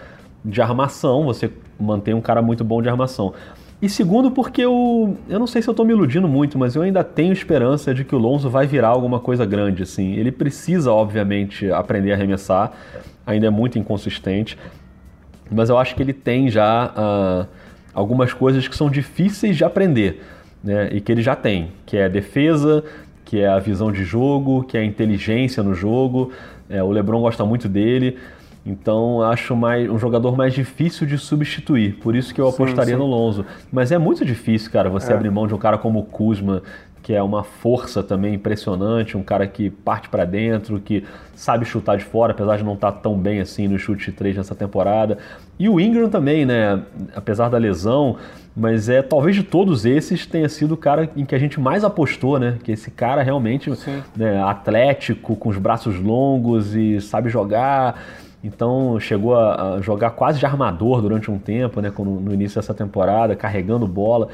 de 0.44 0.62
armação, 0.62 1.24
você 1.24 1.50
mantém 1.80 2.14
um 2.14 2.22
cara 2.22 2.42
muito 2.42 2.64
bom 2.64 2.82
de 2.82 2.90
armação. 2.90 3.34
E 3.82 3.90
segundo, 3.90 4.32
porque 4.32 4.62
eu, 4.62 5.18
eu 5.28 5.38
não 5.38 5.46
sei 5.46 5.62
se 5.62 5.68
eu 5.68 5.72
estou 5.72 5.86
me 5.86 5.92
iludindo 5.92 6.28
muito, 6.28 6.58
mas 6.58 6.76
eu 6.76 6.82
ainda 6.82 7.04
tenho 7.04 7.34
esperança 7.34 7.94
de 7.94 8.04
que 8.04 8.16
o 8.16 8.18
Lonzo 8.18 8.50
vai 8.50 8.66
virar 8.66 8.88
alguma 8.88 9.20
coisa 9.20 9.46
grande. 9.46 9.84
Assim. 9.84 10.14
Ele 10.14 10.32
precisa, 10.32 10.92
obviamente, 10.92 11.70
aprender 11.72 12.12
a 12.12 12.16
arremessar, 12.16 12.72
ainda 13.26 13.48
é 13.48 13.50
muito 13.50 13.78
inconsistente, 13.78 14.58
mas 15.52 15.70
eu 15.70 15.78
acho 15.78 15.96
que 15.96 16.02
ele 16.02 16.14
tem 16.14 16.50
já 16.50 16.88
uh, 16.88 17.48
algumas 17.94 18.34
coisas 18.34 18.68
que 18.68 18.76
são 18.76 18.90
difíceis 18.90 19.56
de 19.58 19.64
aprender 19.64 20.24
né, 20.64 20.90
e 20.92 21.00
que 21.00 21.12
ele 21.12 21.22
já 21.22 21.36
tem, 21.36 21.72
que 21.86 21.98
é 21.98 22.10
defesa, 22.10 22.84
que 23.24 23.40
é 23.40 23.48
a 23.48 23.60
visão 23.60 23.92
de 23.92 24.04
jogo, 24.04 24.64
que 24.64 24.78
é 24.78 24.82
a 24.82 24.86
inteligência 24.86 25.62
no 25.62 25.74
jogo. 25.74 26.32
É, 26.70 26.82
o 26.82 26.90
LeBron 26.92 27.22
gosta 27.22 27.46
muito 27.46 27.68
dele. 27.70 28.18
Então 28.66 29.22
acho 29.22 29.56
mais, 29.56 29.88
um 29.90 30.00
jogador 30.00 30.36
mais 30.36 30.54
difícil 30.54 31.06
de 31.06 31.18
substituir. 31.18 31.98
Por 31.98 32.16
isso 32.16 32.34
que 32.34 32.42
eu 32.42 32.48
apostaria 32.48 32.86
sim, 32.86 32.92
sim. 32.94 32.98
no 32.98 33.06
Lonzo. 33.06 33.46
Mas 33.72 33.92
é 33.92 33.98
muito 33.98 34.26
difícil, 34.26 34.72
cara, 34.72 34.90
você 34.90 35.12
é. 35.12 35.16
abrir 35.16 35.30
mão 35.30 35.46
de 35.46 35.54
um 35.54 35.58
cara 35.58 35.78
como 35.78 36.00
o 36.00 36.04
Kuzma, 36.04 36.64
que 37.06 37.14
é 37.14 37.22
uma 37.22 37.44
força 37.44 38.02
também 38.02 38.34
impressionante, 38.34 39.16
um 39.16 39.22
cara 39.22 39.46
que 39.46 39.70
parte 39.70 40.10
para 40.10 40.26
dentro, 40.26 40.80
que 40.80 41.04
sabe 41.36 41.64
chutar 41.64 41.98
de 41.98 42.04
fora, 42.04 42.32
apesar 42.32 42.58
de 42.58 42.64
não 42.64 42.74
estar 42.74 42.92
tá 42.92 42.98
tão 42.98 43.16
bem 43.16 43.40
assim 43.40 43.68
no 43.68 43.78
chute 43.78 44.06
de 44.06 44.12
três 44.12 44.36
nessa 44.36 44.56
temporada. 44.56 45.20
E 45.60 45.70
o 45.70 45.80
Ingram 45.80 46.10
também, 46.10 46.48
né? 46.48 46.82
Apesar 47.16 47.48
da 47.48 47.60
lesão, 47.60 48.18
mas 48.58 48.90
é 48.90 49.04
talvez 49.04 49.36
de 49.36 49.44
todos 49.44 49.86
esses 49.86 50.26
tenha 50.26 50.50
sido 50.50 50.74
o 50.74 50.78
cara 50.78 51.08
em 51.16 51.26
que 51.26 51.36
a 51.36 51.38
gente 51.38 51.60
mais 51.60 51.84
apostou, 51.84 52.40
né? 52.40 52.58
Que 52.64 52.72
esse 52.72 52.90
cara 52.90 53.22
realmente 53.22 53.72
né, 54.16 54.42
atlético, 54.42 55.36
com 55.36 55.50
os 55.50 55.60
braços 55.60 56.00
longos 56.00 56.74
e 56.74 57.00
sabe 57.00 57.30
jogar. 57.30 58.02
Então 58.46 59.00
chegou 59.00 59.36
a, 59.36 59.80
jogar 59.82 60.12
quase 60.12 60.38
de 60.38 60.46
armador 60.46 61.02
durante 61.02 61.32
um 61.32 61.40
tempo, 61.40 61.82
né? 61.82 61.92
No 61.98 62.32
início 62.32 62.62
dessa 62.62 62.76
temporada, 62.76 63.36
carregando 63.36 63.88
bola. 63.88 64.28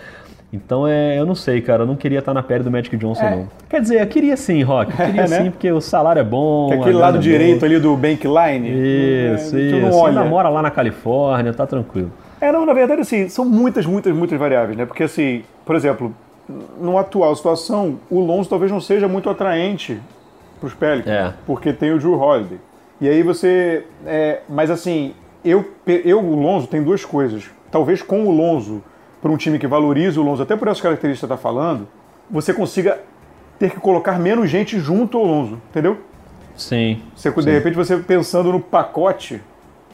Então 0.52 0.86
é, 0.86 1.18
eu 1.18 1.26
não 1.26 1.34
sei, 1.34 1.62
cara, 1.62 1.84
eu 1.84 1.88
não 1.88 1.96
queria 1.96 2.20
estar 2.20 2.34
na 2.34 2.44
pele 2.44 2.62
do 2.62 2.70
Magic 2.70 2.98
Johnson, 2.98 3.24
é. 3.24 3.36
não. 3.38 3.48
Quer 3.70 3.80
dizer, 3.80 4.02
eu 4.02 4.08
queria 4.08 4.36
sim, 4.36 4.62
Rock. 4.64 4.92
Eu 4.92 4.98
queria 5.08 5.22
é, 5.22 5.28
né? 5.30 5.44
sim, 5.44 5.52
porque 5.52 5.72
o 5.72 5.80
salário 5.80 6.20
é 6.20 6.24
bom. 6.26 6.68
Que 6.68 6.74
aquele 6.74 6.98
lado 6.98 7.20
é 7.20 7.22
direito 7.22 7.64
ali 7.64 7.80
do 7.80 7.96
Bank 7.96 8.28
Line. 8.28 8.70
Isso, 8.70 9.56
é, 9.56 9.62
isso. 9.62 9.80
Não 9.80 9.94
olha. 9.94 10.20
ainda 10.20 10.30
mora 10.30 10.50
lá 10.50 10.62
na 10.62 10.70
Califórnia, 10.70 11.54
tá 11.54 11.66
tranquilo. 11.66 12.12
É, 12.42 12.52
não, 12.52 12.66
na 12.66 12.74
verdade, 12.74 13.00
assim, 13.00 13.30
são 13.30 13.46
muitas, 13.46 13.86
muitas, 13.86 14.14
muitas 14.14 14.38
variáveis, 14.38 14.78
né? 14.78 14.86
Porque, 14.86 15.04
assim, 15.04 15.44
por 15.66 15.74
exemplo, 15.74 16.14
numa 16.82 17.00
atual 17.00 17.34
situação, 17.34 17.98
o 18.10 18.20
Lonzo 18.20 18.50
talvez 18.50 18.70
não 18.70 18.82
seja 18.82 19.08
muito 19.08 19.30
atraente 19.30 20.02
para 20.60 20.68
os 20.68 20.74
Pelicans, 20.74 21.14
é. 21.14 21.34
porque 21.46 21.72
tem 21.72 21.94
o 21.94 21.98
Drew 21.98 22.20
Holiday. 22.20 22.60
E 23.02 23.10
aí 23.10 23.24
você. 23.24 23.84
É, 24.06 24.42
mas 24.48 24.70
assim, 24.70 25.16
eu, 25.44 25.72
eu, 25.88 26.20
o 26.20 26.36
Lonzo, 26.36 26.68
tem 26.68 26.84
duas 26.84 27.04
coisas. 27.04 27.50
Talvez 27.72 28.04
com 28.04 28.26
o 28.26 28.32
Lonzo, 28.32 28.84
para 29.22 29.32
um 29.32 29.38
time 29.38 29.58
que 29.58 29.66
valoriza 29.66 30.22
o 30.22 30.24
Lonzo, 30.24 30.44
até 30.44 30.56
por 30.56 30.68
essas 30.68 30.82
características 30.82 31.28
que 31.28 31.28
você 31.28 31.34
está 31.34 31.38
falando, 31.38 31.88
você 32.30 32.54
consiga 32.54 33.00
ter 33.58 33.72
que 33.72 33.80
colocar 33.80 34.20
menos 34.20 34.50
gente 34.50 34.80
junto 34.80 35.18
ao 35.18 35.26
Lonzo, 35.26 35.60
entendeu? 35.70 35.98
Sim. 36.56 37.02
Você, 37.16 37.32
de 37.32 37.42
sim. 37.42 37.50
repente, 37.50 37.76
você 37.76 37.98
pensando 37.98 38.52
no 38.52 38.60
pacote, 38.60 39.42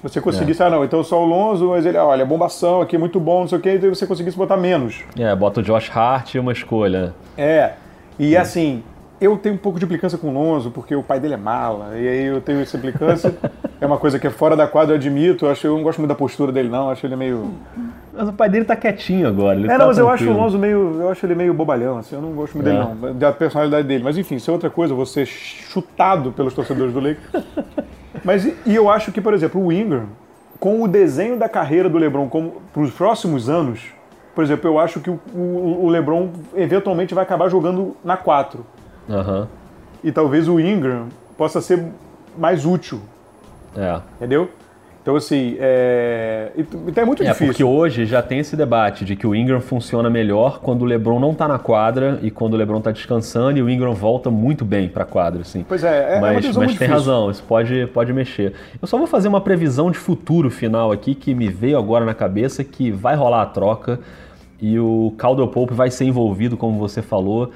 você 0.03 0.19
conseguisse, 0.19 0.61
é. 0.61 0.65
ah, 0.65 0.69
não, 0.69 0.83
então 0.83 1.03
só 1.03 1.21
o 1.21 1.25
Lonzo, 1.25 1.69
mas 1.69 1.85
ele, 1.85 1.97
olha, 1.97 2.25
bombação 2.25 2.81
aqui, 2.81 2.97
muito 2.97 3.19
bom, 3.19 3.41
não 3.41 3.47
sei 3.47 3.57
o 3.57 3.61
quê, 3.61 3.75
então 3.75 3.93
você 3.93 4.05
conseguisse 4.05 4.37
botar 4.37 4.57
menos. 4.57 5.03
É, 5.17 5.33
bota 5.35 5.61
o 5.61 5.63
Josh 5.63 5.89
Hart 5.93 6.35
e 6.35 6.39
uma 6.39 6.51
escolha. 6.51 7.13
É. 7.37 7.73
E 8.19 8.35
é. 8.35 8.39
assim, 8.39 8.83
eu 9.19 9.36
tenho 9.38 9.56
um 9.56 9.58
pouco 9.58 9.80
de 9.80 9.86
implicância 9.86 10.17
com 10.17 10.30
o 10.30 10.34
Lonzo, 10.34 10.69
porque 10.69 10.95
o 10.95 11.01
pai 11.01 11.19
dele 11.19 11.34
é 11.34 11.38
mala, 11.38 11.97
e 11.97 12.08
aí 12.08 12.25
eu 12.25 12.39
tenho 12.39 12.62
essa 12.62 12.77
implicância. 12.77 13.36
é 13.82 13.86
uma 13.86 13.97
coisa 13.97 14.19
que 14.19 14.27
é 14.27 14.30
fora 14.30 14.56
da 14.56 14.67
quadra, 14.67 14.93
eu 14.93 14.97
admito. 14.97 15.45
Eu, 15.45 15.51
acho, 15.51 15.65
eu 15.65 15.75
não 15.75 15.84
gosto 15.84 15.97
muito 15.99 16.10
da 16.10 16.15
postura 16.15 16.51
dele, 16.51 16.69
não. 16.69 16.86
Eu 16.86 16.91
acho 16.91 17.06
ele 17.06 17.15
meio. 17.15 17.51
Mas 18.13 18.30
o 18.30 18.34
pai 18.34 18.49
dele 18.49 18.65
tá 18.65 18.75
quietinho 18.75 19.27
agora. 19.27 19.60
é, 19.60 19.67
tá 19.67 19.77
não, 19.80 19.88
mas 19.88 19.97
eu 19.97 20.10
acho 20.10 20.30
o 20.30 20.34
Lonzo 20.34 20.60
meio. 20.60 21.01
Eu 21.01 21.10
acho 21.10 21.25
ele 21.25 21.34
meio 21.34 21.53
bobalhão, 21.53 21.97
assim. 21.97 22.15
Eu 22.15 22.21
não 22.21 22.32
gosto 22.32 22.56
muito 22.56 22.69
é. 22.69 22.73
dele, 22.73 22.84
não. 22.84 23.13
Da 23.15 23.32
personalidade 23.32 23.88
dele. 23.88 24.03
Mas 24.03 24.17
enfim, 24.17 24.36
isso 24.36 24.51
é 24.51 24.53
outra 24.53 24.69
coisa, 24.69 24.93
você 24.93 25.25
chutado 25.25 26.32
pelos 26.32 26.53
torcedores 26.53 26.93
do 26.93 26.99
Lakers. 26.99 27.43
mas 28.23 28.45
e, 28.45 28.56
e 28.67 28.75
eu 28.75 28.89
acho 28.89 29.12
que, 29.12 29.19
por 29.19 29.34
exemplo, 29.34 29.63
o 29.63 29.71
Ingram, 29.71 30.06
com 30.60 30.84
o 30.84 30.88
desenho 30.88 31.38
da 31.38 31.49
carreira 31.49 31.89
do 31.89 31.97
LeBron 31.97 32.30
para 32.71 32.82
os 32.82 32.91
próximos 32.91 33.49
anos, 33.49 33.82
por 34.36 34.43
exemplo, 34.43 34.69
eu 34.69 34.77
acho 34.77 34.99
que 34.99 35.10
o, 35.10 35.19
o, 35.34 35.86
o 35.86 35.89
LeBron 35.89 36.30
eventualmente 36.56 37.15
vai 37.15 37.23
acabar 37.23 37.49
jogando 37.49 37.95
na 38.03 38.15
4 38.15 38.76
Uhum. 39.07 39.47
E 40.03 40.11
talvez 40.11 40.47
o 40.47 40.59
Ingram 40.59 41.07
possa 41.37 41.61
ser 41.61 41.83
mais 42.37 42.65
útil. 42.65 43.01
É. 43.75 43.99
Entendeu? 44.17 44.49
Então, 45.07 45.15
assim, 45.15 45.55
é... 45.57 46.51
Então 46.57 47.01
é 47.01 47.05
muito 47.05 47.23
é, 47.23 47.27
difícil. 47.27 47.47
porque 47.47 47.63
hoje 47.63 48.05
já 48.05 48.21
tem 48.21 48.39
esse 48.39 48.57
debate 48.57 49.05
de 49.05 49.15
que 49.15 49.25
o 49.25 49.33
Ingram 49.33 49.61
funciona 49.61 50.09
melhor 50.09 50.59
quando 50.59 50.81
o 50.81 50.85
LeBron 50.85 51.17
não 51.17 51.31
está 51.31 51.47
na 51.47 51.57
quadra 51.57 52.19
e 52.21 52.29
quando 52.29 52.55
o 52.55 52.57
LeBron 52.57 52.79
está 52.79 52.91
descansando 52.91 53.57
e 53.57 53.61
o 53.61 53.69
Ingram 53.69 53.93
volta 53.93 54.29
muito 54.29 54.65
bem 54.65 54.89
para 54.89 55.03
a 55.03 55.05
quadra, 55.05 55.43
assim. 55.43 55.63
Pois 55.65 55.81
é, 55.85 56.17
é 56.17 56.19
mas, 56.19 56.43
é 56.43 56.47
mas 56.47 56.53
tem 56.53 56.67
difícil. 56.67 56.93
razão, 56.93 57.31
isso 57.31 57.41
pode, 57.43 57.87
pode 57.93 58.11
mexer. 58.11 58.51
Eu 58.81 58.85
só 58.85 58.97
vou 58.97 59.07
fazer 59.07 59.29
uma 59.29 59.39
previsão 59.39 59.89
de 59.89 59.97
futuro 59.97 60.49
final 60.51 60.91
aqui 60.91 61.15
que 61.15 61.33
me 61.33 61.47
veio 61.47 61.77
agora 61.77 62.03
na 62.03 62.13
cabeça 62.13 62.61
que 62.61 62.91
vai 62.91 63.15
rolar 63.15 63.43
a 63.43 63.45
troca 63.45 64.01
e 64.59 64.77
o 64.77 65.13
Caldwell 65.17 65.47
Pope 65.47 65.73
vai 65.73 65.89
ser 65.89 66.03
envolvido, 66.03 66.57
como 66.57 66.77
você 66.77 67.01
falou 67.01 67.53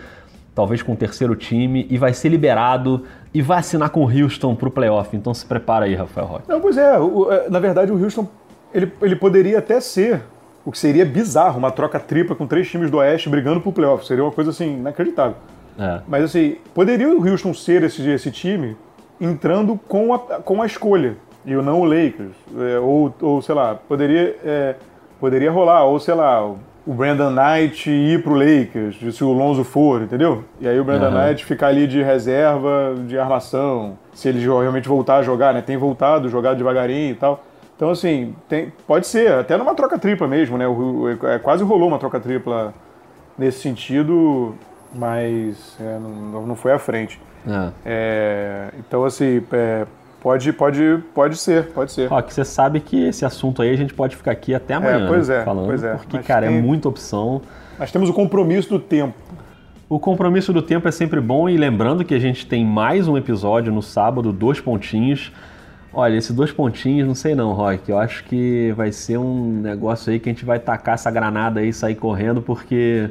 talvez 0.54 0.82
com 0.82 0.94
o 0.94 0.96
terceiro 0.96 1.36
time, 1.36 1.88
e 1.90 1.98
vai 1.98 2.14
ser 2.14 2.30
liberado 2.30 3.06
e 3.34 3.42
vai 3.42 3.60
assinar 3.60 3.90
com 3.90 4.04
o 4.04 4.10
Houston 4.10 4.56
para 4.56 4.68
o 4.68 4.72
playoff. 4.72 5.16
Então 5.16 5.34
se 5.34 5.46
prepara 5.46 5.86
aí, 5.86 5.96
Rafael 5.96 6.28
Roque. 6.28 6.50
Não, 6.50 6.60
pois 6.60 6.78
é, 6.78 7.00
o, 7.00 7.32
é, 7.32 7.50
na 7.50 7.60
verdade 7.60 7.92
o 7.92 8.04
Houston 8.04 8.28
ele, 8.74 8.92
ele 9.02 9.16
poderia 9.16 9.60
até 9.60 9.80
ser, 9.80 10.22
o 10.66 10.72
que 10.72 10.78
seria 10.78 11.06
bizarro, 11.06 11.58
uma 11.58 11.72
troca 11.72 12.00
tripla 12.00 12.36
com 12.36 12.46
três 12.46 12.70
times 12.70 12.90
do 12.90 12.98
Oeste 12.98 13.30
brigando 13.30 13.60
para 13.62 13.70
o 13.70 13.74
playoff. 13.74 14.06
Seria 14.06 14.24
uma 14.24 14.32
coisa 14.32 14.52
assim, 14.52 14.78
inacreditável. 14.78 15.36
É. 15.80 16.02
Mas 16.08 16.24
assim, 16.26 16.58
poderia 16.74 17.10
o 17.10 17.28
Houston 17.28 17.54
ser 17.54 17.84
esse, 17.84 18.08
esse 18.10 18.32
time 18.32 18.76
entrando 19.20 19.80
com 19.88 20.14
a, 20.14 20.20
com 20.20 20.62
a 20.62 20.66
escolha, 20.66 21.16
e 21.46 21.54
não 21.54 21.82
o 21.82 21.86
Lakers. 21.86 22.36
É, 22.58 22.80
ou, 22.80 23.14
ou, 23.22 23.42
sei 23.42 23.56
lá, 23.56 23.76
poderia, 23.76 24.36
é, 24.44 24.76
poderia 25.20 25.52
rolar, 25.52 25.86
ou 25.86 26.00
sei 26.00 26.14
lá, 26.14 26.54
o 26.86 26.94
Brandon 26.94 27.30
Knight 27.30 27.90
ir 27.90 28.24
pro 28.24 28.34
Lakers, 28.34 29.16
se 29.16 29.24
o 29.24 29.32
Lonzo 29.32 29.64
for, 29.64 30.02
entendeu? 30.02 30.44
E 30.60 30.68
aí 30.68 30.80
o 30.80 30.84
Brandon 30.84 31.10
uhum. 31.10 31.28
Knight 31.28 31.46
ficar 31.46 31.68
ali 31.68 31.86
de 31.86 32.02
reserva, 32.02 32.96
de 33.08 33.18
armação, 33.20 33.98
se 34.14 34.30
ele 34.30 34.40
realmente 34.40 34.88
voltar 34.88 35.18
a 35.18 35.24
jogar, 35.24 35.54
né? 35.54 35.62
Tem 35.62 35.78
voltado, 35.78 36.28
jogado 36.28 36.58
devagarinho 36.58 37.12
e 37.12 37.16
tal. 37.16 37.44
Então, 37.76 37.90
assim, 37.90 38.36
tem, 38.48 38.72
pode 38.88 39.08
ser, 39.08 39.32
até 39.32 39.58
numa 39.58 39.74
troca 39.74 39.98
tripla 39.98 40.28
mesmo, 40.28 40.58
né? 40.58 40.68
O, 40.68 41.10
é, 41.10 41.40
quase 41.40 41.64
rolou 41.64 41.88
uma 41.88 42.00
troca 42.00 42.20
tripla 42.20 42.74
nesse 43.38 43.60
sentido, 43.60 44.56
mas 44.94 45.76
é, 45.80 45.98
não, 46.00 46.48
não 46.48 46.56
foi 46.56 46.74
à 46.74 46.80
frente. 46.80 47.20
É. 47.48 47.72
É, 47.86 48.70
então, 48.80 49.04
assim, 49.04 49.44
é, 49.52 49.86
Pode, 50.22 50.54
pode, 50.54 51.00
pode 51.16 51.36
ser, 51.36 51.70
pode 51.70 51.92
ser. 51.92 52.14
Ó, 52.14 52.22
que 52.22 52.32
você 52.32 52.46
sabe 52.46 52.80
que 52.80 53.08
esse 53.08 53.26
assunto 53.26 53.64
aí 53.64 53.72
a 53.72 53.76
gente 53.76 53.92
pode 53.92 54.16
ficar 54.16 54.32
aqui 54.32 54.54
até 54.54 54.76
amanhã. 54.76 55.06
É, 55.06 55.08
pois 55.08 55.30
é, 55.32 55.44
falando, 55.44 55.66
pois 55.66 55.84
é. 55.84 55.96
Porque, 55.96 56.20
cara, 56.20 56.46
é 56.46 56.50
tem... 56.50 56.60
é 56.60 56.62
muita 56.62 56.88
opção. 56.88 57.42
Nós 57.80 57.92
temos 57.92 58.08
o 58.08 58.14
compromisso 58.14 58.70
do 58.70 58.80
tempo. 58.80 59.16
O 59.90 60.00
compromisso 60.00 60.54
do 60.54 60.62
tempo 60.62 60.88
é 60.88 60.92
sempre 60.92 61.20
bom 61.20 61.50
e 61.50 61.58
lembrando 61.58 62.06
que 62.06 62.14
a 62.14 62.20
gente 62.20 62.46
tem 62.46 62.64
mais 62.64 63.08
um 63.08 63.18
episódio 63.18 63.74
no 63.74 63.82
sábado, 63.82 64.32
dois 64.32 64.62
pontinhos. 64.62 65.34
Olha, 65.92 66.16
esses 66.16 66.34
dois 66.34 66.52
pontinhos, 66.52 67.08
não 67.08 67.16
sei 67.16 67.34
não, 67.34 67.52
Rock. 67.54 67.90
Eu 67.90 67.98
acho 67.98 68.24
que 68.26 68.72
vai 68.78 68.92
ser 68.92 69.18
um 69.18 69.60
negócio 69.60 70.14
aí 70.14 70.20
que 70.20 70.30
a 70.30 70.32
gente 70.32 70.46
vai 70.46 70.60
tacar 70.60 70.94
essa 70.94 71.10
granada 71.10 71.60
aí 71.60 71.70
e 71.70 71.74
sair 71.74 71.96
correndo, 71.96 72.44
porque 72.44 73.10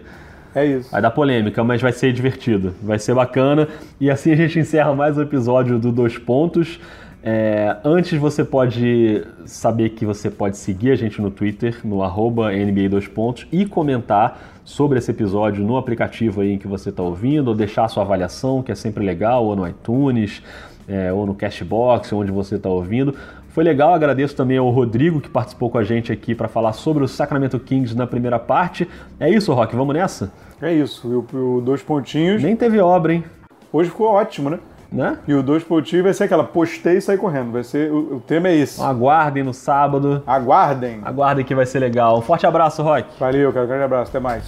é 0.55 0.67
isso. 0.67 0.91
Vai 0.91 1.01
dar 1.01 1.11
polêmica, 1.11 1.63
mas 1.63 1.81
vai 1.81 1.93
ser 1.93 2.13
divertido. 2.13 2.75
Vai 2.83 2.99
ser 2.99 3.15
bacana. 3.15 3.69
E 4.01 4.11
assim 4.11 4.33
a 4.33 4.37
gente 4.37 4.59
encerra 4.59 4.95
mais 4.95 5.17
um 5.17 5.23
episódio 5.23 5.79
do 5.79 5.93
Dois 5.93 6.19
Pontos. 6.19 6.81
É, 7.23 7.77
antes 7.85 8.19
você 8.19 8.43
pode 8.43 9.27
saber 9.45 9.91
que 9.91 10.07
você 10.07 10.31
pode 10.31 10.57
seguir 10.57 10.91
a 10.91 10.97
gente 10.97 11.21
no 11.21 11.31
Twitter, 11.31 11.79
no 11.85 12.03
arroba 12.03 12.51
NBA 12.51 12.89
2 12.89 13.09
pontos, 13.09 13.47
e 13.53 13.67
comentar 13.67 14.61
sobre 14.65 14.99
esse 14.99 15.11
episódio 15.11 15.63
no 15.63 15.77
aplicativo 15.77 16.41
aí 16.41 16.53
em 16.53 16.59
que 16.59 16.67
você 16.67 16.89
está 16.89 17.03
ouvindo, 17.03 17.49
ou 17.49 17.55
deixar 17.55 17.85
a 17.85 17.89
sua 17.89 18.05
avaliação, 18.05 18.63
que 18.63 18.73
é 18.73 18.75
sempre 18.75 19.05
legal, 19.05 19.45
ou 19.45 19.55
no 19.55 19.69
iTunes, 19.69 20.43
é, 20.89 21.13
ou 21.13 21.27
no 21.27 21.35
Cashbox, 21.35 22.11
onde 22.13 22.33
você 22.33 22.57
está 22.57 22.71
ouvindo. 22.71 23.15
Foi 23.51 23.65
legal, 23.65 23.93
agradeço 23.93 24.35
também 24.35 24.57
ao 24.57 24.71
Rodrigo 24.71 25.21
que 25.21 25.29
participou 25.29 25.69
com 25.69 25.77
a 25.77 25.85
gente 25.85 26.13
aqui 26.13 26.35
para 26.35 26.49
falar 26.49 26.73
sobre 26.73 27.05
o 27.05 27.09
Sacramento 27.09 27.59
Kings 27.59 27.97
na 27.97 28.07
primeira 28.07 28.39
parte. 28.39 28.89
É 29.19 29.29
isso, 29.29 29.53
Rock, 29.53 29.75
vamos 29.75 29.95
nessa? 29.95 30.33
É 30.63 30.73
isso, 30.73 31.27
o, 31.33 31.57
o 31.57 31.61
dois 31.61 31.83
pontinhos. 31.83 32.43
Nem 32.43 32.55
teve 32.55 32.79
obra, 32.81 33.15
hein? 33.15 33.25
Hoje 33.73 33.89
ficou 33.89 34.09
ótimo, 34.09 34.51
né? 34.51 34.59
Né? 34.93 35.19
E 35.27 35.33
o 35.33 35.43
dois 35.43 35.63
pontinhos 35.63 36.03
vai 36.03 36.13
ser 36.13 36.25
aquela 36.25 36.43
postei 36.43 36.97
e 36.97 37.01
sair 37.01 37.17
correndo. 37.17 37.53
Vai 37.53 37.63
ser, 37.63 37.93
o, 37.93 38.17
o 38.17 38.21
tema 38.21 38.49
é 38.49 38.57
esse. 38.57 38.83
Aguardem 38.83 39.45
no 39.45 39.55
sábado. 39.55 40.23
Aguardem. 40.27 41.01
Aguardem 41.05 41.45
que 41.45 41.55
vai 41.55 41.65
ser 41.65 41.79
legal. 41.79 42.19
Um 42.19 42.23
forte 42.23 42.47
abraço, 42.47 42.83
Rock. 42.83 43.09
Valeu, 43.19 43.53
cara. 43.53 43.65
Um 43.65 43.69
grande 43.69 43.85
abraço. 43.85 44.11
Até 44.11 44.19
mais. 44.19 44.45